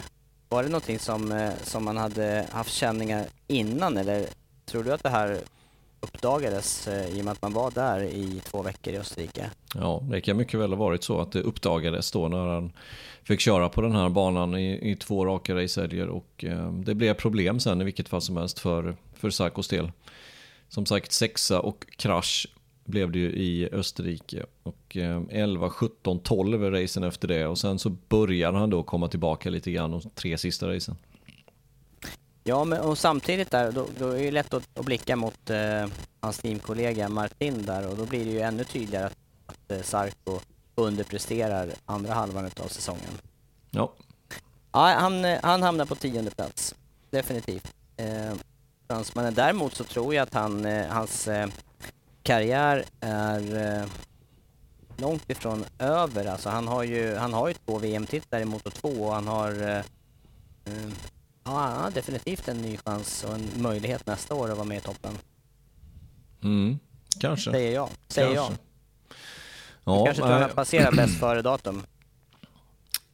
Var 0.54 0.62
det 0.62 0.68
någonting 0.68 0.98
som, 0.98 1.32
eh, 1.32 1.52
som 1.62 1.84
man 1.84 1.96
hade 1.96 2.46
haft 2.52 2.72
känningar 2.72 3.26
innan 3.46 3.96
eller 3.96 4.26
tror 4.64 4.84
du 4.84 4.92
att 4.92 5.02
det 5.02 5.08
här 5.08 5.38
uppdagades 6.00 6.88
eh, 6.88 7.08
i 7.08 7.20
och 7.20 7.24
med 7.24 7.32
att 7.32 7.42
man 7.42 7.52
var 7.52 7.70
där 7.70 8.02
i 8.02 8.40
två 8.44 8.62
veckor 8.62 8.94
i 8.94 8.98
Österrike? 8.98 9.50
Ja, 9.74 10.02
det 10.10 10.20
kan 10.20 10.36
mycket 10.36 10.60
väl 10.60 10.70
ha 10.70 10.76
varit 10.76 11.04
så 11.04 11.20
att 11.20 11.32
det 11.32 11.40
uppdagades 11.40 12.10
då 12.10 12.28
när 12.28 12.46
han 12.46 12.72
fick 13.22 13.40
köra 13.40 13.68
på 13.68 13.80
den 13.80 13.92
här 13.92 14.08
banan 14.08 14.54
i, 14.54 14.90
i 14.90 14.96
två 14.96 15.26
raka 15.26 15.54
racehelger 15.54 16.08
och 16.08 16.44
eh, 16.44 16.72
det 16.72 16.94
blev 16.94 17.14
problem 17.14 17.60
sen 17.60 17.80
i 17.80 17.84
vilket 17.84 18.08
fall 18.08 18.22
som 18.22 18.36
helst 18.36 18.58
för, 18.58 18.96
för 19.14 19.30
Sarkos 19.30 19.68
del. 19.68 19.92
Som 20.68 20.86
sagt 20.86 21.12
sexa 21.12 21.60
och 21.60 21.86
krasch 21.96 22.46
blev 22.84 23.12
det 23.12 23.18
ju 23.18 23.30
i 23.30 23.68
Österrike. 23.72 24.46
Och 24.62 24.96
11, 25.30 25.70
17, 25.70 26.18
12 26.18 26.70
racen 26.70 27.04
efter 27.04 27.28
det 27.28 27.46
och 27.46 27.58
sen 27.58 27.78
så 27.78 27.90
börjar 27.90 28.52
han 28.52 28.70
då 28.70 28.82
komma 28.82 29.08
tillbaka 29.08 29.50
lite 29.50 29.70
grann 29.70 29.90
de 29.90 30.00
tre 30.00 30.38
sista 30.38 30.68
racen. 30.68 30.96
Ja, 32.44 32.64
men 32.64 32.80
och 32.80 32.98
samtidigt 32.98 33.50
där, 33.50 33.72
då, 33.72 33.86
då 33.98 34.08
är 34.08 34.22
det 34.22 34.30
lätt 34.30 34.54
att, 34.54 34.78
att 34.78 34.84
blicka 34.84 35.16
mot 35.16 35.50
eh, 35.50 35.86
hans 36.20 36.38
teamkollega 36.38 37.08
Martin 37.08 37.62
där 37.66 37.88
och 37.88 37.96
då 37.96 38.06
blir 38.06 38.24
det 38.24 38.30
ju 38.30 38.40
ännu 38.40 38.64
tydligare 38.64 39.06
att, 39.06 39.16
att 39.46 39.70
eh, 39.70 39.82
Sarko 39.82 40.40
underpresterar 40.74 41.70
andra 41.84 42.14
halvan 42.14 42.44
av 42.44 42.68
säsongen. 42.68 43.18
Ja. 43.70 43.92
Ja, 44.72 44.94
han, 44.98 45.24
han 45.24 45.62
hamnar 45.62 45.84
på 45.84 45.94
tionde 45.94 46.30
plats, 46.30 46.74
definitivt. 47.10 47.74
Eh, 47.96 48.34
fransmannen. 48.88 49.34
Däremot 49.34 49.74
så 49.74 49.84
tror 49.84 50.14
jag 50.14 50.22
att 50.22 50.34
han, 50.34 50.64
eh, 50.64 50.86
hans 50.86 51.28
eh, 51.28 51.48
karriär 52.24 52.84
är 53.00 53.80
eh, 53.80 53.86
långt 54.96 55.30
ifrån 55.30 55.64
över. 55.78 56.26
Alltså 56.26 56.48
han 56.48 56.68
har 56.68 56.82
ju, 56.82 57.14
han 57.14 57.32
har 57.32 57.48
ju 57.48 57.54
två 57.54 57.78
VM-titlar 57.78 58.40
i 58.40 58.44
Moto 58.44 58.70
2 58.70 58.88
och 58.88 59.12
han 59.14 59.26
har 59.26 59.62
eh, 59.62 59.78
eh, 60.64 60.90
ja, 61.44 61.50
han 61.50 61.82
har 61.82 61.90
definitivt 61.90 62.48
en 62.48 62.62
ny 62.62 62.76
chans 62.76 63.24
och 63.24 63.34
en 63.34 63.50
möjlighet 63.56 64.06
nästa 64.06 64.34
år 64.34 64.50
att 64.50 64.56
vara 64.56 64.68
med 64.68 64.76
i 64.76 64.80
toppen. 64.80 65.18
Mm. 66.42 66.78
Kanske. 67.20 67.50
Säger 67.50 67.74
jag. 67.74 67.88
Säger 68.08 68.34
Kanske. 68.34 68.52
jag. 68.52 68.58
Ja, 69.84 70.04
Kanske 70.04 70.22
tror 70.22 70.32
han 70.32 70.42
har 70.42 70.48
passerat 70.48 70.94
bäst 70.96 71.14
före 71.20 71.42
datum. 71.42 71.82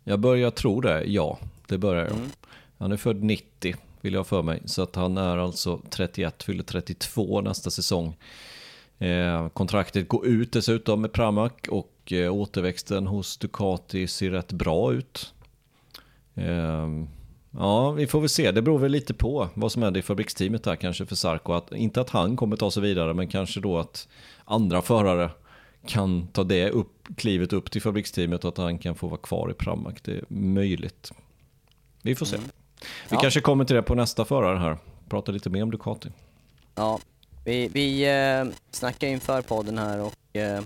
jag 0.04 0.20
börjar 0.20 0.50
tro 0.50 0.80
det, 0.80 1.04
ja. 1.04 1.38
Det 1.66 1.78
börjar 1.78 2.02
jag. 2.04 2.12
Mm. 2.12 2.30
Han 2.78 2.92
är 2.92 2.96
född 2.96 3.22
90, 3.22 3.76
vill 4.00 4.14
jag 4.14 4.26
för 4.26 4.42
mig. 4.42 4.62
Så 4.64 4.82
att 4.82 4.96
han 4.96 5.18
är 5.18 5.38
alltså 5.38 5.80
31, 5.90 6.42
fyller 6.42 6.62
32 6.64 7.40
nästa 7.40 7.70
säsong. 7.70 8.16
Eh, 9.00 9.48
kontraktet 9.48 10.08
går 10.08 10.26
ut 10.26 10.52
dessutom 10.52 11.00
med 11.00 11.12
Pramac 11.12 11.52
och 11.68 12.12
eh, 12.12 12.32
återväxten 12.34 13.06
hos 13.06 13.36
Ducati 13.36 14.06
ser 14.06 14.30
rätt 14.30 14.52
bra 14.52 14.92
ut. 14.92 15.34
Eh, 16.34 16.88
ja, 17.50 17.90
vi 17.90 18.06
får 18.06 18.20
väl 18.20 18.28
se. 18.28 18.50
Det 18.52 18.62
beror 18.62 18.78
väl 18.78 18.92
lite 18.92 19.14
på 19.14 19.48
vad 19.54 19.72
som 19.72 19.82
händer 19.82 20.00
i 20.00 20.02
fabriksteamet 20.02 20.64
där 20.64 20.76
kanske 20.76 21.06
för 21.06 21.16
Sarko. 21.16 21.52
Att, 21.52 21.72
inte 21.72 22.00
att 22.00 22.10
han 22.10 22.36
kommer 22.36 22.56
ta 22.56 22.70
sig 22.70 22.82
vidare, 22.82 23.14
men 23.14 23.28
kanske 23.28 23.60
då 23.60 23.78
att 23.78 24.08
andra 24.44 24.82
förare 24.82 25.30
kan 25.86 26.26
ta 26.26 26.44
det 26.44 26.70
upp, 26.70 27.08
klivet 27.16 27.52
upp 27.52 27.70
till 27.70 27.82
fabriksteamet 27.82 28.44
och 28.44 28.48
att 28.48 28.58
han 28.58 28.78
kan 28.78 28.94
få 28.94 29.08
vara 29.08 29.20
kvar 29.20 29.50
i 29.50 29.54
Pramac. 29.54 29.94
Det 30.02 30.12
är 30.12 30.24
möjligt. 30.28 31.12
Vi 32.02 32.14
får 32.14 32.26
se. 32.26 32.36
Vi 32.36 32.46
Ja. 33.10 33.20
kanske 33.20 33.40
kommer 33.40 33.64
till 33.64 33.76
det 33.76 33.82
på 33.82 33.94
nästa 33.94 34.24
förare 34.24 34.58
här. 34.58 34.78
Prata 35.08 35.32
lite 35.32 35.50
mer 35.50 35.62
om 35.62 35.70
Ducati. 35.70 36.08
Ja, 36.74 36.98
vi, 37.50 37.68
vi 37.68 38.02
eh, 38.02 38.54
snackade 38.70 39.12
inför 39.12 39.42
podden 39.42 39.78
här 39.78 40.00
och 40.00 40.36
eh, 40.36 40.62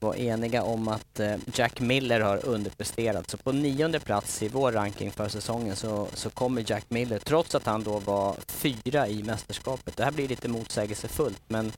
var 0.00 0.14
eniga 0.14 0.62
om 0.62 0.88
att 0.88 1.20
eh, 1.20 1.36
Jack 1.54 1.80
Miller 1.80 2.20
har 2.20 2.46
underpresterat. 2.46 3.30
Så 3.30 3.36
på 3.36 3.52
nionde 3.52 4.00
plats 4.00 4.42
i 4.42 4.48
vår 4.48 4.72
ranking 4.72 5.10
för 5.10 5.28
säsongen 5.28 5.76
så, 5.76 6.08
så 6.14 6.30
kommer 6.30 6.64
Jack 6.70 6.84
Miller, 6.88 7.18
trots 7.18 7.54
att 7.54 7.66
han 7.66 7.82
då 7.82 7.98
var 7.98 8.36
fyra 8.46 9.08
i 9.08 9.22
mästerskapet. 9.22 9.96
Det 9.96 10.04
här 10.04 10.10
blir 10.10 10.28
lite 10.28 10.48
motsägelsefullt, 10.48 11.42
men 11.48 11.72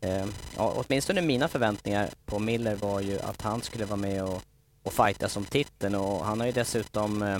eh, 0.00 0.26
ja, 0.56 0.74
åtminstone 0.76 1.22
mina 1.22 1.48
förväntningar 1.48 2.08
på 2.26 2.38
Miller 2.38 2.74
var 2.74 3.00
ju 3.00 3.20
att 3.20 3.42
han 3.42 3.62
skulle 3.62 3.84
vara 3.84 3.96
med 3.96 4.24
och, 4.24 4.42
och 4.82 4.92
fighta 4.92 5.28
som 5.28 5.44
titeln 5.44 5.94
och 5.94 6.24
han 6.24 6.40
har 6.40 6.46
ju 6.46 6.52
dessutom 6.52 7.22
eh, 7.22 7.38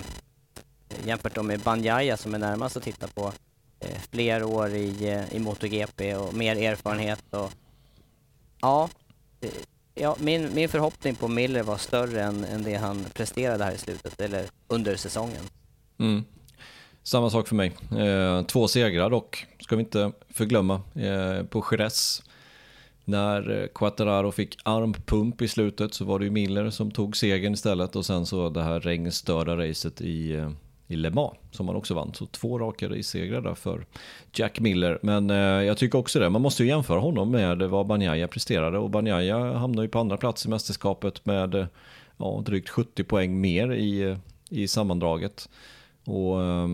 jämfört 1.05 1.45
med 1.45 1.61
Banjaya 1.61 2.17
som 2.17 2.35
är 2.35 2.39
närmast 2.39 2.77
att 2.77 2.83
titta 2.83 3.09
på 3.09 3.33
Eh, 3.83 3.99
fler 4.11 4.45
år 4.45 4.71
i, 4.71 5.09
eh, 5.09 5.37
i 5.37 5.39
MotoGP 5.39 6.15
och 6.15 6.35
mer 6.35 6.57
erfarenhet 6.57 7.25
och 7.31 7.53
ja, 8.61 8.89
eh, 9.41 9.51
ja 9.95 10.17
min, 10.21 10.55
min 10.55 10.69
förhoppning 10.69 11.15
på 11.15 11.29
Miller 11.29 11.63
var 11.63 11.77
större 11.77 12.23
än, 12.23 12.45
än 12.45 12.63
det 12.63 12.75
han 12.75 13.05
presterade 13.15 13.65
här 13.65 13.73
i 13.73 13.79
slutet 13.79 14.21
eller 14.21 14.47
under 14.69 14.97
säsongen. 14.97 15.43
Mm. 15.99 16.25
Samma 17.03 17.31
sak 17.31 17.49
för 17.49 17.55
mig. 17.55 17.73
Eh, 17.99 18.43
två 18.43 18.69
segrar 18.69 19.11
dock, 19.11 19.47
ska 19.61 19.77
vi 19.77 19.83
inte 19.83 20.13
förglömma, 20.29 20.75
eh, 20.95 21.45
på 21.45 21.65
Jerez. 21.71 22.23
När 23.05 23.69
Quattararo 23.75 24.33
fick 24.33 24.59
armpump 24.65 25.43
i 25.43 25.49
slutet 25.49 25.95
så 25.95 26.05
var 26.05 26.19
det 26.19 26.25
ju 26.25 26.31
Miller 26.31 26.71
som 26.71 26.91
tog 26.91 27.17
segern 27.17 27.53
istället 27.53 27.97
och 27.97 28.07
sen 28.07 28.27
så 28.27 28.49
det 28.49 28.63
här 28.63 28.81
regnstörda 28.81 29.57
racet 29.57 30.01
i, 30.01 30.33
eh, 30.33 30.51
i 30.93 30.97
Le 30.97 31.11
Mans 31.11 31.37
som 31.51 31.69
han 31.69 31.77
också 31.77 31.95
vann. 31.95 32.15
Så 32.15 32.27
två 32.27 32.59
raka 32.59 32.89
race-segrar 32.89 33.41
där 33.41 33.55
för 33.55 33.87
Jack 34.33 34.61
Miller. 34.61 34.99
Men 35.03 35.31
eh, 35.31 35.37
jag 35.37 35.79
tycker 35.79 35.99
också 35.99 36.19
det, 36.19 36.31
man 36.31 36.43
måste 36.43 36.63
ju 36.63 36.69
jämföra 36.69 37.01
honom 37.01 37.31
med 37.31 37.63
vad 37.63 37.87
Banjaya 37.87 38.29
presterade 38.29 38.79
och 38.79 38.91
Banjaya 38.91 39.53
hamnar 39.53 39.83
ju 39.83 39.89
på 39.89 39.99
andra 39.99 40.17
plats 40.17 40.47
i 40.47 40.49
mästerskapet 40.49 41.27
med 41.27 41.55
eh, 41.55 41.67
ja, 42.17 42.43
drygt 42.47 42.69
70 42.69 43.05
poäng 43.05 43.41
mer 43.41 43.73
i, 43.73 44.03
eh, 44.03 44.17
i 44.51 44.69
sammandraget. 44.69 45.49
Och 46.05 46.43
eh, 46.43 46.69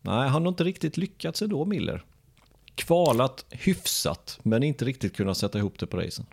nej, 0.00 0.28
han 0.28 0.42
har 0.42 0.48
inte 0.48 0.64
riktigt 0.64 0.96
lyckats 0.96 1.42
ändå, 1.42 1.64
Miller. 1.64 2.02
Kvalat 2.74 3.44
hyfsat, 3.50 4.38
men 4.42 4.62
inte 4.62 4.84
riktigt 4.84 5.16
kunnat 5.16 5.36
sätta 5.36 5.58
ihop 5.58 5.78
det 5.78 5.86
på 5.86 5.96
racen. 5.96 6.26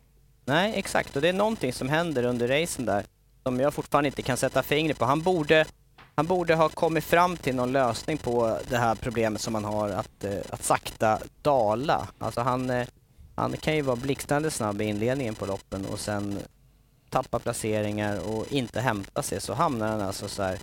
Nej, 0.45 0.73
exakt. 0.75 1.15
Och 1.15 1.21
det 1.21 1.29
är 1.29 1.33
någonting 1.33 1.73
som 1.73 1.89
händer 1.89 2.23
under 2.23 2.47
racen 2.47 2.85
där 2.85 3.05
som 3.43 3.59
jag 3.59 3.73
fortfarande 3.73 4.07
inte 4.07 4.21
kan 4.21 4.37
sätta 4.37 4.63
fingret 4.63 4.99
på. 4.99 5.05
Han 5.05 5.21
borde, 5.21 5.65
han 6.15 6.25
borde 6.25 6.55
ha 6.55 6.69
kommit 6.69 7.03
fram 7.03 7.37
till 7.37 7.55
någon 7.55 7.71
lösning 7.71 8.17
på 8.17 8.59
det 8.69 8.77
här 8.77 8.95
problemet 8.95 9.41
som 9.41 9.55
han 9.55 9.65
har 9.65 9.89
att, 9.89 10.23
eh, 10.23 10.39
att 10.49 10.63
sakta 10.63 11.19
dala. 11.41 12.07
Alltså 12.19 12.41
han, 12.41 12.69
eh, 12.69 12.87
han 13.35 13.57
kan 13.57 13.75
ju 13.75 13.81
vara 13.81 13.95
blixtrande 13.95 14.51
snabb 14.51 14.81
i 14.81 14.85
inledningen 14.85 15.35
på 15.35 15.45
loppen 15.45 15.85
och 15.85 15.99
sen 15.99 16.39
tappa 17.09 17.39
placeringar 17.39 18.19
och 18.29 18.51
inte 18.51 18.81
hämta 18.81 19.23
sig. 19.23 19.41
Så 19.41 19.53
hamnar 19.53 19.87
han 19.87 20.01
alltså 20.01 20.27
så 20.27 20.43
här, 20.43 20.59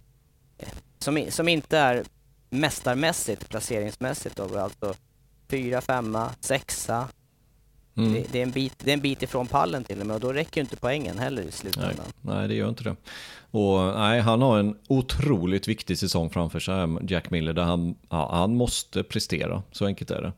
eh, 0.59 0.69
som, 0.99 1.27
som 1.29 1.49
inte 1.49 1.79
är 1.79 2.05
mästarmässigt 2.51 3.49
placeringsmässigt 3.49 4.37
då, 4.37 4.59
alltså 4.59 4.95
fyra, 5.49 5.81
femma, 5.81 6.31
sexa, 6.41 7.09
Mm. 7.99 8.13
det, 8.13 8.33
det, 8.33 8.39
är 8.39 8.43
en 8.43 8.51
bit, 8.51 8.75
det 8.79 8.91
är 8.91 8.95
en 8.95 9.01
bit 9.01 9.23
ifrån 9.23 9.47
pallen 9.47 9.85
till 9.85 10.01
och 10.01 10.07
med 10.07 10.15
och 10.15 10.21
då 10.21 10.33
räcker 10.33 10.57
ju 10.57 10.61
inte 10.61 10.77
poängen 10.77 11.19
heller 11.19 11.43
i 11.43 11.45
Nej, 11.45 11.53
slutändan. 11.53 12.07
nej, 12.21 12.49
det 12.49 12.55
gör 12.55 12.69
inte 12.69 12.85
det. 12.85 12.97
Och 13.51 13.99
nej, 13.99 14.21
han 14.21 14.43
har 14.43 14.59
en 14.59 14.77
otroligt 14.89 15.69
viktig 15.69 15.99
säsong 15.99 16.31
framför 16.31 16.61
sig, 16.61 16.75
Jack 17.09 17.31
Miller, 17.31 17.53
där 17.53 17.63
han, 17.63 17.95
ja, 18.11 18.29
han 18.33 18.57
måste 18.57 19.03
prestera. 19.03 19.63
Så 19.73 19.87
enkelt 19.87 20.11
är 20.11 20.23
det. 20.23 20.33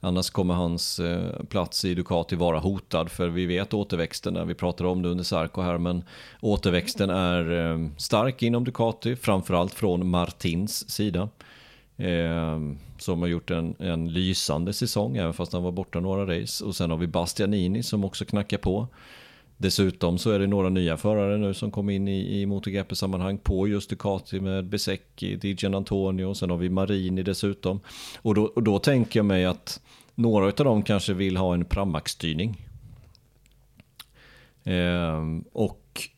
Annars 0.00 0.30
kommer 0.30 0.54
hans 0.54 0.98
eh, 1.00 1.44
plats 1.48 1.84
i 1.84 1.94
Ducati 1.94 2.36
vara 2.36 2.58
hotad, 2.58 3.10
för 3.10 3.28
vi 3.28 3.46
vet 3.46 3.74
återväxten, 3.74 4.34
där 4.34 4.44
vi 4.44 4.54
pratade 4.54 4.90
om 4.90 5.02
det 5.02 5.08
under 5.08 5.24
Sarko 5.24 5.62
här, 5.62 5.78
men 5.78 6.04
återväxten 6.40 7.10
är 7.10 7.70
eh, 7.70 7.88
stark 7.96 8.42
inom 8.42 8.64
Ducati, 8.64 9.16
framförallt 9.16 9.74
från 9.74 10.10
Martins 10.10 10.90
sida. 10.90 11.28
Eh, 11.96 12.60
som 12.98 13.20
har 13.20 13.28
gjort 13.28 13.50
en, 13.50 13.74
en 13.78 14.12
lysande 14.12 14.72
säsong, 14.72 15.16
även 15.16 15.32
fast 15.32 15.52
han 15.52 15.62
var 15.62 15.72
borta 15.72 16.00
några 16.00 16.40
race. 16.40 16.64
Och 16.64 16.76
sen 16.76 16.90
har 16.90 16.96
vi 16.96 17.06
Bastianini 17.06 17.82
som 17.82 18.04
också 18.04 18.24
knackar 18.24 18.58
på. 18.58 18.88
Dessutom 19.56 20.18
så 20.18 20.30
är 20.30 20.38
det 20.38 20.46
några 20.46 20.68
nya 20.68 20.96
förare 20.96 21.38
nu 21.38 21.54
som 21.54 21.70
kom 21.70 21.90
in 21.90 22.08
i, 22.08 22.40
i 22.40 22.46
MotoGP-sammanhang 22.46 23.38
på 23.38 23.68
just 23.68 23.90
Ducati 23.90 24.40
med 24.40 24.64
Besecchi, 24.68 25.36
Dijan 25.36 25.74
Antonio 25.74 26.24
och 26.24 26.36
sen 26.36 26.50
har 26.50 26.56
vi 26.56 26.70
Marini 26.70 27.22
dessutom. 27.22 27.80
Och 28.22 28.34
då, 28.34 28.42
och 28.42 28.62
då 28.62 28.78
tänker 28.78 29.18
jag 29.18 29.26
mig 29.26 29.44
att 29.44 29.80
några 30.14 30.46
av 30.46 30.52
dem 30.52 30.82
kanske 30.82 31.14
vill 31.14 31.36
ha 31.36 31.54
en 31.54 31.64
Pramac-styrning. 31.64 32.66
Eh, 34.64 35.22
och 35.52 36.08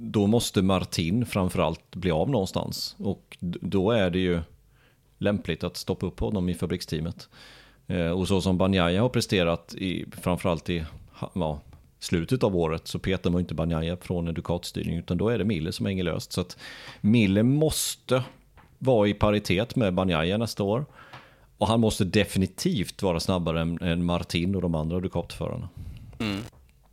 då 0.00 0.26
måste 0.26 0.62
Martin 0.62 1.26
framförallt 1.26 1.96
bli 1.96 2.10
av 2.10 2.30
någonstans. 2.30 2.96
Och 2.98 3.36
då 3.40 3.90
är 3.90 4.10
det 4.10 4.18
ju 4.18 4.40
lämpligt 5.24 5.64
att 5.64 5.76
stoppa 5.76 6.06
upp 6.06 6.20
honom 6.20 6.48
i 6.48 6.54
fabriksteamet. 6.54 7.28
Eh, 7.86 8.08
och 8.08 8.28
så 8.28 8.40
som 8.40 8.58
Banjaya 8.58 9.02
har 9.02 9.08
presterat, 9.08 9.74
i, 9.74 10.04
framförallt 10.22 10.70
i 10.70 10.84
ja, 11.34 11.60
slutet 11.98 12.42
av 12.42 12.56
året, 12.56 12.88
så 12.88 12.98
petar 12.98 13.30
man 13.30 13.40
inte 13.40 13.54
Banjaya 13.54 13.96
från 13.96 14.28
en 14.28 14.34
Ducati-styrning, 14.34 14.98
utan 14.98 15.18
då 15.18 15.28
är 15.28 15.38
det 15.38 15.44
Miller 15.44 15.70
som 15.70 15.86
hänger 15.86 16.04
löst. 16.04 16.32
Så 16.32 16.40
att 16.40 16.56
Miller 17.00 17.42
måste 17.42 18.22
vara 18.78 19.08
i 19.08 19.14
paritet 19.14 19.76
med 19.76 19.94
Banjaya 19.94 20.38
nästa 20.38 20.62
år. 20.62 20.86
Och 21.58 21.68
han 21.68 21.80
måste 21.80 22.04
definitivt 22.04 23.02
vara 23.02 23.20
snabbare 23.20 23.60
än, 23.60 23.78
än 23.82 24.04
Martin 24.04 24.54
och 24.54 24.62
de 24.62 24.74
andra 24.74 25.00
Ducati-förarna. 25.00 25.68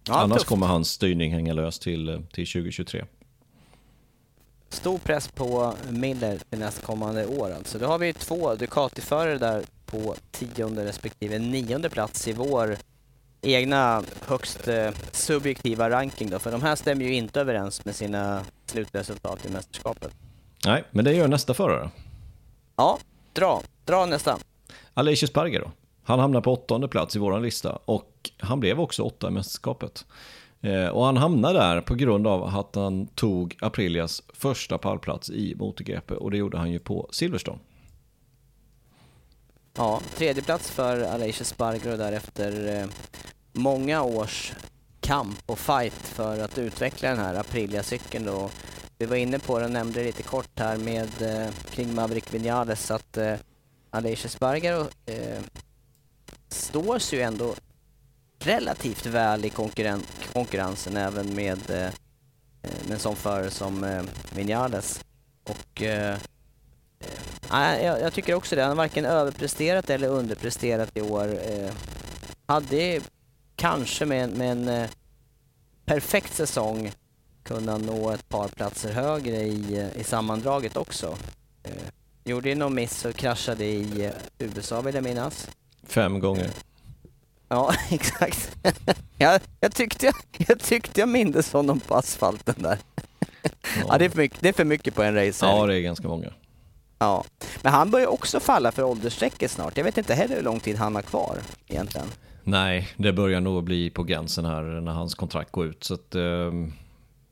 Ja, 0.08 0.20
Annars 0.20 0.38
tufft. 0.38 0.50
kommer 0.50 0.68
hans 0.68 0.90
styrning 0.90 1.34
hänga 1.34 1.54
lös 1.54 1.80
till, 1.80 2.22
till 2.32 2.48
2023. 2.48 3.04
Stor 4.72 4.98
press 4.98 5.28
på 5.28 5.74
Miller 5.90 6.40
till 6.50 6.60
nästkommande 6.60 7.26
år 7.26 7.52
alltså. 7.52 7.80
Då 7.80 7.86
har 7.86 7.98
vi 7.98 8.14
två 8.14 8.56
Ducati-förare 8.56 9.38
där 9.38 9.64
på 9.86 10.16
tionde 10.32 10.86
respektive 10.86 11.40
nionde 11.40 11.90
plats 11.90 12.28
i 12.28 12.34
vår 12.34 12.78
egna 13.42 14.04
högst 14.28 14.68
eh, 14.68 14.92
subjektiva 15.12 15.90
ranking 15.90 16.30
då, 16.30 16.40
för 16.40 16.52
de 16.52 16.62
här 16.62 16.76
stämmer 16.76 17.06
ju 17.06 17.14
inte 17.14 17.42
överens 17.42 17.86
med 17.86 17.96
sina 17.96 18.46
slutresultat 18.66 19.46
i 19.46 19.50
mästerskapet. 19.50 20.12
Nej, 20.66 20.84
men 20.92 21.06
det 21.06 21.14
gör 21.14 21.28
nästa 21.28 21.54
förare. 21.54 21.90
Ja, 22.76 22.98
dra, 23.34 23.62
dra 23.86 24.06
nästa. 24.06 24.38
Aleix 24.94 25.24
Esparger 25.24 25.60
då. 25.60 25.72
Han 26.04 26.20
hamnar 26.20 26.42
på 26.42 26.54
åttonde 26.54 26.88
plats 26.88 27.16
i 27.16 27.20
våran 27.20 27.42
lista 27.42 27.80
och 27.86 28.32
han 28.38 28.60
blev 28.60 28.80
också 28.80 29.04
åtta 29.04 29.28
i 29.28 29.32
mästerskapet. 29.32 30.06
Eh, 30.62 30.88
och 30.88 31.06
han 31.06 31.18
hamnade 31.18 31.60
där 31.60 31.82
på 31.82 31.96
grund 31.96 32.28
av 32.28 32.44
att 32.44 32.76
han 32.76 33.08
tog 33.08 33.58
Aprilias 33.62 34.24
första 34.34 34.78
pallplats 34.78 35.30
i 35.30 35.56
MotoGP 35.56 36.14
och 36.14 36.32
det 36.32 36.38
gjorde 36.38 36.58
han 36.58 36.72
ju 36.72 36.80
på 36.80 37.10
Silverstone. 37.12 37.60
Ja, 39.78 40.02
tredje 40.18 40.44
plats 40.44 40.72
för 40.72 41.02
Aleix 41.02 41.48
Spargaro 41.48 41.98
där 41.98 42.12
efter 42.12 42.82
eh, 42.82 42.88
många 43.54 44.04
års 44.04 44.54
kamp 45.00 45.44
och 45.46 45.60
fight 45.60 45.94
för 45.94 46.40
att 46.40 46.58
utveckla 46.58 47.10
den 47.10 47.20
här 47.20 47.36
Aprilia-cykeln 47.36 48.26
då. 48.26 48.50
Vi 48.98 49.06
var 49.06 49.16
inne 49.16 49.40
på 49.40 49.60
det 49.60 49.66
och 49.66 49.72
nämnde 49.72 50.00
det 50.00 50.06
lite 50.06 50.24
kort 50.24 50.60
här 50.60 50.78
med 50.78 51.22
eh, 51.22 51.54
kring 51.70 51.96
Maverick 51.96 52.34
Vinales 52.34 52.92
att 52.92 53.18
eh, 53.18 53.36
Aleix 53.90 54.32
Spargaro 54.32 54.88
eh, 55.06 55.42
står 56.50 57.00
sig 57.00 57.20
ju 57.20 57.24
ändå 57.26 57.56
relativt 58.46 59.06
väl 59.06 59.46
i 59.46 59.50
konkurren 59.50 60.04
konkurrensen 60.34 60.98
även 60.98 61.36
med, 61.36 61.70
eh, 61.70 61.90
med 62.62 62.92
en 62.92 63.00
sån 63.00 63.16
förare 63.16 63.50
som 63.50 63.84
eh, 63.84 64.04
Vinales. 64.36 65.02
Och 65.44 65.82
eh, 65.82 66.18
eh, 67.52 67.84
jag, 67.84 68.02
jag 68.02 68.14
tycker 68.14 68.34
också 68.34 68.56
det, 68.56 68.62
han 68.62 68.70
har 68.70 68.76
varken 68.76 69.06
överpresterat 69.06 69.90
eller 69.90 70.08
underpresterat 70.08 70.98
i 70.98 71.02
år. 71.02 71.28
Eh, 71.28 71.72
hade 72.46 73.02
kanske 73.56 74.06
med, 74.06 74.30
med 74.30 74.52
en 74.52 74.68
eh, 74.68 74.90
perfekt 75.86 76.34
säsong 76.34 76.92
kunnat 77.44 77.82
nå 77.82 78.12
ett 78.12 78.30
par 78.30 78.48
platser 78.48 78.92
högre 78.92 79.38
i, 79.38 79.80
eh, 79.80 80.02
i 80.02 80.04
sammandraget 80.04 80.78
också. 80.78 81.18
Eh, 81.64 81.72
gjorde 82.24 82.50
ju 82.50 82.56
någon 82.56 82.76
miss 82.76 83.06
och 83.06 83.16
kraschade 83.16 83.66
i 83.66 84.06
eh, 84.06 84.12
USA 84.40 84.82
vill 84.82 84.96
jag 84.96 85.04
minnas. 85.04 85.48
Fem 85.84 86.20
gånger. 86.20 86.52
Ja, 87.52 87.74
exakt. 87.90 88.58
jag, 89.18 89.42
jag, 89.60 89.76
tyckte, 89.76 90.06
jag, 90.06 90.16
jag 90.48 90.60
tyckte 90.60 91.00
jag 91.00 91.10
mindes 91.10 91.54
honom 91.54 91.80
på 91.80 91.96
asfalten 91.96 92.56
där. 92.58 92.78
Ja, 93.44 93.50
ja 93.88 93.98
det, 93.98 94.06
är 94.06 94.10
för 94.10 94.18
mycket, 94.18 94.42
det 94.42 94.50
är 94.50 94.54
för 94.54 94.66
mycket 94.66 94.96
på 94.96 95.04
en 95.04 95.16
race. 95.16 95.46
Ja, 95.46 95.66
det 95.66 95.76
är 95.76 95.82
ganska 95.82 96.08
många. 96.08 96.28
Ja, 97.00 97.24
men 97.62 97.74
han 97.74 97.92
börjar 97.92 98.08
också 98.08 98.40
falla 98.40 98.72
för 98.72 98.84
åldersstrecket 98.84 99.52
snart. 99.52 99.78
Jag 99.78 99.84
vet 99.84 99.98
inte 99.98 100.14
heller 100.14 100.36
hur 100.36 100.44
lång 100.44 100.60
tid 100.60 100.78
han 100.78 100.96
har 100.96 101.02
kvar 101.02 101.38
egentligen. 101.68 102.08
Nej, 102.44 102.88
det 102.98 103.14
börjar 103.14 103.42
nog 103.42 103.64
bli 103.64 103.90
på 103.90 104.04
gränsen 104.04 104.46
här 104.46 104.62
när 104.62 104.92
hans 104.92 105.16
kontrakt 105.16 105.52
går 105.52 105.66
ut. 105.66 105.84
Så 105.84 105.94
att, 105.94 106.16
eh, 106.16 106.52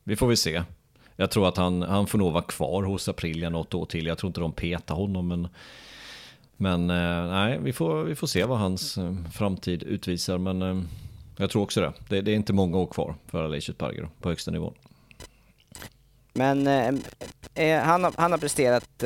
vi 0.04 0.16
får 0.16 0.26
väl 0.26 0.36
se. 0.36 0.62
Jag 1.16 1.30
tror 1.30 1.48
att 1.48 1.56
han, 1.56 1.82
han 1.82 2.06
får 2.06 2.18
nog 2.18 2.32
vara 2.32 2.42
kvar 2.42 2.82
hos 2.82 3.08
Aprilia 3.08 3.50
något 3.50 3.74
år 3.74 3.86
till. 3.86 4.06
Jag 4.06 4.18
tror 4.18 4.28
inte 4.28 4.40
de 4.40 4.52
petar 4.52 4.94
honom. 4.94 5.28
Men, 5.28 5.48
men 6.60 6.90
eh, 6.90 7.30
nej, 7.30 7.58
vi 7.58 7.72
får, 7.72 8.04
vi 8.04 8.14
får 8.14 8.26
se 8.26 8.44
vad 8.44 8.58
hans 8.58 8.98
eh, 8.98 9.14
framtid 9.32 9.82
utvisar. 9.82 10.38
Men 10.38 10.62
eh, 10.62 10.82
jag 11.36 11.50
tror 11.50 11.62
också 11.62 11.80
det. 11.80 11.92
det. 12.08 12.20
det. 12.20 12.30
är 12.30 12.34
inte 12.34 12.52
många 12.52 12.78
år 12.78 12.86
kvar 12.86 13.14
för 13.26 13.44
Aleix 13.44 13.70
Parger 13.78 14.08
på 14.20 14.28
högsta 14.28 14.50
nivån. 14.50 14.74
Men 16.32 16.66
han, 17.84 18.04
har, 18.04 18.14
han 18.16 18.32
har 18.32 18.38
presterat 18.38 19.04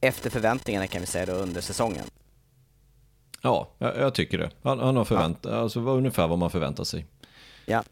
efter 0.00 0.30
förväntningarna 0.30 0.86
kan 0.86 1.00
vi 1.00 1.06
säga 1.06 1.26
då 1.26 1.32
under 1.32 1.60
säsongen. 1.60 2.04
Ja, 3.42 3.68
jag, 3.78 3.96
jag 3.96 4.14
tycker 4.14 4.38
det. 4.38 4.50
Han, 4.62 4.78
han 4.78 4.96
har 4.96 5.04
förväntat, 5.04 5.52
ja. 5.52 5.58
alltså 5.58 5.80
ungefär 5.80 6.28
vad 6.28 6.38
man 6.38 6.50
förväntar 6.50 6.84
sig. 6.84 7.06
Ja. 7.66 7.82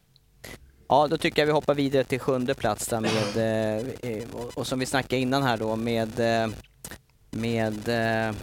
Ja, 0.89 1.09
då 1.09 1.17
tycker 1.17 1.43
jag 1.43 1.47
vi 1.47 1.53
hoppar 1.53 1.75
vidare 1.75 2.05
till 2.05 2.21
sjunde 2.21 2.55
plats 2.55 2.89
där 2.89 3.01
med, 3.01 3.37
eh, 4.03 4.25
och 4.55 4.67
som 4.67 4.79
vi 4.79 4.87
snackade 4.87 5.23
innan 5.23 5.43
här 5.43 5.57
då 5.57 5.77
med, 5.77 6.21
med 7.31 7.89
eh, 7.89 8.35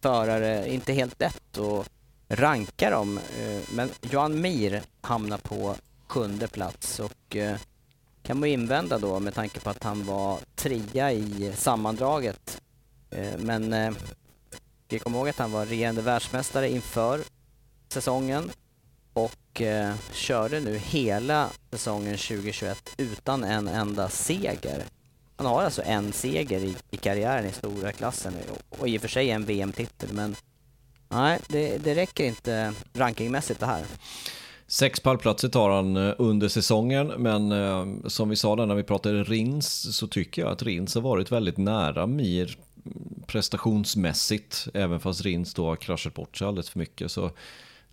förare, 0.00 0.72
inte 0.72 0.92
helt 0.92 1.20
lätt 1.20 1.58
att 1.58 1.90
ranka 2.28 2.90
dem, 2.90 3.18
eh, 3.18 3.60
men 3.74 3.90
Johan 4.00 4.40
Mir 4.40 4.82
hamnar 5.00 5.38
på 5.38 5.76
sjunde 6.06 6.48
plats 6.48 7.00
och 7.00 7.36
eh, 7.36 7.56
kan 8.22 8.40
man 8.40 8.48
invända 8.48 8.98
då 8.98 9.20
med 9.20 9.34
tanke 9.34 9.60
på 9.60 9.70
att 9.70 9.82
han 9.82 10.04
var 10.04 10.38
trea 10.54 11.12
i 11.12 11.52
sammandraget. 11.56 12.62
Eh, 13.10 13.38
men 13.38 13.94
vi 14.88 14.98
kommer 14.98 15.18
ihåg 15.18 15.28
att 15.28 15.38
han 15.38 15.52
var 15.52 15.66
regerande 15.66 16.02
världsmästare 16.02 16.70
inför 16.70 17.20
säsongen 17.88 18.50
och 19.12 19.60
eh, 19.60 19.94
körde 20.12 20.60
nu 20.60 20.76
hela 20.76 21.50
säsongen 21.70 22.16
2021 22.16 22.94
utan 22.96 23.44
en 23.44 23.68
enda 23.68 24.08
seger. 24.08 24.84
Han 25.42 25.52
har 25.52 25.62
alltså 25.62 25.82
en 25.82 26.12
seger 26.12 26.60
i, 26.60 26.76
i 26.90 26.96
karriären 26.96 27.46
i 27.46 27.52
stora 27.52 27.92
klassen 27.92 28.34
och, 28.50 28.80
och 28.80 28.88
i 28.88 28.98
och 28.98 29.00
för 29.00 29.08
sig 29.08 29.30
en 29.30 29.44
VM-titel 29.44 30.08
men 30.12 30.36
nej, 31.08 31.38
det, 31.48 31.78
det 31.78 31.94
räcker 31.94 32.24
inte 32.24 32.72
rankingmässigt 32.94 33.60
det 33.60 33.66
här. 33.66 33.84
Sex 34.66 35.00
pallplatser 35.00 35.48
tar 35.48 35.70
han 35.70 35.96
eh, 35.96 36.14
under 36.18 36.48
säsongen, 36.48 37.06
men 37.06 37.52
eh, 37.52 37.86
som 38.06 38.28
vi 38.28 38.36
sa 38.36 38.56
där 38.56 38.66
när 38.66 38.74
vi 38.74 38.82
pratade 38.82 39.24
Rins 39.24 39.96
så 39.96 40.06
tycker 40.06 40.42
jag 40.42 40.52
att 40.52 40.62
Rins 40.62 40.94
har 40.94 41.02
varit 41.02 41.32
väldigt 41.32 41.58
nära 41.58 42.06
Mir 42.06 42.58
prestationsmässigt, 43.26 44.68
även 44.74 45.00
fast 45.00 45.22
Rins 45.22 45.54
då 45.54 45.66
har 45.66 45.76
kraschat 45.76 46.14
bort 46.14 46.36
sig 46.36 46.46
alldeles 46.48 46.70
för 46.70 46.78
mycket. 46.78 47.12
Så 47.12 47.30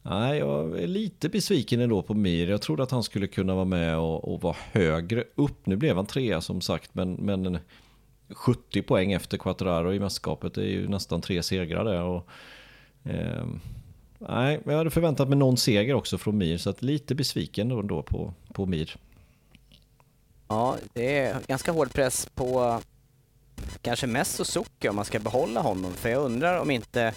nej, 0.01 0.39
jag 0.39 0.79
är 0.79 0.87
lite 0.87 1.29
besviken 1.29 1.81
ändå 1.81 2.01
på 2.01 2.13
Mir. 2.13 2.47
Jag 2.47 2.61
trodde 2.61 2.83
att 2.83 2.91
han 2.91 3.03
skulle 3.03 3.27
kunna 3.27 3.55
vara 3.55 3.65
med 3.65 3.97
och, 3.97 4.33
och 4.33 4.41
vara 4.41 4.55
högre 4.71 5.23
upp. 5.35 5.65
Nu 5.65 5.75
blev 5.75 5.95
han 5.95 6.05
trea 6.05 6.41
som 6.41 6.61
sagt, 6.61 6.95
men, 6.95 7.13
men 7.13 7.59
70 8.29 8.81
poäng 8.81 9.11
efter 9.11 9.37
Quattraro 9.37 9.93
i 9.93 9.99
mästerskapet 9.99 10.53
Det 10.53 10.61
är 10.61 10.69
ju 10.69 10.87
nästan 10.87 11.21
tre 11.21 11.43
segrar 11.43 11.85
där. 11.85 12.03
Och, 12.03 12.27
eh, 13.03 13.45
nej, 14.19 14.59
jag 14.65 14.77
hade 14.77 14.89
förväntat 14.89 15.29
mig 15.29 15.37
någon 15.37 15.57
seger 15.57 15.93
också 15.93 16.17
från 16.17 16.37
Mir, 16.37 16.57
så 16.57 16.69
att 16.69 16.81
lite 16.81 17.15
besviken 17.15 17.71
ändå 17.71 18.03
på, 18.03 18.33
på 18.53 18.65
Mir. 18.65 18.95
Ja, 20.47 20.77
det 20.93 21.17
är 21.17 21.37
ganska 21.47 21.71
hård 21.71 21.93
press 21.93 22.29
på 22.35 22.81
kanske 23.81 24.07
mest 24.07 24.35
Suzuki 24.35 24.89
om 24.89 24.95
man 24.95 25.05
ska 25.05 25.19
behålla 25.19 25.61
honom. 25.61 25.93
För 25.93 26.09
jag 26.09 26.23
undrar 26.23 26.59
om 26.59 26.71
inte 26.71 27.13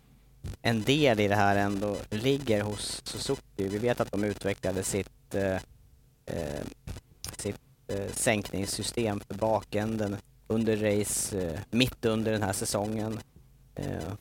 en 0.62 0.82
del 0.82 1.20
i 1.20 1.28
det 1.28 1.34
här 1.34 1.56
ändå 1.56 1.96
ligger 2.10 2.62
hos 2.62 3.00
Suzuki. 3.04 3.68
Vi 3.68 3.78
vet 3.78 4.00
att 4.00 4.10
de 4.10 4.24
utvecklade 4.24 4.82
sitt, 4.82 5.34
eh, 5.34 5.54
eh, 6.26 6.62
sitt 7.36 7.60
eh, 7.88 8.12
sänkningssystem 8.12 9.20
för 9.20 9.34
bakänden 9.34 10.16
under 10.46 10.76
race, 10.76 11.42
eh, 11.42 11.60
mitt 11.70 12.04
under 12.04 12.32
den 12.32 12.42
här 12.42 12.52
säsongen. 12.52 13.20
Eh, 13.74 13.84
det, 13.84 14.16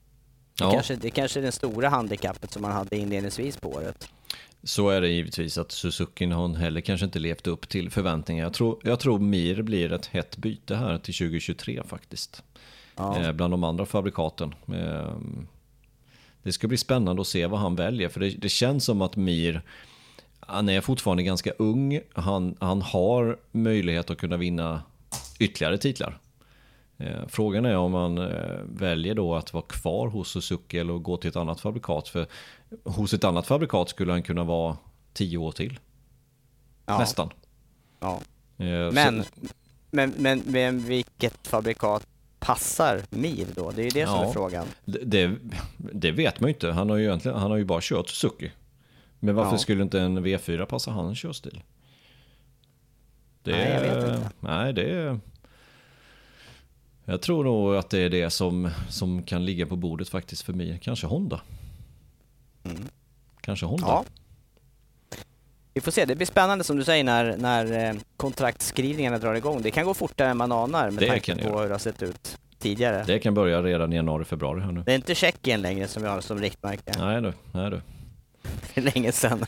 ja. 0.60 0.72
kanske, 0.72 0.96
det 0.96 1.10
kanske 1.10 1.40
är 1.40 1.44
det 1.44 1.52
stora 1.52 1.90
handikappet 1.90 2.52
som 2.52 2.62
man 2.62 2.72
hade 2.72 2.98
inledningsvis 2.98 3.58
på 3.58 3.70
året. 3.70 4.08
Så 4.64 4.90
är 4.90 5.02
det 5.02 5.08
givetvis 5.08 5.58
att 5.58 5.72
Suzuki 5.72 6.26
har 6.26 6.56
heller 6.56 6.82
kanske 6.82 7.06
inte 7.06 7.20
levt 7.20 7.48
upp 7.48 7.70
till 7.70 7.90
förväntningar. 7.90 8.44
Jag 8.44 8.54
tror, 8.54 8.80
jag 8.84 9.00
tror 9.00 9.20
Mir 9.20 9.62
blir 9.62 9.94
ett 9.94 10.06
hett 10.06 10.38
byte 10.38 10.76
här 10.76 10.98
till 10.98 11.14
2023 11.14 11.82
faktiskt. 11.88 12.44
Ja. 12.96 13.20
Eh, 13.20 13.32
bland 13.32 13.54
de 13.54 13.64
andra 13.64 13.86
fabrikaten. 13.86 14.56
Eh, 14.68 15.16
det 16.44 16.52
ska 16.52 16.68
bli 16.68 16.78
spännande 16.78 17.22
att 17.22 17.28
se 17.28 17.48
vad 17.48 17.60
han 17.60 17.76
väljer. 17.76 18.10
För 18.10 18.20
det, 18.20 18.30
det, 18.30 18.50
känns 18.50 18.86
som 18.86 19.02
att 19.02 19.16
Mir, 19.16 19.62
han 20.40 20.70
är 20.70 20.82
fortfarande 20.82 21.24
ganska 21.24 21.52
ung. 21.52 22.02
Han, 22.14 22.58
han 22.60 22.82
har 22.82 23.40
möjlighet 23.52 24.10
att 24.10 24.18
kunna 24.18 24.38
vinna 24.38 24.84
ytterligare 25.40 25.78
titlar. 25.78 26.20
Eh, 26.98 27.28
frågan 27.28 27.66
är 27.66 27.78
om 27.78 27.92
man 27.92 28.18
eh, 28.18 28.60
väljer 28.66 29.16
då 29.16 29.36
att 29.36 29.54
vara 29.54 29.66
kvar 29.68 30.08
hos 30.08 30.30
Suzuki 30.30 30.80
eller 30.80 30.94
gå 30.94 31.18
till 31.18 31.30
ett 31.30 31.36
annat 31.36 31.62
fabrikat. 31.62 32.08
För 32.08 32.28
hos 32.84 33.14
ett 33.14 33.24
annat 33.24 33.48
fabrikat 33.48 33.90
skulle 33.90 34.12
han 34.12 34.24
kunna 34.24 34.44
vara 34.44 34.78
tio 35.14 35.38
år 35.38 35.52
till. 35.52 35.80
Ja. 36.86 36.98
Nästan. 36.98 37.30
Ja. 38.00 38.22
Eh, 38.58 38.92
men, 38.92 39.24
men, 39.92 40.14
men, 40.18 40.44
men 40.46 40.80
vilket 40.80 41.48
fabrikat 41.48 42.08
passar 42.42 43.02
Mir 43.10 43.48
då? 43.56 43.72
Det 43.72 43.82
är 43.82 43.84
ju 43.84 43.90
det 43.90 44.00
ja, 44.00 44.08
som 44.08 44.30
är 44.30 44.34
frågan. 44.34 44.68
Det, 44.86 45.36
det, 45.78 46.12
vet 46.12 46.40
man 46.40 46.48
ju 46.48 46.54
inte. 46.54 46.72
Han 46.72 46.90
har 46.90 46.98
ju, 46.98 47.06
egentligen, 47.06 47.38
han 47.38 47.52
har 47.52 47.58
ju 47.58 47.66
bara 47.66 47.80
kört 47.82 48.10
Suzuki. 48.10 48.52
Men 49.20 49.36
varför 49.36 49.52
ja. 49.52 49.58
skulle 49.58 49.84
inte 49.84 50.02
en 50.02 50.26
V4 50.26 50.66
passa 50.66 50.92
hans 50.92 51.18
körstil? 51.18 51.64
Det, 53.44 53.52
nej, 53.52 53.72
jag 53.74 53.82
vet 53.82 54.10
inte. 54.10 54.30
Nej, 54.40 54.74
det. 54.74 55.20
Jag 57.06 57.22
tror 57.22 57.44
nog 57.44 57.76
att 57.76 57.90
det 57.90 58.00
är 58.00 58.10
det 58.10 58.30
som, 58.30 58.70
som 58.90 59.24
kan 59.24 59.46
ligga 59.46 59.66
på 59.66 59.76
bordet 59.76 60.10
faktiskt 60.10 60.42
för 60.42 60.54
mig. 60.54 60.80
Kanske 60.82 61.08
Honda. 61.08 61.42
Mm. 62.64 62.84
Kanske 63.42 63.66
Honda. 63.66 63.88
Ja. 63.88 64.06
Vi 65.74 65.82
får 65.82 65.92
se, 65.92 66.06
det 66.06 66.16
blir 66.16 66.28
spännande 66.28 66.64
som 66.64 66.78
du 66.78 66.84
säger 66.84 67.04
när, 67.04 67.38
när 67.38 67.90
eh, 67.90 67.96
kontraktskrivningarna 68.18 69.18
drar 69.18 69.34
igång. 69.34 69.62
Det 69.62 69.72
kan 69.72 69.86
gå 69.86 69.94
fortare 69.94 70.30
än 70.30 70.38
man 70.38 70.52
anar 70.52 70.92
med 70.92 71.04
det 71.04 71.08
tanke 71.08 71.36
på 71.36 71.60
hur 71.60 71.68
det 71.68 71.74
har 71.74 71.80
sett 71.80 72.04
ut 72.04 72.38
tidigare. 72.60 73.04
Det 73.08 73.20
kan 73.20 73.34
börja 73.34 73.62
redan 73.62 73.94
i 73.94 73.96
januari, 73.96 74.26
februari 74.26 74.62
här 74.62 74.72
nu. 74.72 74.84
Det 74.86 74.92
är 74.92 74.96
inte 74.96 75.16
Tjeckien 75.16 75.62
längre 75.62 75.88
som 75.88 76.04
vi 76.04 76.10
har 76.10 76.22
som 76.22 76.40
riktmärke. 76.40 76.94
Nej 76.98 77.22
du, 77.22 77.34
nej 77.52 77.70
du. 77.70 77.82
Det 78.74 78.82
är 78.82 78.94
länge 78.94 79.12
sedan. 79.12 79.46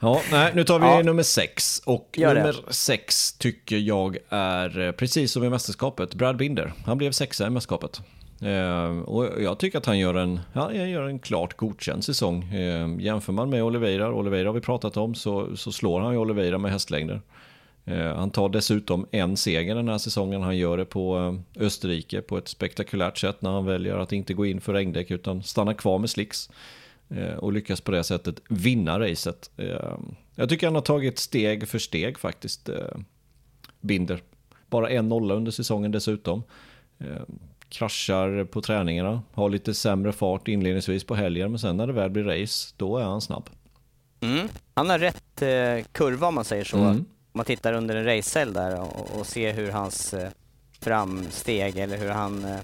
Ja, 0.00 0.20
nej, 0.30 0.52
nu 0.54 0.64
tar 0.64 0.78
vi 0.78 0.86
ja. 0.86 1.02
nummer 1.02 1.22
sex. 1.22 1.82
Och 1.84 2.10
Gör 2.16 2.34
nummer 2.34 2.56
det. 2.66 2.72
sex 2.72 3.32
tycker 3.32 3.76
jag 3.76 4.16
är, 4.28 4.80
eh, 4.80 4.92
precis 4.92 5.32
som 5.32 5.44
i 5.44 5.50
mästerskapet, 5.50 6.14
Brad 6.14 6.36
Binder. 6.36 6.72
Han 6.86 6.98
blev 6.98 7.12
sexa 7.12 7.46
i 7.46 7.50
mästerskapet. 7.50 8.00
Eh, 8.40 8.98
och 8.98 9.42
jag 9.42 9.58
tycker 9.58 9.78
att 9.78 9.86
han 9.86 9.98
gör 9.98 10.14
en, 10.14 10.40
ja, 10.52 10.60
han 10.60 10.90
gör 10.90 11.02
en 11.02 11.18
klart 11.18 11.56
godkänd 11.56 12.04
säsong. 12.04 12.44
Eh, 12.54 13.00
jämför 13.00 13.32
man 13.32 13.50
med 13.50 13.64
Oliveira, 13.64 14.14
Oliveira 14.14 14.48
har 14.48 14.54
vi 14.54 14.60
pratat 14.60 14.96
om, 14.96 15.14
så, 15.14 15.56
så 15.56 15.72
slår 15.72 16.00
han 16.00 16.12
ju 16.12 16.18
Oliveira 16.18 16.58
med 16.58 16.72
hästlängder. 16.72 17.20
Eh, 17.84 18.16
han 18.16 18.30
tar 18.30 18.48
dessutom 18.48 19.06
en 19.10 19.36
seger 19.36 19.74
den 19.74 19.88
här 19.88 19.98
säsongen. 19.98 20.42
Han 20.42 20.56
gör 20.56 20.76
det 20.76 20.84
på 20.84 21.18
eh, 21.56 21.62
Österrike 21.62 22.20
på 22.20 22.38
ett 22.38 22.48
spektakulärt 22.48 23.18
sätt 23.18 23.42
när 23.42 23.50
han 23.50 23.66
väljer 23.66 23.98
att 23.98 24.12
inte 24.12 24.34
gå 24.34 24.46
in 24.46 24.60
för 24.60 24.72
regndäck 24.72 25.10
utan 25.10 25.42
stanna 25.42 25.74
kvar 25.74 25.98
med 25.98 26.10
slicks. 26.10 26.50
Eh, 27.08 27.34
och 27.34 27.52
lyckas 27.52 27.80
på 27.80 27.92
det 27.92 28.04
sättet 28.04 28.40
vinna 28.48 29.00
racet. 29.00 29.50
Eh, 29.56 29.96
jag 30.34 30.48
tycker 30.48 30.66
han 30.66 30.74
har 30.74 30.82
tagit 30.82 31.18
steg 31.18 31.68
för 31.68 31.78
steg 31.78 32.18
faktiskt, 32.18 32.68
eh, 32.68 32.96
Binder. 33.80 34.22
Bara 34.70 34.90
en 34.90 35.08
nolla 35.08 35.34
under 35.34 35.52
säsongen 35.52 35.92
dessutom. 35.92 36.42
Eh, 36.98 37.22
Kraschar 37.74 38.44
på 38.44 38.60
träningarna, 38.60 39.22
har 39.32 39.50
lite 39.50 39.74
sämre 39.74 40.12
fart 40.12 40.48
inledningsvis 40.48 41.04
på 41.04 41.14
helgen 41.14 41.50
men 41.50 41.58
sen 41.58 41.76
när 41.76 41.86
det 41.86 41.92
väl 41.92 42.10
blir 42.10 42.24
race, 42.24 42.74
då 42.76 42.96
är 42.96 43.04
han 43.04 43.20
snabb. 43.20 43.50
Mm. 44.20 44.48
Han 44.74 44.90
har 44.90 44.98
rätt 44.98 45.42
eh, 45.42 45.86
kurva 45.92 46.26
om 46.26 46.34
man 46.34 46.44
säger 46.44 46.64
så. 46.64 46.76
Mm 46.76 47.04
om 47.34 47.38
man 47.38 47.44
tittar 47.44 47.72
under 47.72 47.96
en 47.96 48.04
racecell 48.04 48.52
där 48.52 48.80
och, 48.80 49.18
och 49.18 49.26
ser 49.26 49.52
hur 49.52 49.70
hans 49.70 50.14
eh, 50.14 50.30
framsteg 50.80 51.78
eller 51.78 51.96
hur 51.96 52.10
han 52.10 52.44
eh, 52.44 52.60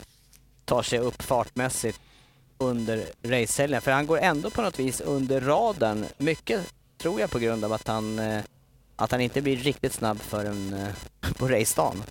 tar 0.65 0.83
sig 0.83 0.99
upp 0.99 1.23
fartmässigt 1.23 2.01
under 2.59 3.05
racecellen. 3.23 3.81
För 3.81 3.91
han 3.91 4.07
går 4.07 4.19
ändå 4.19 4.51
på 4.51 4.63
något 4.63 4.79
vis 4.79 5.01
under 5.01 5.41
radarn. 5.41 6.05
Mycket 6.19 6.75
tror 6.99 7.21
jag 7.21 7.31
på 7.31 7.39
grund 7.39 7.65
av 7.65 7.73
att 7.73 7.89
han, 7.89 8.19
eh, 8.19 8.43
att 8.97 9.11
han 9.11 9.21
inte 9.21 9.43
blir 9.43 9.57
riktigt 9.57 9.93
snabb 9.93 10.21
förrän 10.21 10.75
eh, 10.75 11.33
på 11.39 11.49
racedagen. 11.49 12.03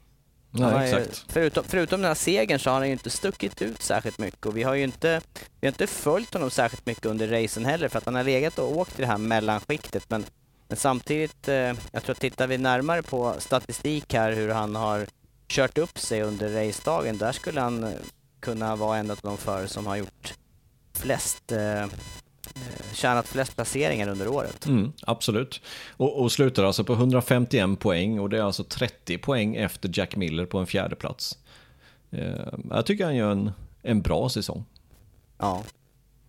Ja, 0.51 0.83
exakt. 0.83 1.25
Förutom, 1.27 1.63
förutom 1.67 2.01
den 2.01 2.07
här 2.07 2.15
segern 2.15 2.59
så 2.59 2.69
har 2.69 2.77
han 2.77 2.87
ju 2.87 2.93
inte 2.93 3.09
stuckit 3.09 3.61
ut 3.61 3.81
särskilt 3.81 4.17
mycket 4.17 4.45
och 4.45 4.57
vi 4.57 4.63
har 4.63 4.75
ju 4.75 4.83
inte, 4.83 5.21
vi 5.33 5.67
har 5.67 5.71
inte 5.71 5.87
följt 5.87 6.33
honom 6.33 6.51
särskilt 6.51 6.85
mycket 6.85 7.05
under 7.05 7.27
racen 7.27 7.65
heller 7.65 7.87
för 7.87 7.97
att 7.97 8.05
han 8.05 8.15
har 8.15 8.23
legat 8.23 8.59
och 8.59 8.77
åkt 8.77 8.99
i 8.99 9.01
det 9.01 9.07
här 9.07 9.17
mellanskiktet 9.17 10.09
men 10.09 10.25
men 10.69 10.77
samtidigt, 10.77 11.47
eh, 11.47 11.73
jag 11.91 12.03
tror 12.03 12.11
att 12.11 12.19
tittar 12.19 12.47
vi 12.47 12.57
närmare 12.57 13.01
på 13.01 13.35
statistik 13.39 14.13
här 14.13 14.31
hur 14.31 14.49
han 14.49 14.75
har 14.75 15.07
kört 15.47 15.77
upp 15.77 15.99
sig 15.99 16.21
under 16.21 16.49
racedagen, 16.49 17.17
där 17.17 17.31
skulle 17.31 17.61
han 17.61 17.83
eh, 17.83 17.93
kunna 18.39 18.75
vara 18.75 18.97
en 18.97 19.11
av 19.11 19.19
de 19.21 19.37
förare 19.37 19.67
som 19.67 19.87
har 19.87 19.95
gjort 19.95 20.33
flest 20.93 21.51
eh, 21.51 21.83
eh, 21.83 21.89
tjänat 22.93 23.27
flest 23.27 23.55
placeringar 23.55 24.07
under 24.07 24.27
året. 24.27 24.65
Mm, 24.65 24.91
absolut. 25.01 25.61
Och, 25.97 26.21
och 26.21 26.31
slutar 26.31 26.63
alltså 26.63 26.83
på 26.83 26.93
151 26.93 27.79
poäng 27.79 28.19
och 28.19 28.29
det 28.29 28.37
är 28.37 28.41
alltså 28.41 28.63
30 28.63 29.17
poäng 29.17 29.55
efter 29.55 29.91
Jack 29.93 30.15
Miller 30.15 30.45
på 30.45 30.57
en 30.57 30.67
fjärde 30.67 30.95
plats. 30.95 31.37
Eh, 32.11 32.53
jag 32.69 32.85
tycker 32.85 33.05
han 33.05 33.15
gör 33.15 33.31
en, 33.31 33.51
en 33.81 34.01
bra 34.01 34.29
säsong. 34.29 34.65
Ja. 35.37 35.63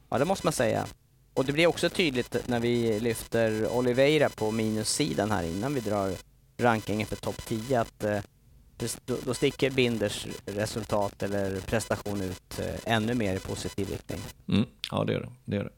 ja, 0.09 0.19
det 0.19 0.25
måste 0.25 0.47
man 0.47 0.53
säga. 0.53 0.87
Och 1.35 1.45
det 1.45 1.53
blir 1.53 1.67
också 1.67 1.89
tydligt 1.89 2.37
när 2.47 2.61
vi 2.61 3.01
lyfter 3.01 3.69
Oliveira 3.73 4.29
på 4.29 4.51
minussidan 4.51 5.31
här 5.31 5.43
innan 5.43 5.75
vi 5.75 5.81
drar 5.81 6.13
rankingen 6.59 7.07
för 7.07 7.17
topp 7.17 7.47
10 7.47 7.81
att 7.81 8.05
eh, 8.05 8.19
då, 9.25 9.35
sticker 9.35 9.71
Binders 9.71 10.27
resultat 10.47 11.23
eller 11.23 11.61
prestation 11.61 12.21
ut 12.21 12.59
eh, 12.59 12.93
ännu 12.95 13.15
mer 13.15 13.37
i 13.37 13.39
positiv 13.39 13.91
riktning. 13.91 14.21
Mm. 14.49 14.65
Ja, 14.91 15.05
det 15.05 15.13
gör 15.13 15.21
det. 15.21 15.31
det, 15.45 15.57
gör 15.57 15.65
det. 15.65 15.71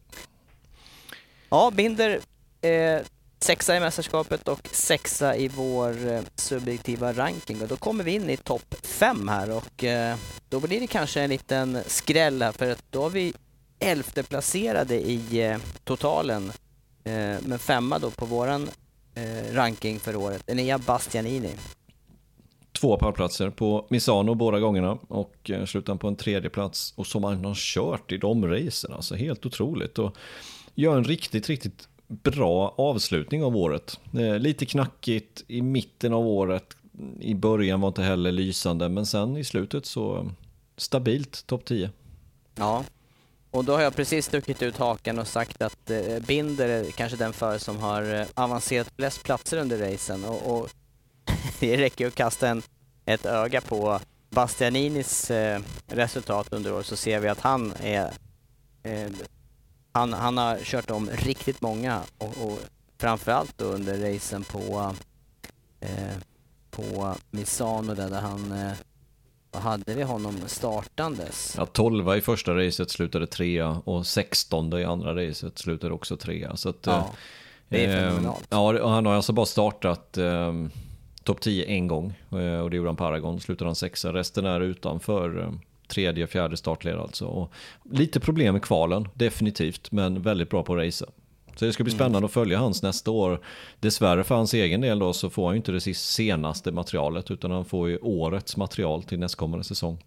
Ja, 1.52 1.70
Binder 1.70 2.20
eh, 2.60 3.00
sexa 3.40 3.76
i 3.76 3.80
mästerskapet 3.80 4.48
och 4.48 4.68
sexa 4.72 5.36
i 5.36 5.48
vår 5.48 6.08
eh, 6.08 6.20
subjektiva 6.34 7.12
ranking. 7.12 7.62
Och 7.62 7.68
då 7.68 7.76
kommer 7.76 8.04
vi 8.04 8.14
in 8.14 8.30
i 8.30 8.36
topp 8.36 8.74
fem 8.82 9.28
här 9.28 9.50
och 9.56 9.84
eh, 9.84 10.16
då 10.48 10.60
blir 10.60 10.80
det 10.80 10.86
kanske 10.86 11.20
en 11.20 11.30
liten 11.30 11.78
skräll 11.86 12.42
här 12.42 12.52
för 12.52 12.70
att 12.70 12.84
då 12.90 13.02
har 13.02 13.10
vi 13.10 13.34
elfte 13.78 14.22
placerade 14.22 14.94
i 14.94 15.42
eh, 15.42 15.58
totalen, 15.84 16.52
eh, 17.04 17.36
men 17.46 17.58
femma 17.58 17.98
då 17.98 18.10
på 18.10 18.24
våran 18.24 18.68
eh, 19.14 19.54
ranking 19.54 20.00
för 20.00 20.16
året, 20.16 20.42
Enea 20.46 20.78
Bastianini. 20.78 21.50
Två 22.80 22.96
pallplatser 22.96 23.50
på 23.50 23.86
Misano 23.88 24.34
båda 24.34 24.60
gångerna 24.60 24.98
och 25.08 25.50
eh, 25.50 25.64
slutar 25.64 25.94
på 25.94 26.08
en 26.08 26.16
tredje 26.16 26.50
plats 26.50 26.94
och 26.96 27.06
som 27.06 27.24
han 27.24 27.44
har 27.44 27.54
kört 27.54 28.12
i 28.12 28.16
de 28.16 28.48
racen, 28.48 28.92
alltså 28.92 29.14
helt 29.14 29.46
otroligt. 29.46 29.98
Och 29.98 30.16
gör 30.74 30.96
en 30.96 31.04
riktigt, 31.04 31.48
riktigt 31.48 31.88
bra 32.08 32.74
avslutning 32.78 33.44
av 33.44 33.56
året. 33.56 34.00
Eh, 34.14 34.38
lite 34.38 34.66
knackigt 34.66 35.44
i 35.48 35.62
mitten 35.62 36.12
av 36.12 36.26
året, 36.26 36.76
i 37.20 37.34
början 37.34 37.80
var 37.80 37.88
inte 37.88 38.02
heller 38.02 38.32
lysande, 38.32 38.88
men 38.88 39.06
sen 39.06 39.36
i 39.36 39.44
slutet 39.44 39.86
så 39.86 40.16
eh, 40.16 40.24
stabilt 40.76 41.46
topp 41.46 41.64
10. 41.64 41.90
Ja, 42.54 42.84
och 43.50 43.64
då 43.64 43.72
har 43.72 43.80
jag 43.80 43.96
precis 43.96 44.26
stuckit 44.26 44.62
ut 44.62 44.76
hakan 44.76 45.18
och 45.18 45.26
sagt 45.26 45.62
att 45.62 45.90
eh, 45.90 46.18
Binder 46.26 46.68
är 46.68 46.90
kanske 46.90 47.16
den 47.16 47.32
förare 47.32 47.58
som 47.58 47.78
har 47.78 48.14
eh, 48.14 48.26
avancerat 48.34 48.92
flest 48.96 49.22
platser 49.22 49.56
under 49.56 49.78
racen. 49.78 50.24
Och, 50.24 50.56
och 50.56 50.70
det 51.60 51.76
räcker 51.76 52.06
att 52.06 52.14
kasta 52.14 52.48
en, 52.48 52.62
ett 53.04 53.26
öga 53.26 53.60
på 53.60 54.00
Bastianinis 54.30 55.30
eh, 55.30 55.60
resultat 55.86 56.52
under 56.52 56.72
året 56.72 56.86
så 56.86 56.96
ser 56.96 57.20
vi 57.20 57.28
att 57.28 57.40
han 57.40 57.72
är 57.82 58.12
eh, 58.82 59.10
han, 59.92 60.12
han 60.12 60.38
har 60.38 60.58
kört 60.58 60.90
om 60.90 61.10
riktigt 61.10 61.60
många 61.60 62.00
och, 62.18 62.44
och 62.46 62.58
framförallt 62.98 63.58
då 63.58 63.64
under 63.64 64.12
racen 64.14 64.44
på 64.44 64.94
eh, 65.80 66.16
på 66.70 67.14
Misano 67.30 67.94
där, 67.94 68.10
där 68.10 68.20
han 68.20 68.52
eh, 68.52 68.72
vad 69.52 69.62
hade 69.62 69.94
vi 69.94 70.02
honom 70.02 70.34
startandes? 70.46 71.54
Ja, 71.58 71.66
12 71.66 72.16
i 72.16 72.20
första 72.20 72.54
racet 72.54 72.90
slutade 72.90 73.26
trea 73.26 73.68
och 73.84 74.06
16 74.06 74.78
i 74.78 74.84
andra 74.84 75.14
racet 75.14 75.58
slutade 75.58 75.94
också 75.94 76.16
trea. 76.16 76.56
Så 76.56 76.68
att, 76.68 76.86
ja, 76.86 77.10
det 77.68 77.84
är 77.84 78.00
fenomenalt. 78.00 78.40
Eh, 78.40 78.46
ja, 78.50 78.88
han 78.88 79.06
har 79.06 79.14
alltså 79.14 79.32
bara 79.32 79.46
startat 79.46 80.18
eh, 80.18 80.52
topp 81.24 81.40
10 81.40 81.64
en 81.64 81.88
gång 81.88 82.14
eh, 82.30 82.60
och 82.60 82.70
det 82.70 82.76
gjorde 82.76 82.88
han 82.88 82.96
på 82.96 83.04
Aragon. 83.04 83.40
Slutade 83.40 83.68
han 83.68 83.74
sexa. 83.74 84.12
Resten 84.12 84.46
är 84.46 84.60
utanför 84.60 85.40
eh, 85.40 85.52
tredje, 85.92 86.26
fjärde 86.26 86.56
startled 86.56 86.96
alltså. 86.96 87.26
Och 87.26 87.52
lite 87.90 88.20
problem 88.20 88.52
med 88.52 88.62
kvalen, 88.62 89.08
definitivt, 89.14 89.92
men 89.92 90.22
väldigt 90.22 90.50
bra 90.50 90.62
på 90.62 90.72
att 90.74 90.86
racea. 90.86 91.08
Så 91.56 91.64
det 91.64 91.72
ska 91.72 91.84
bli 91.84 91.92
mm. 91.92 91.98
spännande 91.98 92.26
att 92.26 92.32
följa 92.32 92.58
hans 92.58 92.82
nästa 92.82 93.10
år. 93.10 93.40
Dessvärre 93.80 94.24
för 94.24 94.34
hans 94.34 94.54
egen 94.54 94.80
del 94.80 94.98
då 94.98 95.12
så 95.12 95.30
får 95.30 95.46
han 95.46 95.54
ju 95.54 95.56
inte 95.56 95.72
det 95.72 95.94
senaste 95.94 96.72
materialet 96.72 97.30
utan 97.30 97.50
han 97.50 97.64
får 97.64 97.88
ju 97.88 97.98
årets 97.98 98.56
material 98.56 99.02
till 99.02 99.18
nästkommande 99.18 99.64
säsong. 99.64 99.98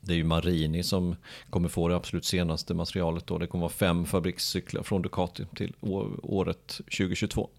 Det 0.00 0.12
är 0.12 0.16
ju 0.16 0.24
Marini 0.24 0.82
som 0.82 1.16
kommer 1.50 1.68
få 1.68 1.88
det 1.88 1.96
absolut 1.96 2.24
senaste 2.24 2.74
materialet 2.74 3.26
då. 3.26 3.38
Det 3.38 3.46
kommer 3.46 3.62
vara 3.62 3.72
fem 3.72 4.04
fabrikscyklar 4.04 4.82
från 4.82 5.02
Ducati 5.02 5.46
till 5.56 5.72
året 6.22 6.80
2022. 6.98 7.50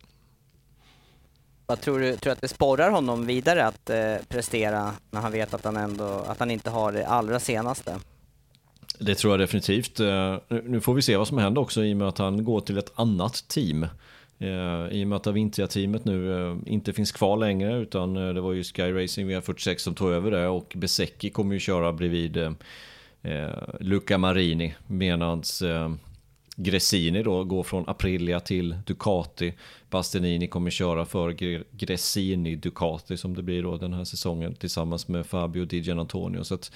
Vad 1.68 1.82
tror 1.82 2.00
du, 2.00 2.18
tror 2.18 2.34
att 2.34 2.42
det 2.42 2.48
sporrar 2.48 2.92
honom 2.92 3.26
vidare 3.26 3.66
att 3.66 3.90
eh, 3.90 4.16
prestera 4.28 4.92
när 5.12 5.22
han 5.22 5.32
vet 5.32 5.54
att 5.54 5.64
han, 5.66 5.78
ändå, 5.78 6.26
att 6.28 6.40
han 6.40 6.52
inte 6.52 6.70
har 6.70 6.92
det 6.92 7.08
allra 7.08 7.40
senaste? 7.40 8.00
Det 9.00 9.16
tror 9.16 9.34
jag 9.34 9.40
definitivt. 9.40 10.00
Eh, 10.00 10.38
nu 10.64 10.82
får 10.82 10.94
vi 10.94 11.02
se 11.02 11.18
vad 11.18 11.28
som 11.28 11.38
händer 11.38 11.62
också 11.62 11.84
i 11.84 11.94
och 11.94 11.98
med 11.98 12.08
att 12.08 12.18
han 12.18 12.44
går 12.44 12.62
till 12.62 12.78
ett 12.78 12.92
annat 12.96 13.48
team. 13.48 13.84
Eh, 14.40 14.88
I 14.92 15.04
och 15.04 15.08
med 15.08 15.16
att 15.16 15.28
Avintia-teamet 15.28 16.06
nu 16.06 16.50
eh, 16.52 16.58
inte 16.66 16.94
finns 16.94 17.12
kvar 17.12 17.38
längre 17.38 17.78
utan 17.78 18.14
det 18.14 18.42
var 18.42 18.54
ju 18.54 18.64
Sky 18.64 19.04
Racing 19.04 19.32
VR46 19.32 19.78
som 19.78 19.96
tog 19.96 20.12
över 20.12 20.32
det 20.32 20.48
och 20.48 20.74
Besecki 20.76 21.30
kommer 21.30 21.54
ju 21.54 21.60
köra 21.60 21.94
bredvid 21.94 22.56
Luca 23.80 24.18
Marini 24.18 24.76
medans 24.88 25.64
Gressini 26.60 27.24
då 27.24 27.44
går 27.44 27.64
från 27.64 27.90
Aprilia 27.90 28.40
till 28.40 28.78
Ducati. 28.86 29.54
Bastianini 29.90 30.48
kommer 30.48 30.70
köra 30.72 31.06
för 31.06 31.32
Gressini-Ducati 31.72 33.16
som 33.16 33.36
det 33.36 33.44
blir 33.44 33.64
då 33.64 33.78
den 33.78 33.94
här 33.94 34.04
säsongen 34.04 34.56
tillsammans 34.56 35.08
med 35.08 35.26
Fabio 35.26 35.66
Di 35.66 35.80
Gianantonio. 35.80 36.44
Så 36.44 36.54
att 36.54 36.72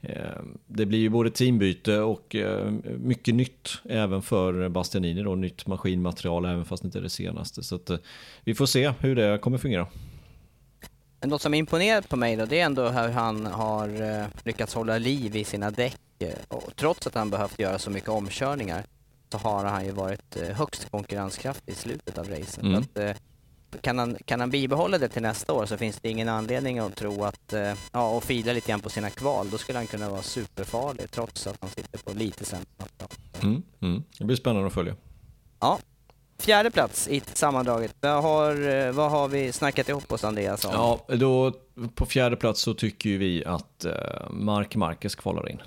Eh, 0.00 0.42
det 0.66 0.86
blir 0.86 0.98
ju 0.98 1.08
både 1.08 1.30
teambyte 1.30 1.98
och 1.98 2.34
eh, 2.34 2.70
mycket 2.98 3.34
nytt 3.34 3.68
även 3.84 4.22
för 4.22 4.68
Bastianini 4.68 5.22
då, 5.22 5.34
nytt 5.34 5.66
maskinmaterial 5.66 6.44
även 6.44 6.64
fast 6.64 6.82
det 6.82 6.86
inte 6.86 6.98
är 6.98 7.02
det 7.02 7.10
senaste. 7.10 7.62
Så 7.62 7.74
att, 7.74 7.90
eh, 7.90 7.98
vi 8.44 8.54
får 8.54 8.66
se 8.66 8.92
hur 9.00 9.16
det 9.16 9.38
kommer 9.38 9.58
fungera. 9.58 9.86
Något 11.20 11.42
som 11.42 11.54
imponerat 11.54 12.08
på 12.08 12.16
mig 12.16 12.36
då, 12.36 12.46
det 12.46 12.60
är 12.60 12.64
ändå 12.64 12.88
hur 12.88 13.08
han 13.08 13.46
har 13.46 14.02
eh, 14.02 14.26
lyckats 14.44 14.74
hålla 14.74 14.98
liv 14.98 15.36
i 15.36 15.44
sina 15.44 15.70
däck. 15.70 16.00
Eh, 16.18 16.28
och 16.48 16.76
trots 16.76 17.06
att 17.06 17.14
han 17.14 17.30
behövt 17.30 17.58
göra 17.58 17.78
så 17.78 17.90
mycket 17.90 18.08
omkörningar 18.08 18.84
så 19.30 19.38
har 19.38 19.64
han 19.64 19.84
ju 19.84 19.90
varit 19.90 20.36
högst 20.54 20.90
konkurrenskraftig 20.90 21.72
i 21.72 21.76
slutet 21.76 22.18
av 22.18 22.28
racen. 22.28 22.66
Mm. 22.66 22.78
Att, 22.82 23.16
kan 23.80 23.98
han, 23.98 24.16
kan 24.24 24.40
han 24.40 24.50
bibehålla 24.50 24.98
det 24.98 25.08
till 25.08 25.22
nästa 25.22 25.52
år 25.52 25.66
så 25.66 25.76
finns 25.76 26.00
det 26.00 26.08
ingen 26.08 26.28
anledning 26.28 26.78
att 26.78 26.96
tro 26.96 27.24
att, 27.24 27.52
eh, 27.52 27.74
ja, 27.92 28.10
och 28.10 28.24
fila 28.24 28.52
lite 28.52 28.68
grann 28.68 28.80
på 28.80 28.90
sina 28.90 29.10
kval, 29.10 29.50
då 29.50 29.58
skulle 29.58 29.78
han 29.78 29.86
kunna 29.86 30.10
vara 30.10 30.22
superfarlig 30.22 31.10
trots 31.10 31.46
att 31.46 31.56
han 31.60 31.70
sitter 31.70 31.98
på 31.98 32.12
lite 32.12 32.44
sämre 32.44 32.66
mm, 33.42 33.62
mm. 33.80 34.02
Det 34.18 34.24
blir 34.24 34.36
spännande 34.36 34.66
att 34.66 34.72
följa. 34.74 34.96
Ja. 35.60 35.78
Fjärde 36.38 36.70
plats 36.70 37.08
i 37.08 37.22
sammandraget. 37.34 37.94
Vad 38.00 38.22
har, 38.22 38.68
eh, 38.68 38.92
vad 38.92 39.10
har 39.10 39.28
vi 39.28 39.52
snackat 39.52 39.88
ihop 39.88 40.12
oss 40.12 40.24
Andreas 40.24 40.64
om? 40.64 40.72
Ja, 40.74 41.16
då 41.16 41.52
på 41.94 42.06
fjärde 42.06 42.36
plats 42.36 42.60
så 42.60 42.74
tycker 42.74 43.10
vi 43.10 43.44
att 43.44 43.84
eh, 43.84 43.92
Mark 44.30 44.76
Marquez 44.76 45.14
kvalar 45.14 45.50
in. 45.50 45.60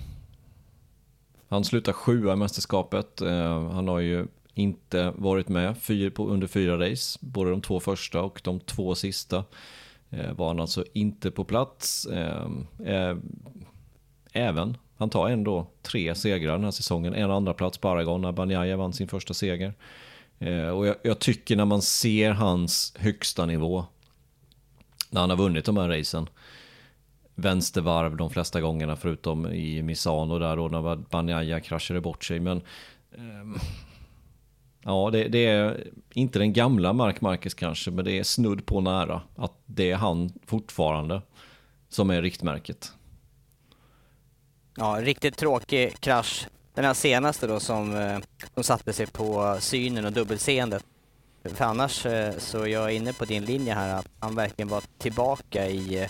Han 1.51 1.63
slutar 1.63 1.93
sjua 1.93 2.33
i 2.33 2.35
mästerskapet. 2.35 3.21
Eh, 3.21 3.69
han 3.69 3.87
har 3.87 3.99
ju 3.99 4.27
inte 4.53 5.13
varit 5.15 5.49
med 5.49 5.75
under 6.17 6.47
fyra 6.47 6.89
race. 6.89 7.19
Både 7.21 7.49
de 7.49 7.61
två 7.61 7.79
första 7.79 8.21
och 8.21 8.41
de 8.43 8.59
två 8.59 8.95
sista 8.95 9.43
eh, 10.09 10.33
var 10.33 10.47
han 10.47 10.59
alltså 10.59 10.85
inte 10.93 11.31
på 11.31 11.43
plats. 11.43 12.05
Eh, 12.05 13.17
även, 14.33 14.77
han 14.97 15.09
tar 15.09 15.29
ändå 15.29 15.67
tre 15.81 16.15
segrar 16.15 16.53
den 16.53 16.63
här 16.63 16.71
säsongen. 16.71 17.13
En 17.13 17.31
andra 17.31 17.53
plats 17.53 17.77
på 17.77 17.89
Aragon 17.89 18.21
när 18.21 18.31
Banjaya 18.31 18.77
vann 18.77 18.93
sin 18.93 19.07
första 19.07 19.33
seger. 19.33 19.73
Och 20.75 20.87
jag, 20.87 20.95
jag 21.03 21.19
tycker 21.19 21.55
när 21.55 21.65
man 21.65 21.81
ser 21.81 22.31
hans 22.31 22.93
högsta 22.97 23.45
nivå 23.45 23.85
när 25.09 25.21
han 25.21 25.29
har 25.29 25.37
vunnit 25.37 25.65
de 25.65 25.77
här 25.77 25.89
racen 25.89 26.29
vänstervarv 27.35 28.15
de 28.15 28.29
flesta 28.29 28.61
gångerna 28.61 28.95
förutom 28.95 29.47
i 29.47 29.81
Misano 29.81 30.39
där 30.39 30.55
då 30.55 30.67
när 30.67 30.95
Banjaya 30.95 31.59
kraschade 31.59 32.01
bort 32.01 32.23
sig. 32.23 32.39
Men 32.39 32.57
eh, 33.11 33.61
ja, 34.83 35.09
det, 35.11 35.27
det, 35.27 35.45
är 35.45 35.87
inte 36.13 36.39
den 36.39 36.53
gamla 36.53 36.93
Mark 36.93 37.21
Marquez 37.21 37.53
kanske, 37.53 37.91
men 37.91 38.05
det 38.05 38.19
är 38.19 38.23
snudd 38.23 38.65
på 38.65 38.81
nära 38.81 39.21
att 39.35 39.53
det 39.65 39.91
är 39.91 39.95
han 39.95 40.33
fortfarande 40.45 41.21
som 41.89 42.09
är 42.09 42.21
riktmärket. 42.21 42.93
Ja, 44.77 44.97
riktigt 45.01 45.37
tråkig 45.37 45.99
krasch. 45.99 46.47
Den 46.73 46.85
här 46.85 46.93
senaste 46.93 47.47
då 47.47 47.59
som, 47.59 47.95
eh, 47.95 48.19
som 48.53 48.63
satte 48.63 48.93
sig 48.93 49.07
på 49.07 49.57
synen 49.59 50.05
och 50.05 50.13
dubbelseendet. 50.13 50.83
För 51.43 51.65
annars 51.65 51.91
så 51.91 52.33
så 52.37 52.61
är 52.61 52.67
jag 52.67 52.93
inne 52.93 53.13
på 53.13 53.25
din 53.25 53.45
linje 53.45 53.73
här 53.73 53.99
att 53.99 54.07
han 54.19 54.35
verkligen 54.35 54.69
var 54.69 54.83
tillbaka 54.97 55.67
i 55.67 56.03
eh, 56.03 56.09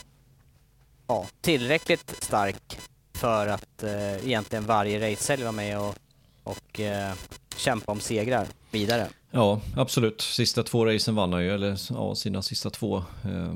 ja, 1.11 1.25
tillräckligt 1.41 2.23
stark 2.23 2.79
för 3.13 3.47
att 3.47 3.83
eh, 3.83 4.27
egentligen 4.27 4.65
varje 4.65 5.11
racehelg 5.11 5.43
vara 5.43 5.51
med 5.51 5.79
och, 5.79 5.95
och 6.43 6.79
eh, 6.79 7.13
kämpa 7.55 7.91
om 7.91 7.99
segrar 7.99 8.47
vidare. 8.71 9.07
Ja, 9.31 9.61
absolut. 9.75 10.21
Sista 10.21 10.63
två 10.63 10.85
racen 10.85 11.15
vann 11.15 11.33
han 11.33 11.43
ju, 11.43 11.51
eller 11.51 11.77
ja, 11.89 12.15
sina 12.15 12.41
sista 12.41 12.69
två. 12.69 12.97
Eh, 12.97 13.53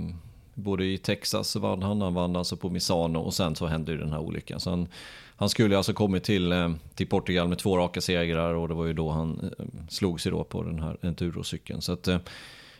både 0.53 0.85
i 0.85 0.97
Texas 0.97 1.55
vann 1.55 1.81
han, 1.81 2.01
han 2.01 2.13
vann 2.13 2.35
alltså 2.35 2.57
på 2.57 2.69
Misano 2.69 3.19
och 3.19 3.33
sen 3.33 3.55
så 3.55 3.65
hände 3.65 3.91
ju 3.91 3.97
den 3.97 4.11
här 4.11 4.19
olyckan. 4.19 4.59
Så 4.59 4.69
han, 4.69 4.87
han 5.35 5.49
skulle 5.49 5.77
alltså 5.77 5.93
kommit 5.93 6.23
till, 6.23 6.51
eh, 6.51 6.71
till 6.95 7.07
Portugal 7.07 7.47
med 7.47 7.57
två 7.57 7.77
raka 7.77 8.01
segrar 8.01 8.53
och 8.53 8.67
det 8.67 8.73
var 8.73 8.85
ju 8.85 8.93
då 8.93 9.09
han 9.09 9.51
eh, 9.59 9.65
slog 9.89 10.21
sig 10.21 10.31
då 10.31 10.43
på 10.43 10.63
den 10.63 10.79
här 10.79 10.97
endurocykeln. 11.01 11.81
Så 11.81 11.93
att 11.93 12.07
eh, 12.07 12.17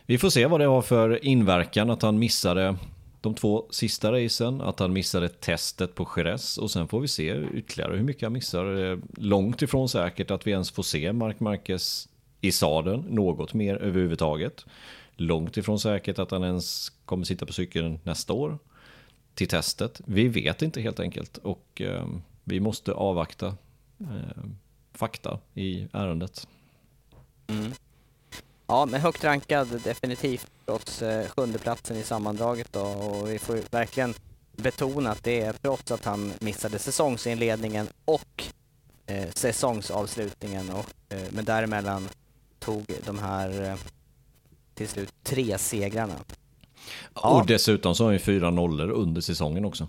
vi 0.06 0.18
får 0.18 0.30
se 0.30 0.46
vad 0.46 0.60
det 0.60 0.66
har 0.66 0.82
för 0.82 1.24
inverkan 1.24 1.90
att 1.90 2.02
han 2.02 2.18
missade 2.18 2.76
de 3.20 3.34
två 3.34 3.66
sista 3.70 4.12
racen, 4.12 4.60
att 4.60 4.78
han 4.78 4.92
missade 4.92 5.28
testet 5.28 5.94
på 5.94 6.08
Jerez 6.16 6.58
och 6.58 6.70
sen 6.70 6.88
får 6.88 7.00
vi 7.00 7.08
se 7.08 7.42
ytterligare 7.54 7.96
hur 7.96 8.02
mycket 8.02 8.22
han 8.22 8.32
missar. 8.32 8.84
Eh, 8.84 8.98
långt 9.16 9.62
ifrån 9.62 9.88
säkert 9.88 10.30
att 10.30 10.46
vi 10.46 10.50
ens 10.50 10.70
får 10.70 10.82
se 10.82 11.12
Mark 11.12 11.40
Marquez 11.40 12.08
i 12.40 12.52
sadeln 12.52 13.00
något 13.00 13.54
mer 13.54 13.76
överhuvudtaget. 13.76 14.64
Långt 15.16 15.56
ifrån 15.56 15.80
säkert 15.80 16.18
att 16.18 16.30
han 16.30 16.44
ens 16.44 16.92
kommer 17.04 17.24
sitta 17.24 17.46
på 17.46 17.52
cykeln 17.52 17.98
nästa 18.02 18.32
år 18.32 18.58
till 19.34 19.48
testet. 19.48 20.00
Vi 20.04 20.28
vet 20.28 20.62
inte 20.62 20.80
helt 20.80 21.00
enkelt 21.00 21.38
och 21.38 21.82
eh, 21.82 22.06
vi 22.44 22.60
måste 22.60 22.92
avvakta 22.92 23.46
eh, 24.00 24.44
fakta 24.92 25.38
i 25.54 25.88
ärendet. 25.92 26.48
Mm. 27.46 27.72
Ja, 28.66 28.86
men 28.86 29.00
högt 29.00 29.24
rankad 29.24 29.80
definitivt 29.84 30.50
trots 30.66 31.02
eh, 31.02 31.28
sjundeplatsen 31.28 31.96
i 31.96 32.02
sammandraget 32.02 32.72
då 32.72 32.80
och 32.80 33.30
vi 33.30 33.38
får 33.38 33.58
verkligen 33.70 34.14
betona 34.56 35.10
att 35.10 35.24
det 35.24 35.40
är 35.40 35.52
trots 35.52 35.92
att 35.92 36.04
han 36.04 36.32
missade 36.40 36.78
säsongsinledningen 36.78 37.86
och 38.04 38.44
eh, 39.06 39.28
säsongsavslutningen 39.34 40.70
och 40.70 41.14
eh, 41.14 41.22
men 41.30 41.44
däremellan 41.44 42.08
tog 42.58 42.84
de 43.06 43.18
här 43.18 43.70
eh, 43.70 43.76
till 44.74 44.88
slut 44.88 45.12
tre 45.22 45.58
segrarna. 45.58 46.14
Ja. 47.14 47.40
Och 47.40 47.46
dessutom 47.46 47.94
så 47.94 48.04
har 48.04 48.08
han 48.08 48.14
ju 48.14 48.18
fyra 48.18 48.50
nollor 48.50 48.90
under 48.90 49.20
säsongen 49.20 49.64
också. 49.64 49.88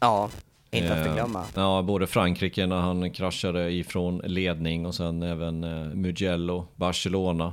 Ja, 0.00 0.30
inte 0.70 0.94
att 0.94 1.06
förglömma. 1.06 1.44
Ja, 1.54 1.82
både 1.82 2.06
Frankrike 2.06 2.66
när 2.66 2.76
han 2.76 3.10
kraschade 3.10 3.70
ifrån 3.72 4.18
ledning 4.18 4.86
och 4.86 4.94
sen 4.94 5.22
även 5.22 5.64
eh, 5.64 5.94
Mugello, 5.94 6.66
Barcelona. 6.76 7.52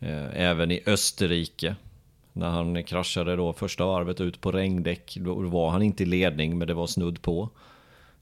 Eh, 0.00 0.40
även 0.42 0.70
i 0.70 0.82
Österrike. 0.86 1.76
När 2.32 2.50
han 2.50 2.84
kraschade 2.84 3.36
då 3.36 3.52
första 3.52 3.86
varvet 3.86 4.20
ut 4.20 4.40
på 4.40 4.52
regndäck. 4.52 5.16
Då 5.20 5.34
var 5.34 5.70
han 5.70 5.82
inte 5.82 6.02
i 6.02 6.06
ledning 6.06 6.58
men 6.58 6.68
det 6.68 6.74
var 6.74 6.86
snudd 6.86 7.22
på. 7.22 7.48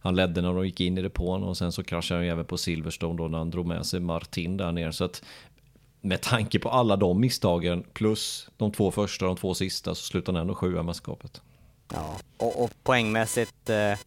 Han 0.00 0.16
ledde 0.16 0.42
när 0.42 0.54
de 0.54 0.66
gick 0.66 0.80
in 0.80 0.98
i 0.98 1.02
depån 1.02 1.42
och 1.42 1.56
sen 1.56 1.72
så 1.72 1.82
kraschade 1.82 2.20
han 2.20 2.28
även 2.28 2.44
på 2.44 2.58
Silverstone 2.58 3.18
då 3.18 3.28
när 3.28 3.38
han 3.38 3.50
drog 3.50 3.66
med 3.66 3.86
sig 3.86 4.00
Martin 4.00 4.56
där 4.56 4.72
nere. 4.72 4.92
Så 4.92 5.04
att 5.04 5.22
med 6.00 6.20
tanke 6.20 6.58
på 6.58 6.68
alla 6.68 6.96
de 6.96 7.20
misstagen 7.20 7.84
plus 7.92 8.48
de 8.56 8.72
två 8.72 8.90
första 8.90 9.24
och 9.24 9.28
de 9.28 9.40
två 9.40 9.54
sista 9.54 9.94
så 9.94 10.02
slutade 10.04 10.38
han 10.38 10.42
ändå 10.42 10.54
sjua 10.54 10.82
mästerskapet. 10.82 11.42
Ja, 11.92 12.16
och, 12.36 12.64
och 12.64 12.70
poängmässigt 12.82 13.70
eh, 13.70 13.98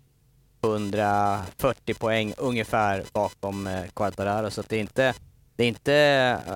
140 0.62 1.94
poäng 1.94 2.34
ungefär 2.38 3.04
bakom 3.14 3.68
eh, 3.68 3.84
Quartararo 3.94 4.52
så 4.52 4.64
det 4.68 4.76
är 4.76 4.80
inte, 4.80 5.14
det 5.56 5.64
är 5.64 5.68
inte 5.68 5.94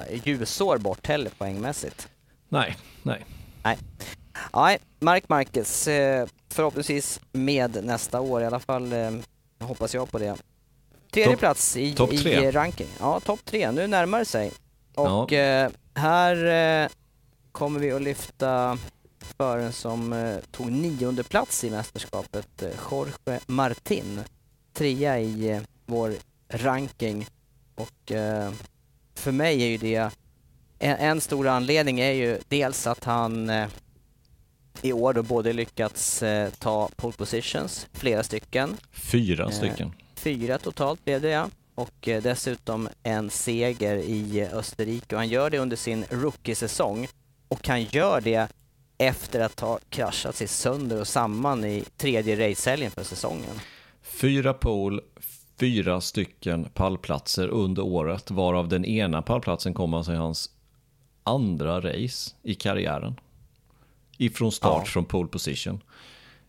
eh, 0.09 0.27
ljusår 0.27 0.77
bort 0.77 1.07
heller 1.07 1.31
poängmässigt. 1.37 2.07
Nej, 2.49 2.77
nej. 3.03 3.25
Nej, 3.63 3.77
nej 4.53 4.79
Mark 4.99 5.29
Marquez 5.29 5.87
eh, 5.87 6.27
förhoppningsvis 6.49 7.19
med 7.31 7.85
nästa 7.85 8.21
år 8.21 8.41
i 8.41 8.45
alla 8.45 8.59
fall 8.59 8.93
eh, 8.93 9.11
hoppas 9.59 9.93
jag 9.93 10.11
på 10.11 10.19
det. 10.19 10.37
Tredje 11.11 11.31
top, 11.31 11.39
plats 11.39 11.77
i, 11.77 11.93
top 11.95 12.13
i 12.13 12.51
ranking. 12.51 12.87
Ja, 12.99 13.19
topp 13.19 13.39
tre. 13.45 13.71
Nu 13.71 13.87
närmar 13.87 14.19
det 14.19 14.25
sig. 14.25 14.51
Och 14.95 15.31
ja. 15.31 15.69
Här 15.93 16.89
kommer 17.51 17.79
vi 17.79 17.91
att 17.91 18.01
lyfta 18.01 18.77
föraren 19.37 19.73
som 19.73 20.35
tog 20.51 20.71
nionde 20.71 21.23
plats 21.23 21.63
i 21.63 21.69
mästerskapet, 21.69 22.63
Jorge 22.91 23.39
Martin. 23.45 24.21
Trea 24.73 25.19
i 25.19 25.61
vår 25.85 26.13
ranking 26.49 27.27
och 27.75 28.11
för 29.19 29.31
mig 29.31 29.63
är 29.63 29.67
ju 29.67 29.77
det 29.77 30.11
en, 30.79 30.95
en, 30.95 31.21
stor 31.21 31.47
anledning 31.47 31.99
är 31.99 32.11
ju 32.11 32.39
dels 32.47 32.87
att 32.87 33.03
han 33.03 33.49
eh, 33.49 33.67
i 34.81 34.93
år 34.93 35.13
då 35.13 35.23
både 35.23 35.53
lyckats 35.53 36.23
eh, 36.23 36.49
ta 36.49 36.89
pole 36.95 37.13
positions, 37.13 37.87
flera 37.93 38.23
stycken. 38.23 38.77
Fyra 38.91 39.51
stycken. 39.51 39.91
Fyra 40.15 40.57
totalt 40.57 41.05
blev 41.05 41.21
det 41.21 41.29
ja. 41.29 41.49
Och 41.75 41.93
dessutom 42.01 42.89
en 43.03 43.29
seger 43.29 43.95
i 43.95 44.47
Österrike 44.53 45.15
och 45.15 45.19
han 45.19 45.29
gör 45.29 45.49
det 45.49 45.57
under 45.57 45.77
sin 45.77 46.05
rookie-säsong. 46.09 47.07
Och 47.47 47.67
han 47.67 47.83
gör 47.83 48.21
det 48.21 48.47
efter 48.97 49.39
att 49.39 49.59
ha 49.59 49.79
kraschat 49.89 50.35
sig 50.35 50.47
sönder 50.47 50.99
och 50.99 51.07
samman 51.07 51.65
i 51.65 51.83
tredje 51.97 52.49
racehelgen 52.49 52.91
för 52.91 53.03
säsongen. 53.03 53.59
Fyra 54.01 54.53
pole, 54.53 55.01
fyra 55.59 56.01
stycken 56.01 56.65
pallplatser 56.73 57.47
under 57.47 57.83
året, 57.83 58.31
varav 58.31 58.67
den 58.67 58.85
ena 58.85 59.21
pallplatsen 59.21 59.73
kom 59.73 59.93
alltså 59.93 60.13
i 60.13 60.15
hans 60.15 60.49
andra 61.23 61.81
race 61.81 62.31
i 62.43 62.55
karriären. 62.55 63.19
Ifrån 64.17 64.51
start 64.51 64.81
ja. 64.85 64.85
från 64.85 65.05
pole 65.05 65.29
position. 65.29 65.83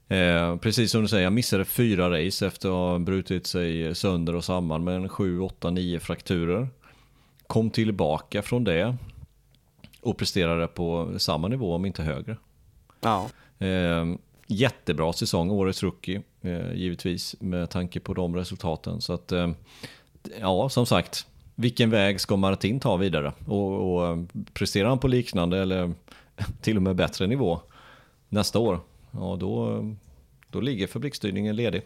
Eh, 0.08 0.56
precis 0.56 0.90
som 0.90 1.02
du 1.02 1.08
säger, 1.08 1.24
jag 1.24 1.32
missade 1.32 1.64
fyra 1.64 2.10
race 2.10 2.46
efter 2.46 2.68
att 2.68 2.74
ha 2.74 2.98
brutit 2.98 3.46
sig 3.46 3.94
sönder 3.94 4.34
och 4.34 4.44
samman 4.44 4.84
med 4.84 4.94
en 4.94 5.08
7, 5.08 5.40
8, 5.40 5.70
9 5.70 6.00
frakturer. 6.00 6.68
Kom 7.46 7.70
tillbaka 7.70 8.42
från 8.42 8.64
det, 8.64 8.96
och 10.00 10.18
presterade 10.18 10.66
på 10.66 11.14
samma 11.18 11.48
nivå 11.48 11.74
om 11.74 11.86
inte 11.86 12.02
högre. 12.02 12.36
Ja. 13.00 13.28
Eh, 13.58 14.06
jättebra 14.46 15.12
säsong, 15.12 15.50
årets 15.50 15.82
rookie, 15.82 16.22
givetvis 16.74 17.36
med 17.40 17.70
tanke 17.70 18.00
på 18.00 18.14
de 18.14 18.36
resultaten. 18.36 19.00
Så 19.00 19.12
att, 19.12 19.32
eh, 19.32 19.50
ja, 20.40 20.68
som 20.68 20.86
sagt, 20.86 21.26
vilken 21.54 21.90
väg 21.90 22.20
ska 22.20 22.36
Martin 22.36 22.80
ta 22.80 22.96
vidare? 22.96 23.32
Och, 23.46 23.94
och 23.94 24.06
eh, 24.06 24.22
presterar 24.52 24.88
han 24.88 24.98
på 24.98 25.08
liknande 25.08 25.58
eller 25.58 25.94
till 26.60 26.76
och 26.76 26.82
med 26.82 26.96
bättre 26.96 27.26
nivå 27.26 27.60
nästa 28.28 28.58
år, 28.58 28.80
ja 29.10 29.36
då, 29.40 29.84
då 30.50 30.60
ligger 30.60 30.86
fabriksstyrningen 30.86 31.56
ledig. 31.56 31.82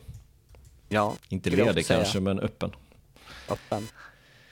Ja, 0.88 1.14
Inte 1.28 1.50
ledig 1.50 1.86
kanske, 1.86 2.20
men 2.20 2.40
öppen. 2.40 2.70
Öppen 3.48 3.88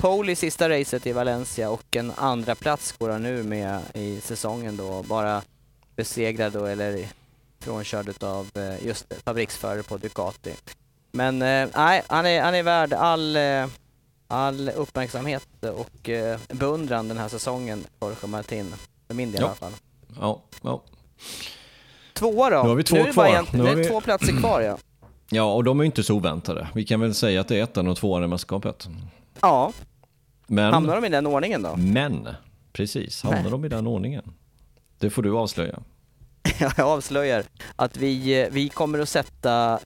pole 0.02 0.32
i 0.32 0.36
sista 0.36 0.68
racet 0.68 1.06
i 1.06 1.12
Valencia 1.12 1.70
och 1.70 1.96
en 1.96 2.12
andra 2.16 2.54
plats 2.54 2.92
går 2.92 3.10
han 3.10 3.22
nu 3.22 3.42
med 3.42 3.80
i 3.94 4.20
säsongen 4.20 4.76
då, 4.76 5.02
bara 5.02 5.42
besegrad 5.96 6.52
då, 6.52 6.64
eller 6.64 7.08
frånkörd 7.62 8.22
av 8.22 8.50
eh, 8.54 8.86
just 8.86 9.12
fabriksförare 9.24 9.82
på 9.82 9.96
Ducati. 9.96 10.54
Men 11.12 11.42
eh, 11.42 11.68
nej, 11.76 12.02
han 12.08 12.26
är, 12.26 12.42
han 12.42 12.54
är 12.54 12.62
värd 12.62 12.92
all, 12.92 13.36
eh, 13.36 13.66
all 14.28 14.68
uppmärksamhet 14.68 15.48
och 15.76 16.10
beundran 16.48 17.08
den 17.08 17.18
här 17.18 17.28
säsongen, 17.28 17.84
Jorge 18.00 18.26
Martin. 18.26 18.74
För 19.06 19.14
min 19.14 19.32
del 19.32 19.40
ja. 19.40 19.46
i 19.46 19.48
alla 19.48 19.54
fall. 19.54 19.72
Ja, 20.20 20.42
ja. 20.62 20.82
Tvåa 22.12 22.50
då? 22.50 22.62
Nu 22.62 22.68
har 22.68 22.76
vi 22.76 22.84
två 22.84 22.96
nu 22.96 23.12
kvar. 23.12 23.26
Är 23.26 23.56
nu 23.56 23.68
är 23.68 23.76
vi... 23.76 23.84
två 23.84 24.00
platser 24.00 24.32
kvar 24.40 24.60
ja. 24.60 24.78
Ja, 25.30 25.52
och 25.52 25.64
de 25.64 25.80
är 25.80 25.84
inte 25.84 26.02
så 26.02 26.14
oväntade. 26.14 26.68
Vi 26.74 26.84
kan 26.84 27.00
väl 27.00 27.14
säga 27.14 27.40
att 27.40 27.48
det 27.48 27.58
är 27.58 27.62
ettan 27.62 27.88
och 27.88 27.96
tvåan 27.96 28.24
i 28.24 28.26
mästerskapet. 28.26 28.88
Ja, 29.40 29.72
Men, 30.46 30.72
Hamnar 30.72 30.94
de 30.94 31.04
i 31.04 31.08
den 31.08 31.26
ordningen 31.26 31.62
då? 31.62 31.76
men, 31.76 32.28
precis, 32.72 33.22
hamnar 33.22 33.42
Nej. 33.42 33.50
de 33.50 33.64
i 33.64 33.68
den 33.68 33.86
ordningen? 33.86 34.32
Det 34.98 35.10
får 35.10 35.22
du 35.22 35.36
avslöja. 35.36 35.78
Jag 36.58 36.80
avslöjar 36.80 37.44
att 37.76 37.96
vi, 37.96 38.42
eh, 38.42 38.48
vi 38.50 38.68
kommer 38.68 38.98
att 38.98 39.08
sätta 39.08 39.80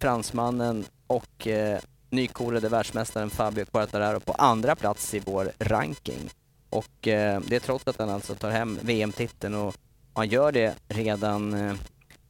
fransmannen 0.00 0.84
och 1.06 1.46
eh, 1.46 1.80
nykorade 2.10 2.68
världsmästaren 2.68 3.30
Fabio 3.30 3.64
Quartararo 3.64 4.20
på 4.20 4.32
andra 4.32 4.76
plats 4.76 5.14
i 5.14 5.22
vår 5.26 5.52
ranking. 5.58 6.30
Och 6.70 7.08
eh, 7.08 7.40
det 7.46 7.56
är 7.56 7.60
trots 7.60 7.88
att 7.88 7.98
han 7.98 8.10
alltså 8.10 8.34
tar 8.34 8.50
hem 8.50 8.78
VM-titeln 8.82 9.54
och 9.54 9.74
han 10.14 10.28
gör 10.28 10.52
det 10.52 10.74
redan 10.88 11.54
eh, 11.54 11.74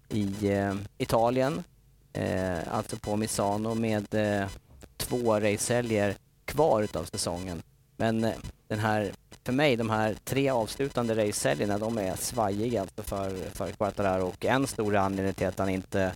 i 0.09 0.53
eh, 0.53 0.75
Italien, 0.99 1.65
eh, 2.13 2.59
alltså 2.71 2.97
på 2.97 3.17
Misano 3.17 3.75
med 3.75 4.15
eh, 4.15 4.49
två 4.97 5.41
racehelger 5.41 6.17
kvar 6.45 6.83
utav 6.83 7.05
säsongen. 7.05 7.63
Men 7.97 8.25
eh, 8.25 8.33
den 8.69 8.79
här, 8.79 9.13
för 9.45 9.53
mig, 9.53 9.77
de 9.77 9.91
här 9.91 10.17
tre 10.25 10.49
avslutande 10.49 11.29
racehelgerna, 11.29 11.79
de 11.79 11.99
är 11.99 12.17
svajiga 12.17 12.81
alltså 12.81 13.03
för, 13.03 13.31
för 13.55 13.73
Quartararo 13.73 14.27
och 14.27 14.45
en 14.45 14.67
stor 14.67 14.97
anledning 14.97 15.35
till 15.35 15.47
att 15.47 15.59
han 15.59 15.69
inte 15.69 16.13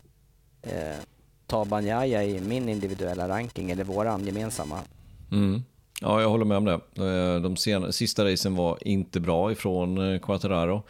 eh, 0.63 0.97
tar 1.47 1.65
Banjaya 1.65 2.25
i 2.25 2.41
min 2.41 2.69
individuella 2.69 3.29
ranking, 3.29 3.71
eller 3.71 3.85
våran 3.85 4.27
gemensamma. 4.27 4.79
Mm. 5.33 5.63
Ja, 6.01 6.21
jag 6.21 6.29
håller 6.29 6.45
med 6.45 6.57
om 6.57 6.65
det. 6.65 6.73
Eh, 6.75 7.43
de 7.43 7.57
sen, 7.57 7.93
sista 7.93 8.25
racen 8.25 8.55
var 8.55 8.79
inte 8.81 9.21
bra 9.21 9.53
ifrån 9.53 9.99
eh, 9.99 10.19
Quartararo. 10.21 10.21
Quattararo. 10.21 10.83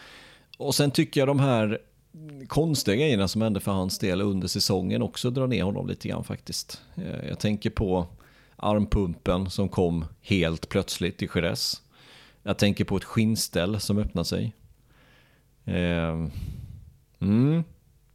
Och 0.58 0.74
sen 0.74 0.90
tycker 0.90 1.20
jag 1.20 1.28
de 1.28 1.40
här 1.40 1.78
konstiga 2.48 2.96
grejerna 2.96 3.28
som 3.28 3.42
hände 3.42 3.60
för 3.60 3.72
hans 3.72 3.98
del 3.98 4.20
under 4.20 4.48
säsongen 4.48 5.02
också 5.02 5.30
drar 5.30 5.46
ner 5.46 5.62
honom 5.62 5.86
lite 5.86 6.08
grann 6.08 6.24
faktiskt. 6.24 6.80
Eh, 6.94 7.28
jag 7.28 7.38
tänker 7.38 7.70
på 7.70 8.06
armpumpen 8.62 9.50
som 9.50 9.68
kom 9.68 10.04
helt 10.20 10.68
plötsligt 10.68 11.22
i 11.22 11.28
Jerez. 11.34 11.82
Jag 12.42 12.58
tänker 12.58 12.84
på 12.84 12.96
ett 12.96 13.04
skinnställ 13.04 13.80
som 13.80 13.98
öppnar 13.98 14.24
sig. 14.24 14.52
Eh, 15.64 16.26
Mm. 17.20 17.64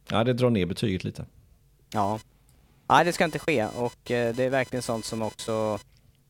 Ja, 0.08 0.24
det 0.24 0.32
drar 0.32 0.50
ner 0.50 0.66
betyget 0.66 1.04
lite. 1.04 1.24
Ja. 1.92 2.20
Nej, 2.88 3.04
det 3.04 3.12
ska 3.12 3.24
inte 3.24 3.38
ske 3.38 3.66
och 3.66 4.10
eh, 4.10 4.34
det 4.34 4.44
är 4.44 4.50
verkligen 4.50 4.82
sånt 4.82 5.04
som 5.04 5.22
också 5.22 5.78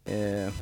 eh, 0.05 0.53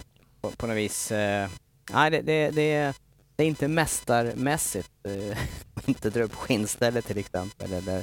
på, 0.41 0.51
på 0.51 0.67
något 0.67 0.77
vis... 0.77 1.13
Eh, 1.13 1.49
nej, 1.93 2.11
det, 2.11 2.23
det, 2.23 2.51
det, 2.51 2.97
det 3.37 3.45
är 3.45 3.49
inte 3.49 3.69
mästarmässigt 3.69 4.91
eh, 5.03 5.39
inte 5.87 6.11
dra 6.11 6.23
upp 6.23 6.35
skinnstället 6.35 7.07
till 7.07 7.19
exempel. 7.19 7.73
Eller, 7.73 7.99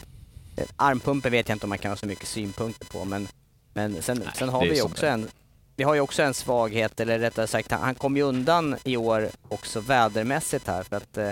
eh, 0.56 0.68
armpumpen 0.76 1.32
vet 1.32 1.50
jag 1.50 1.56
inte 1.56 1.66
om 1.66 1.70
man 1.70 1.78
kan 1.78 1.92
ha 1.92 1.96
så 1.96 2.06
mycket 2.08 2.28
synpunkter 2.28 2.86
på 2.86 3.06
men, 3.06 3.28
men 3.74 4.02
sen, 4.02 4.18
Nej, 4.18 4.34
sen 4.36 4.50
har 4.50 4.62
vi 4.62 4.82
också 4.82 5.08
en 5.08 5.28
vi 5.76 5.84
har 5.84 5.94
ju 5.94 6.02
också 6.02 6.24
en 6.24 6.34
svaghet, 6.34 7.00
eller 7.00 7.20
rättare 7.20 7.48
sagt, 7.48 7.72
han, 7.72 7.82
han 7.82 7.96
kom 7.96 8.18
ju 8.18 8.24
undan 8.24 8.76
i 8.84 8.98
år 8.98 9.30
också 9.50 9.80
vädermässigt 9.80 10.68
här 10.68 10.84
för 10.84 10.96
att 10.96 11.18
eh, 11.18 11.30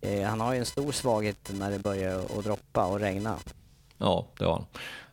eh, 0.00 0.22
han 0.28 0.40
har 0.40 0.52
ju 0.52 0.58
en 0.58 0.66
stor 0.66 0.92
svaghet 0.92 1.50
när 1.58 1.70
det 1.70 1.78
börjar 1.78 2.18
att 2.38 2.44
droppa 2.44 2.84
och 2.86 3.00
regna. 3.00 3.34
Ja, 3.98 4.26
det 4.38 4.44
var 4.44 4.52
han. 4.52 4.64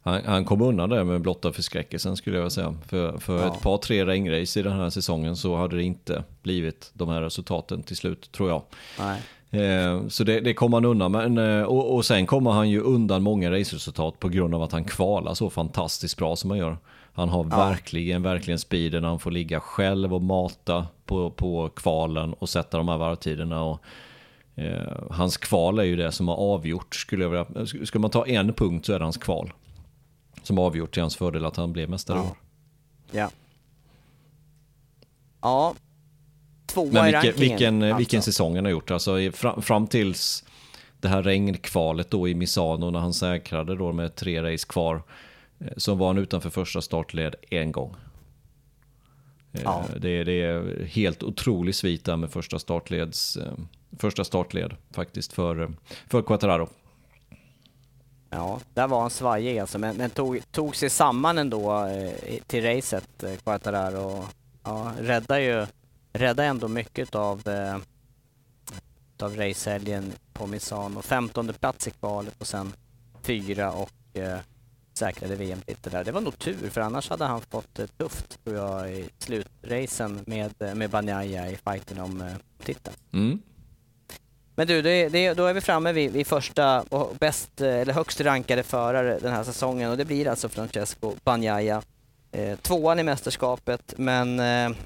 Han, 0.06 0.26
han 0.26 0.46
kom 0.46 0.62
undan 0.62 0.90
det 0.90 1.04
med 1.04 1.22
blotta 1.22 1.54
förskräckelsen 1.54 2.18
skulle 2.18 2.36
jag 2.36 2.42
vilja 2.42 2.50
säga. 2.50 2.76
För, 2.88 3.18
för 3.18 3.40
Ja. 3.42 3.54
ett 3.54 3.62
par, 3.62 3.78
tre 3.78 4.06
regnrace 4.06 4.60
i 4.60 4.64
den 4.64 4.74
här 4.74 4.90
säsongen 4.90 5.36
så 5.36 5.56
hade 5.56 5.76
det 5.76 5.84
inte 5.84 6.24
blivit 6.42 6.92
de 6.94 7.10
här 7.10 7.22
resultaten 7.22 7.84
till 7.84 7.98
slut, 7.98 8.32
tror 8.32 8.50
jag. 8.50 8.62
Nej. 9.00 9.22
Eh, 9.64 10.08
så 10.08 10.24
det, 10.24 10.40
det 10.40 10.54
kom 10.54 10.74
han 10.74 10.86
undan. 10.86 11.12
Men, 11.12 11.38
eh, 11.38 11.64
och, 11.64 11.96
och 11.96 12.06
sen 12.06 12.26
kommer 12.26 12.52
han 12.52 12.70
ju 12.70 12.80
undan 12.82 13.24
många 13.24 13.52
raceresultat 13.52 14.20
på 14.20 14.30
grund 14.30 14.56
av 14.56 14.64
att 14.64 14.72
han 14.72 14.84
kvalar 14.84 15.34
så 15.34 15.50
fantastiskt 15.50 16.18
bra 16.18 16.36
som 16.36 16.50
han 16.50 16.60
gör. 16.60 16.78
Han 17.14 17.30
har 17.30 17.48
Ja. 17.52 17.58
verkligen, 17.58 18.22
verkligen 18.24 18.60
speeden. 18.60 19.04
Han 19.04 19.20
får 19.20 19.32
ligga 19.32 19.60
själv 19.60 20.14
och 20.14 20.22
mata 20.22 20.88
på, 21.06 21.30
på 21.32 21.70
kvalen 21.70 22.34
och 22.34 22.50
sätta 22.50 22.78
de 22.78 22.88
här 22.88 22.98
varvtiderna. 22.98 23.64
Och, 23.64 23.80
eh, 24.56 24.94
hans 25.10 25.38
kval 25.38 25.80
är 25.80 25.84
ju 25.84 25.96
det 25.96 26.12
som 26.12 26.28
har 26.28 26.36
avgjort. 26.36 26.96
Skulle, 26.96 27.24
jag 27.24 27.30
vilja, 27.30 27.66
skulle 27.86 28.02
man 28.02 28.12
ta 28.12 28.26
en 28.28 28.54
punkt 28.54 28.86
så 28.86 28.94
är 28.94 29.00
det 29.00 29.06
hans 29.06 29.18
kval. 29.18 29.54
Som 30.44 30.58
har 30.58 30.66
avgjort 30.66 30.94
till 30.94 31.02
hans 31.04 31.16
fördel 31.16 31.46
att 31.46 31.56
han 31.58 31.74
blev 31.74 31.90
mästare 31.90 32.18
i 32.20 32.22
Ja. 32.22 32.36
Ja. 33.12 33.30
Ja. 35.42 35.76
Tvåa 36.66 36.86
Men 36.92 37.02
i 37.08 37.12
vilken, 37.12 37.24
rankingen. 37.24 37.40
vilken, 37.50 37.84
alltså. 37.84 37.98
vilken 37.98 38.22
säsong 38.22 38.56
han 38.56 38.66
har 38.66 38.72
gjort. 38.72 38.92
Alltså, 38.92 39.20
i- 39.20 39.32
fram, 39.32 39.62
fram 39.62 39.88
tills 39.88 40.44
det 41.02 41.08
här 41.08 41.24
regnkvalet 41.24 42.12
då 42.12 42.28
i 42.28 42.36
Misano 42.36 42.90
när 42.90 43.00
han 43.00 43.14
säkrade 43.14 43.76
då 43.76 43.92
med 43.92 44.16
tre 44.16 44.54
race 44.54 44.68
kvar. 44.70 45.04
Eh, 45.60 45.68
Så 45.78 45.96
var 45.96 46.08
han 46.08 46.18
utanför 46.18 46.50
första 46.50 46.82
startled 46.82 47.36
en 47.50 47.72
gång. 47.72 47.96
Eh, 49.52 49.62
Ja. 49.64 49.86
Det, 49.98 50.10
är- 50.10 50.26
det 50.26 50.42
är 50.42 50.86
helt 50.86 51.24
otrolig 51.24 51.76
svit 51.76 52.06
där 52.06 52.18
med 52.18 52.32
första, 52.32 52.60
startleds, 52.60 53.38
eh, 53.38 53.54
första 54.00 54.24
startled 54.24 54.76
faktiskt 54.92 55.34
för, 55.34 55.74
för 56.10 56.22
Quattararo. 56.22 56.70
Ja, 58.30 58.60
där 58.74 58.88
var 58.88 59.02
han 59.02 59.10
svajig 59.10 59.60
alltså, 59.60 59.80
men, 59.80 59.96
men 59.98 60.10
tog, 60.10 60.52
tog 60.52 60.76
sig 60.76 60.90
samman 60.90 61.38
ändå 61.38 61.88
till 62.48 62.64
racet, 62.64 63.24
Quartararo. 63.44 64.00
och 64.18 64.26
Ja, 64.66 64.92
räddade 65.00 65.42
ju, 65.44 65.66
räddade 66.14 66.48
ändå 66.48 66.68
mycket 66.68 67.16
av, 67.16 67.48
eh, 67.48 67.78
av 69.22 69.36
racehelgen 69.36 70.12
på 70.34 70.48
Misano. 70.48 71.02
15 71.02 71.54
plats 71.60 71.88
i 71.88 71.92
kvalet 71.92 72.34
och 72.42 72.48
sen 72.48 72.74
fyra 73.22 73.72
och 73.72 73.92
eh, 74.14 74.40
säkrade 74.98 75.36
VM-titel 75.36 75.92
där. 75.92 76.04
Det 76.04 76.12
var 76.12 76.22
nog 76.22 76.40
tur, 76.40 76.70
för 76.70 76.82
annars 76.82 77.10
hade 77.10 77.26
han 77.26 77.42
fått 77.42 77.76
det 77.76 77.88
tufft 77.88 78.44
tror 78.44 78.56
jag 78.56 78.92
i 78.92 79.10
slutracen 79.18 80.20
med, 80.26 80.62
eh, 80.62 80.76
med 80.76 80.90
Bagnaia 80.90 81.50
i 81.50 81.56
fighten 81.56 82.00
om 82.00 82.22
eh, 82.22 82.34
titeln. 82.66 82.96
Mm. 83.14 83.42
Men 84.56 84.68
du, 84.68 84.82
det, 84.82 85.10
det, 85.10 85.34
då 85.34 85.46
är 85.46 85.54
vi 85.54 85.62
framme 85.62 85.92
vid, 85.92 86.12
vid 86.12 86.28
första 86.28 86.82
och 86.82 87.16
bäst, 87.20 87.62
eh, 87.62 87.68
eller 87.68 87.94
högst 87.94 88.22
rankade 88.22 88.64
förare 88.64 89.20
den 89.20 89.34
här 89.34 89.44
säsongen 89.44 89.92
och 89.92 89.98
det 89.98 90.06
blir 90.06 90.28
alltså 90.28 90.50
Francesco 90.50 91.16
Bagnaia. 91.24 91.82
Eh, 92.32 92.58
tvåan 92.58 93.00
i 93.00 93.04
mästerskapet 93.04 93.94
men 93.98 94.40
eh, 94.40 94.78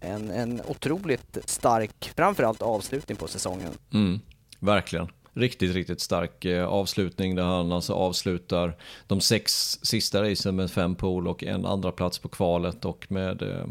en, 0.00 0.30
en 0.30 0.62
otroligt 0.66 1.38
stark, 1.44 2.12
framförallt 2.16 2.62
avslutning 2.62 3.16
på 3.16 3.28
säsongen. 3.28 3.72
Mm, 3.92 4.20
verkligen. 4.58 5.08
Riktigt, 5.32 5.74
riktigt 5.74 6.00
stark 6.00 6.44
eh, 6.44 6.66
avslutning 6.66 7.34
där 7.34 7.42
han 7.42 7.72
alltså 7.72 7.92
avslutar 7.92 8.76
de 9.06 9.20
sex 9.20 9.78
sista 9.82 10.22
racen 10.22 10.56
med 10.56 10.70
fem 10.70 10.94
pol 10.94 11.28
och 11.28 11.44
en 11.44 11.66
andra 11.66 11.92
plats 11.92 12.18
på 12.18 12.28
kvalet 12.28 12.84
och 12.84 13.06
med, 13.08 13.42
eh, 13.42 13.66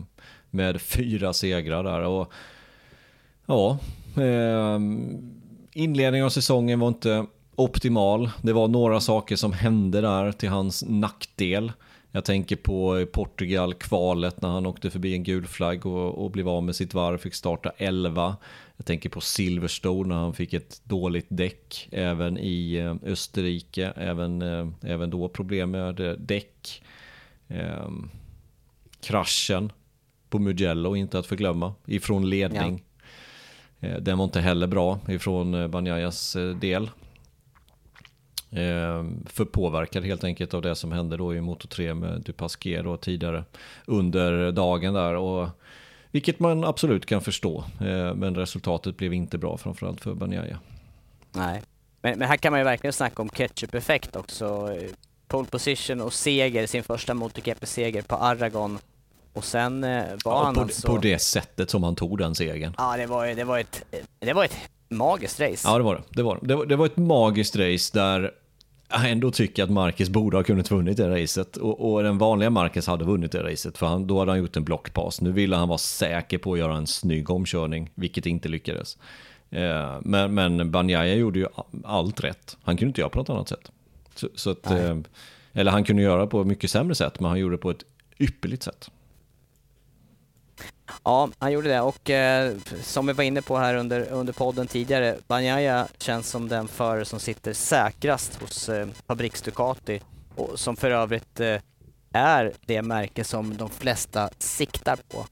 med 0.50 0.82
fyra 0.82 1.34
segrar 1.34 1.84
där. 1.84 2.02
Och, 2.02 2.32
ja, 3.46 3.78
eh, 4.16 4.80
inledningen 5.74 6.26
av 6.26 6.30
säsongen 6.30 6.80
var 6.80 6.88
inte 6.88 7.26
optimal. 7.56 8.30
Det 8.42 8.54
var 8.54 8.68
några 8.68 9.00
saker 9.00 9.36
som 9.36 9.54
hände 9.54 10.02
där 10.02 10.32
till 10.32 10.50
hans 10.50 10.84
nackdel. 10.88 11.72
Jag 12.12 12.26
tänker 12.26 12.56
på 12.56 12.98
eh, 12.98 13.06
Portugal, 13.06 13.74
kvalet 13.74 14.42
när 14.42 14.50
han 14.50 14.66
åkte 14.66 14.90
förbi 14.90 15.14
en 15.14 15.24
gul 15.24 15.48
flagg 15.48 15.86
och, 15.86 16.24
och 16.24 16.32
blev 16.32 16.50
av 16.50 16.64
med 16.64 16.76
sitt 16.76 16.94
varv, 16.94 17.18
fick 17.18 17.34
starta 17.34 17.72
11. 17.78 18.38
Jag 18.80 18.86
tänker 18.86 19.10
på 19.10 19.22
Silverstone 19.22 20.10
när 20.16 20.22
han 20.22 20.34
fick 20.34 20.54
ett 20.54 20.82
dåligt 20.84 21.26
däck, 21.30 21.90
även 21.92 22.38
i 22.38 22.74
eh, 22.76 22.96
Österrike, 23.12 23.94
även, 23.96 24.42
eh, 24.42 24.68
även 24.82 25.10
då 25.10 25.30
problem 25.30 25.72
med 25.72 26.00
eh, 26.00 26.12
däck. 26.12 26.84
Ehm, 27.48 28.10
kraschen 29.02 29.72
på 30.30 30.40
Mugello, 30.40 30.96
inte 30.96 31.20
att 31.20 31.26
förglömma, 31.26 31.74
ifrån 31.86 32.30
ledning. 32.30 32.84
Eh, 33.80 33.98
Den 33.98 34.18
var 34.18 34.26
inte 34.26 34.42
heller 34.42 34.68
bra 34.68 35.00
ifrån 35.08 35.72
Banjayas 35.72 36.36
eh, 36.36 36.56
del. 36.56 36.90
Eh, 38.52 39.06
för 39.26 39.46
påverkad 39.46 40.04
helt 40.04 40.24
enkelt 40.24 40.54
av 40.54 40.62
det 40.62 40.76
som 40.76 40.92
hände 40.92 41.18
då 41.18 41.36
i 41.36 41.42
Moto 41.42 41.68
3 41.68 41.94
med 41.94 42.22
Dupasquier 42.22 42.84
då 42.84 42.98
tidigare 42.98 43.44
under 43.86 44.52
dagen 44.52 44.94
där. 44.94 45.16
Och, 45.16 45.50
vilket 46.12 46.40
man 46.40 46.64
absolut 46.64 47.06
kan 47.06 47.22
förstå. 47.22 47.64
Eh, 47.82 48.14
men 48.14 48.36
resultatet 48.36 48.98
blev 48.98 49.14
inte 49.14 49.38
bra 49.38 49.58
framförallt 49.58 50.02
för 50.02 50.14
Banjaya. 50.14 50.60
Nej. 51.32 51.62
Men, 52.02 52.20
men 52.20 52.28
här 52.28 52.38
kan 52.38 52.52
man 52.52 52.60
ju 52.60 52.64
verkligen 52.64 52.94
snacka 52.94 53.22
om 53.22 53.30
ketchup-effekt 53.30 54.16
också. 54.16 54.76
Pole 55.28 55.48
position 55.48 56.02
och 56.02 56.14
seger, 56.14 56.68
sin 56.68 56.84
första 56.84 57.14
MotoGP-seger 57.14 58.02
på 58.02 58.16
Aragon. 58.16 58.80
Och 59.34 59.44
sen 59.44 59.84
eh, 59.84 60.04
var 60.26 60.32
Ja, 60.34 60.44
han 60.44 60.56
på, 60.56 60.62
alltså... 60.62 60.88
på 60.88 60.98
det 60.98 61.20
sättet 61.20 61.70
som 61.70 61.84
han 61.84 61.96
tog 61.96 62.18
den 62.18 62.36
segern. 62.36 62.74
Ja, 62.78 62.98
det 62.98 63.06
var, 63.06 63.28
det 63.28 63.44
var, 63.44 63.60
ett, 63.60 63.84
det 64.20 64.34
var 64.34 64.46
ett 64.46 64.58
magiskt 64.90 65.40
race. 65.40 65.68
Ja, 65.68 65.78
det 65.78 65.84
var 65.84 65.96
det. 65.96 66.04
Det 66.10 66.24
var, 66.24 66.40
det 66.42 66.56
var, 66.56 66.66
det 66.66 66.76
var 66.76 66.86
ett 66.86 66.98
magiskt 66.98 67.56
race 67.56 67.92
där 67.94 68.32
ändå 68.90 69.32
tycker 69.32 69.64
att 69.64 69.70
Marcus 69.70 70.10
borde 70.10 70.38
ha 70.38 70.44
kunnat 70.44 70.72
vunnit 70.72 70.98
det 70.98 71.22
racet. 71.22 71.58
Och, 71.58 71.92
och 71.94 72.04
den 72.04 72.18
vanliga 72.18 72.50
Marcus 72.50 72.88
hade 72.88 73.06
vunnit 73.06 73.32
det 73.32 73.44
racet, 73.44 73.78
för 73.78 73.86
han, 73.86 74.08
då 74.08 74.20
hade 74.20 74.32
han 74.32 74.40
gjort 74.40 74.58
en 74.58 74.64
blockpass. 74.64 75.22
Nu 75.22 75.32
ville 75.32 75.56
han 75.56 75.68
vara 75.68 75.78
säker 75.78 76.38
på 76.38 76.54
att 76.54 76.60
göra 76.60 76.76
en 76.76 76.88
snygg 76.88 77.30
omkörning, 77.30 77.92
vilket 77.96 78.26
inte 78.26 78.50
lyckades. 78.50 78.98
Eh, 79.50 79.98
men, 80.02 80.34
men 80.34 80.72
Banjaya 80.72 81.16
gjorde 81.16 81.40
ju 81.40 81.48
allt 81.84 82.24
rätt. 82.24 82.58
Han 82.64 82.78
kunde 82.78 82.90
inte 82.90 83.02
göra 83.02 83.10
på 83.10 83.20
något 83.20 83.30
annat 83.30 83.50
sätt. 83.50 83.72
Så, 84.16 84.28
så 84.36 84.50
att, 84.50 84.72
eh, 84.72 84.98
eller 85.54 85.72
han 85.72 85.84
kunde 85.84 86.02
göra 86.02 86.28
på 86.28 86.42
ett 86.42 86.48
mycket 86.48 86.72
sämre 86.72 86.96
sätt, 86.96 87.20
men 87.20 87.30
han 87.30 87.40
gjorde 87.40 87.54
det 87.54 87.62
på 87.62 87.72
ett 87.72 87.84
ypperligt 88.20 88.64
sätt. 88.64 88.92
Ja, 91.04 91.30
han 91.40 91.52
gjorde 91.52 91.70
det 91.70 91.82
och 91.82 92.10
eh, 92.10 92.56
som 92.84 93.08
vi 93.08 93.14
var 93.14 93.24
inne 93.24 93.42
på 93.42 93.58
här 93.58 93.76
under, 93.76 94.12
under 94.12 94.34
podden 94.34 94.68
tidigare, 94.68 95.18
Banjaya 95.28 95.88
känns 95.98 96.30
som 96.30 96.50
den 96.50 96.68
förare 96.68 97.06
som 97.06 97.20
sitter 97.20 97.54
säkrast 97.54 98.36
hos 98.36 98.70
eh, 98.70 98.88
Fabriks 99.08 99.42
Ducati 99.42 100.02
och 100.36 100.60
som 100.60 100.76
för 100.76 100.92
övrigt 100.92 101.40
eh, 101.40 101.58
är 102.14 102.54
det 102.66 102.82
märke 102.82 103.24
som 103.24 103.58
de 103.58 103.70
flesta 103.70 104.30
siktar 104.40 104.98
på. 105.10 105.26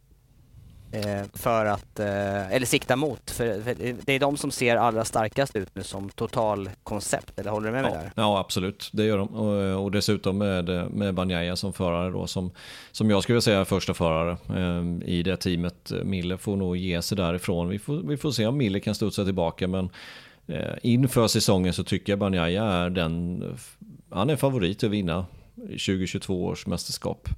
Eh, 0.92 1.24
för 1.34 1.66
att, 1.66 2.00
eh, 2.00 2.52
eller 2.52 2.66
siktar 2.66 2.96
mot, 2.96 3.32
för, 3.32 3.62
för, 3.62 3.76
det 4.06 4.14
är 4.14 4.20
de 4.20 4.38
som 4.38 4.52
ser 4.52 4.76
allra 4.76 5.06
starkast 5.06 5.56
ut 5.56 5.76
nu 5.76 5.84
som 5.84 6.10
totalkoncept, 6.10 7.40
eller 7.40 7.52
håller 7.52 7.68
du 7.68 7.74
med 7.74 7.84
mig 7.84 7.92
ja, 7.96 8.00
där? 8.00 8.12
Ja, 8.16 8.40
absolut. 8.40 8.90
Det 8.94 9.04
gör 9.04 9.18
de. 9.18 9.28
Och, 9.28 9.84
och 9.84 9.92
dessutom 9.92 10.38
med, 10.38 10.92
med 10.92 11.14
Banjaya 11.14 11.56
som 11.56 11.74
förare 11.74 12.12
då, 12.12 12.28
som, 12.28 12.52
som 12.92 13.10
jag 13.10 13.24
skulle 13.24 13.42
säga 13.42 13.60
är 13.60 13.66
första 13.66 13.94
förare 13.94 14.38
eh, 14.50 15.10
i 15.10 15.24
det 15.24 15.38
teamet. 15.38 15.92
Mille 16.04 16.38
får 16.38 16.56
nog 16.56 16.78
ge 16.78 17.02
sig 17.02 17.18
därifrån. 17.18 17.70
Vi 17.70 17.80
får, 17.80 17.98
vi 17.98 18.18
får 18.18 18.32
se 18.32 18.46
om 18.46 18.58
Mille 18.58 18.80
kan 18.80 18.96
studsa 18.96 19.26
tillbaka, 19.26 19.68
men 19.68 19.90
eh, 20.48 20.76
inför 20.82 21.28
säsongen 21.28 21.74
så 21.74 21.84
tycker 21.84 22.12
jag 22.12 22.20
Banjaya 22.20 22.64
är 22.64 22.90
den, 22.90 23.44
han 24.10 24.30
är 24.30 24.36
favorit 24.36 24.84
att 24.84 24.92
vinna 24.92 25.26
2022 25.56 26.46
års 26.46 26.68
mästerskap. 26.68 27.30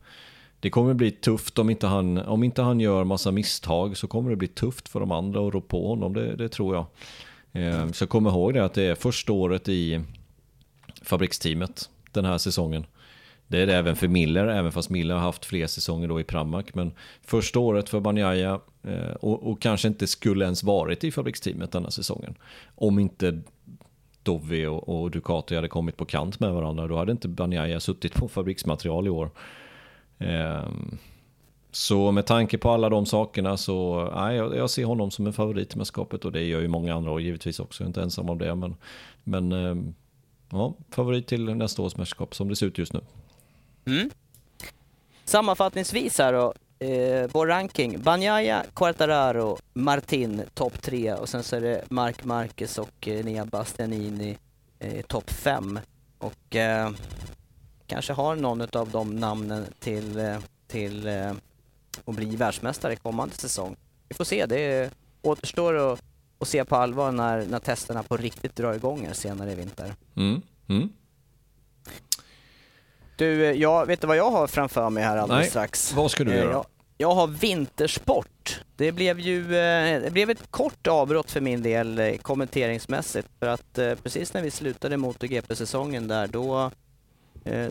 Det 0.60 0.70
kommer 0.70 0.94
bli 0.94 1.12
tufft 1.12 1.60
om 1.60 1.70
inte, 1.70 1.88
han, 1.88 2.18
om 2.18 2.44
inte 2.44 2.62
han 2.62 2.80
gör 2.80 3.04
massa 3.04 3.32
misstag 3.32 3.98
så 3.98 4.08
kommer 4.08 4.30
det 4.30 4.36
bli 4.36 4.48
tufft 4.48 4.90
för 4.90 5.00
de 5.00 5.12
andra 5.12 5.48
att 5.48 5.54
rå 5.54 5.62
på 5.62 5.88
honom, 5.88 6.14
det, 6.14 6.36
det 6.36 6.50
tror 6.50 6.76
jag. 6.76 6.86
Eh, 7.64 7.92
så 7.92 8.08
kom 8.08 8.28
ihåg 8.28 8.54
det 8.54 8.66
att 8.66 8.74
det 8.74 8.84
är 8.84 8.96
första 8.96 9.34
året 9.34 9.70
i 9.70 10.02
fabriksteamet 11.02 11.90
den 12.12 12.26
här 12.26 12.38
säsongen. 12.38 12.86
Det 13.48 13.62
är 13.62 13.68
det 13.68 13.76
även 13.76 13.96
för 13.96 14.08
Miller, 14.08 14.48
även 14.48 14.72
fast 14.72 14.90
Miller 14.90 15.16
har 15.16 15.22
haft 15.22 15.46
fler 15.46 15.68
säsonger 15.68 16.08
då 16.08 16.20
i 16.20 16.24
Pramac. 16.24 16.66
Men 16.74 16.92
första 17.22 17.60
året 17.60 17.90
för 17.90 18.00
Banjaya 18.00 18.60
eh, 18.84 19.12
och, 19.22 19.52
och, 19.52 19.62
kanske 19.62 19.88
inte 19.88 20.08
skulle 20.08 20.46
ens 20.46 20.64
varit 20.64 21.04
i 21.04 21.12
fabriksteamet 21.12 21.72
denna 21.72 21.92
säsongen. 21.92 22.36
Om 22.76 23.00
inte 23.00 23.42
Dovi 24.24 24.66
och, 24.66 24.90
och 24.90 25.12
Ducati 25.12 25.56
hade 25.56 25.68
kommit 25.68 25.98
på 25.98 26.06
kant 26.06 26.40
med 26.40 26.54
varandra. 26.54 26.88
Då 26.88 26.98
hade 26.98 27.12
inte 27.12 27.28
Banjaya 27.28 27.80
suttit 27.80 28.14
på 28.14 28.28
fabriksmaterial 28.28 29.08
i 29.08 29.10
år. 29.10 29.32
Ehm, 30.20 30.98
så 31.72 32.12
med 32.12 32.26
tanke 32.26 32.58
på 32.58 32.70
alla 32.70 32.90
de 32.90 33.06
sakerna 33.06 33.58
så 33.58 34.10
nej, 34.16 34.36
jag, 34.36 34.70
ser 34.70 34.86
honom 34.86 35.12
som 35.12 35.28
en 35.28 35.34
favorit 35.34 35.76
i 35.76 35.78
mästerskapet 35.78 36.26
och 36.26 36.32
det 36.32 36.44
gör 36.44 36.62
ju 36.62 36.68
många 36.68 36.96
andra 36.96 37.12
och 37.12 37.22
givetvis 37.22 37.60
också, 37.60 37.84
jag 37.84 37.86
är 37.86 37.90
inte 37.90 38.02
ensam 38.02 38.30
om 38.30 38.38
det. 38.38 38.56
Men, 38.56 38.76
men 39.24 39.52
ehm, 39.52 39.94
ja, 40.50 40.74
favorit 40.90 41.28
till 41.28 41.56
nästa 41.56 41.82
års 41.82 41.98
mästerskap 41.98 42.36
som 42.36 42.50
det 42.50 42.56
ser 42.56 42.66
ut 42.66 42.78
just 42.78 42.94
nu. 42.94 43.02
Mm. 43.86 44.10
Sammanfattningsvis 45.26 46.18
här 46.18 46.34
då, 46.34 46.54
eh, 46.86 47.30
vår 47.32 47.48
ranking. 47.48 48.02
Banjaya, 48.02 48.64
Quartararo, 48.74 49.58
Martin 49.74 50.42
topp 50.54 50.82
tre 50.82 51.14
och 51.14 51.30
sen 51.30 51.44
så 51.44 51.56
är 51.56 51.62
det 51.62 51.84
Mark 51.90 52.24
Marquez 52.24 52.78
och 52.78 53.08
eh, 53.08 53.26
Nia 53.26 53.46
Bastianini 53.46 54.38
eh, 54.80 55.02
topp 55.02 55.30
fem. 55.30 55.80
Och 56.18 56.56
eh, 56.56 56.92
kanske 57.90 58.14
har 58.14 58.36
någon 58.36 58.62
av 58.62 58.90
de 58.92 59.16
namnen 59.16 59.66
till, 59.80 60.20
eh, 60.20 60.38
till 60.68 61.08
eh, 61.08 61.32
att 62.06 62.16
bli 62.16 62.36
världsmästare 62.36 62.96
kommande 62.96 63.36
säsong. 63.36 63.76
Vi 64.10 64.16
får 64.16 64.24
se, 64.24 64.46
det 64.46 64.92
återstår 65.22 65.94
att, 65.94 66.02
att 66.40 66.48
se 66.48 66.66
på 66.66 66.76
allvar 66.76 67.12
när, 67.12 67.46
när 67.46 67.60
testerna 67.60 68.04
på 68.04 68.18
riktigt 68.18 68.56
drar 68.56 68.74
igång 68.74 69.06
här 69.06 69.14
senare 69.14 69.52
i 69.52 69.56
vinter. 69.56 69.94
Mm. 70.16 70.42
Mm. 70.70 70.90
Du, 73.16 73.46
eh, 73.46 73.52
jag 73.52 73.86
vet 73.86 74.02
du 74.02 74.08
vad 74.08 74.18
jag 74.18 74.32
har 74.32 74.48
framför 74.48 74.90
mig 74.90 75.04
här 75.04 75.18
alldeles 75.18 75.42
Nej, 75.42 75.50
strax? 75.50 75.94
vad 75.94 76.12
ska 76.12 76.24
du 76.24 76.36
göra? 76.36 76.52
Jag, 76.52 76.66
jag 76.98 77.12
har 77.16 77.28
vintersport. 77.28 78.62
Det 78.76 78.92
blev 78.92 79.20
ju 79.20 79.48
det 79.48 80.14
blev 80.14 80.30
ett 80.30 80.52
kort 80.52 80.88
avbrott 80.88 81.32
för 81.32 81.42
min 81.42 81.64
del 81.64 82.18
kommenteringsmässigt 82.22 83.28
för 83.40 83.48
att 83.48 83.74
precis 84.04 84.34
när 84.34 84.42
vi 84.42 84.52
slutade 84.52 84.98
MotoGP-säsongen 84.98 86.08
där 86.08 86.28
då 86.28 86.72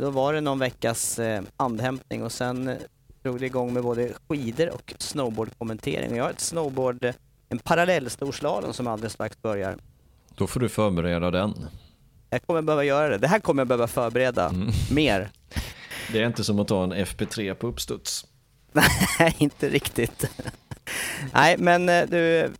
då 0.01 0.11
var 0.11 0.33
det 0.33 0.41
någon 0.41 0.59
veckas 0.59 1.19
eh, 1.19 1.43
andhämtning 1.57 2.23
och 2.23 2.33
sen 2.33 2.69
eh, 2.69 2.77
drog 3.23 3.41
det 3.41 3.47
igång 3.47 3.73
med 3.73 3.83
både 3.83 4.13
skidor 4.29 4.71
och 4.71 4.95
snowboardkommentering. 4.99 6.17
Jag 6.17 6.25
har 6.25 6.31
ett 6.31 6.41
snowboard, 6.41 7.13
en 7.49 7.59
parallell 7.59 8.11
storslalom 8.11 8.73
som 8.73 8.87
alldeles 8.87 9.13
strax 9.13 9.43
börjar. 9.43 9.77
Då 10.35 10.47
får 10.47 10.61
du 10.61 10.69
förbereda 10.69 11.31
den. 11.31 11.67
Jag 12.31 12.43
kommer 12.43 12.63
behöva 12.63 12.85
göra 12.85 13.09
det. 13.09 13.19
Det 13.19 13.29
här 13.29 13.39
kommer 13.39 13.61
jag 13.61 13.69
behöva 13.69 13.87
förbereda 13.87 14.49
mm. 14.49 14.71
mer. 14.91 15.31
Det 16.13 16.23
är 16.23 16.27
inte 16.27 16.45
som 16.45 16.59
att 16.59 16.69
ta 16.69 16.85
en 16.85 16.93
FP3 16.93 17.55
på 17.55 17.67
uppstuds. 17.67 18.27
Nej, 19.19 19.37
inte 19.39 19.69
riktigt. 19.69 20.25
Nej, 21.35 21.57
men 21.59 21.87
du, 21.87 22.51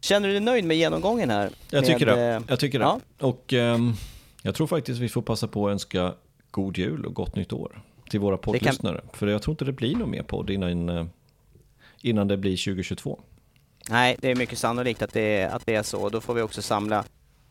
känner 0.00 0.28
du 0.28 0.34
dig 0.34 0.40
nöjd 0.40 0.64
med 0.64 0.76
genomgången 0.76 1.30
här? 1.30 1.50
Jag 1.70 1.86
tycker 1.86 2.06
med, 2.06 2.18
det. 2.18 2.42
Jag 2.48 2.60
tycker 2.60 2.78
det. 2.78 2.84
Ja. 2.84 3.00
Och 3.18 3.52
um, 3.52 3.96
jag 4.42 4.54
tror 4.54 4.66
faktiskt 4.66 5.00
vi 5.00 5.08
får 5.08 5.22
passa 5.22 5.48
på 5.48 5.66
att 5.66 5.72
önska 5.72 6.14
god 6.54 6.78
jul 6.78 7.06
och 7.06 7.14
gott 7.14 7.36
nytt 7.36 7.52
år 7.52 7.82
till 8.10 8.20
våra 8.20 8.36
poddlyssnare. 8.36 9.00
Kan... 9.00 9.10
För 9.12 9.26
jag 9.26 9.42
tror 9.42 9.52
inte 9.52 9.64
det 9.64 9.72
blir 9.72 9.96
någon 9.96 10.10
mer 10.10 10.22
podd 10.22 10.50
innan, 10.50 10.88
eh, 10.88 11.06
innan 12.02 12.28
det 12.28 12.36
blir 12.36 12.56
2022. 12.56 13.20
Nej, 13.90 14.16
det 14.20 14.30
är 14.30 14.36
mycket 14.36 14.58
sannolikt 14.58 15.02
att 15.02 15.12
det 15.12 15.40
är, 15.40 15.48
att 15.48 15.66
det 15.66 15.74
är 15.74 15.82
så. 15.82 16.08
Då 16.08 16.20
får 16.20 16.34
vi 16.34 16.42
också 16.42 16.62
samla, 16.62 17.04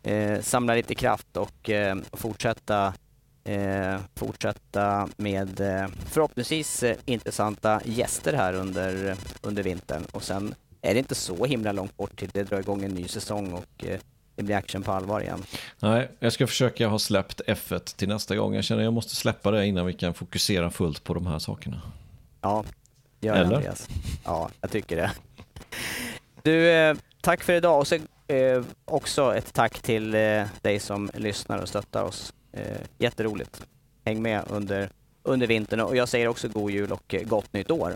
eh, 0.03 0.41
samla 0.41 0.75
lite 0.75 0.95
kraft 0.95 1.37
och 1.37 1.69
eh, 1.69 1.97
fortsätta, 2.11 2.93
eh, 3.43 3.99
fortsätta 4.15 5.09
med 5.17 5.59
eh, 5.59 5.87
förhoppningsvis 6.05 6.83
eh, 6.83 6.97
intressanta 7.05 7.81
gäster 7.85 8.33
här 8.33 8.53
under, 8.53 9.15
under 9.41 9.63
vintern. 9.63 10.03
Och 10.11 10.23
sen 10.23 10.55
är 10.81 10.93
det 10.93 10.99
inte 10.99 11.15
så 11.15 11.45
himla 11.45 11.71
långt 11.71 11.97
bort 11.97 12.19
till 12.19 12.29
det 12.33 12.43
drar 12.43 12.59
igång 12.59 12.83
en 12.83 12.91
ny 12.91 13.07
säsong 13.07 13.53
och 13.53 13.85
det 14.35 14.43
blir 14.43 14.55
action 14.55 14.83
på 14.83 14.91
allvar 14.91 15.21
igen. 15.21 15.43
Nej, 15.79 16.11
jag 16.19 16.33
ska 16.33 16.47
försöka 16.47 16.87
ha 16.87 16.99
släppt 16.99 17.41
F1 17.47 17.97
till 17.97 18.07
nästa 18.07 18.35
gång. 18.35 18.55
Jag 18.55 18.63
känner 18.63 18.81
att 18.81 18.85
jag 18.85 18.93
måste 18.93 19.15
släppa 19.15 19.51
det 19.51 19.65
innan 19.65 19.85
vi 19.85 19.93
kan 19.93 20.13
fokusera 20.13 20.69
fullt 20.69 21.03
på 21.03 21.13
de 21.13 21.27
här 21.27 21.39
sakerna. 21.39 21.81
Ja, 22.41 22.63
gör 23.19 23.35
Eller? 23.35 23.55
Andreas. 23.55 23.89
Ja, 24.23 24.49
jag 24.61 24.71
tycker 24.71 24.95
det. 24.95 25.11
Du, 26.41 26.69
eh, 26.71 26.95
tack 27.21 27.43
för 27.43 27.53
idag 27.53 27.79
och 27.79 27.87
så 27.87 27.95
eh, 28.27 28.63
också 28.85 29.35
ett 29.35 29.53
tack 29.53 29.79
till 29.79 30.15
eh, 30.15 30.43
dig 30.61 30.79
som 30.79 31.11
lyssnar 31.13 31.57
och 31.57 31.69
stöttar 31.69 32.03
oss. 32.03 32.33
Eh, 32.51 32.77
jätteroligt. 32.97 33.65
Häng 34.05 34.21
med 34.21 34.43
under, 34.49 34.89
under 35.23 35.47
vintern 35.47 35.79
och 35.79 35.95
jag 35.95 36.09
säger 36.09 36.27
också 36.27 36.47
god 36.47 36.71
jul 36.71 36.91
och 36.91 37.15
gott 37.25 37.53
nytt 37.53 37.71
år. 37.71 37.95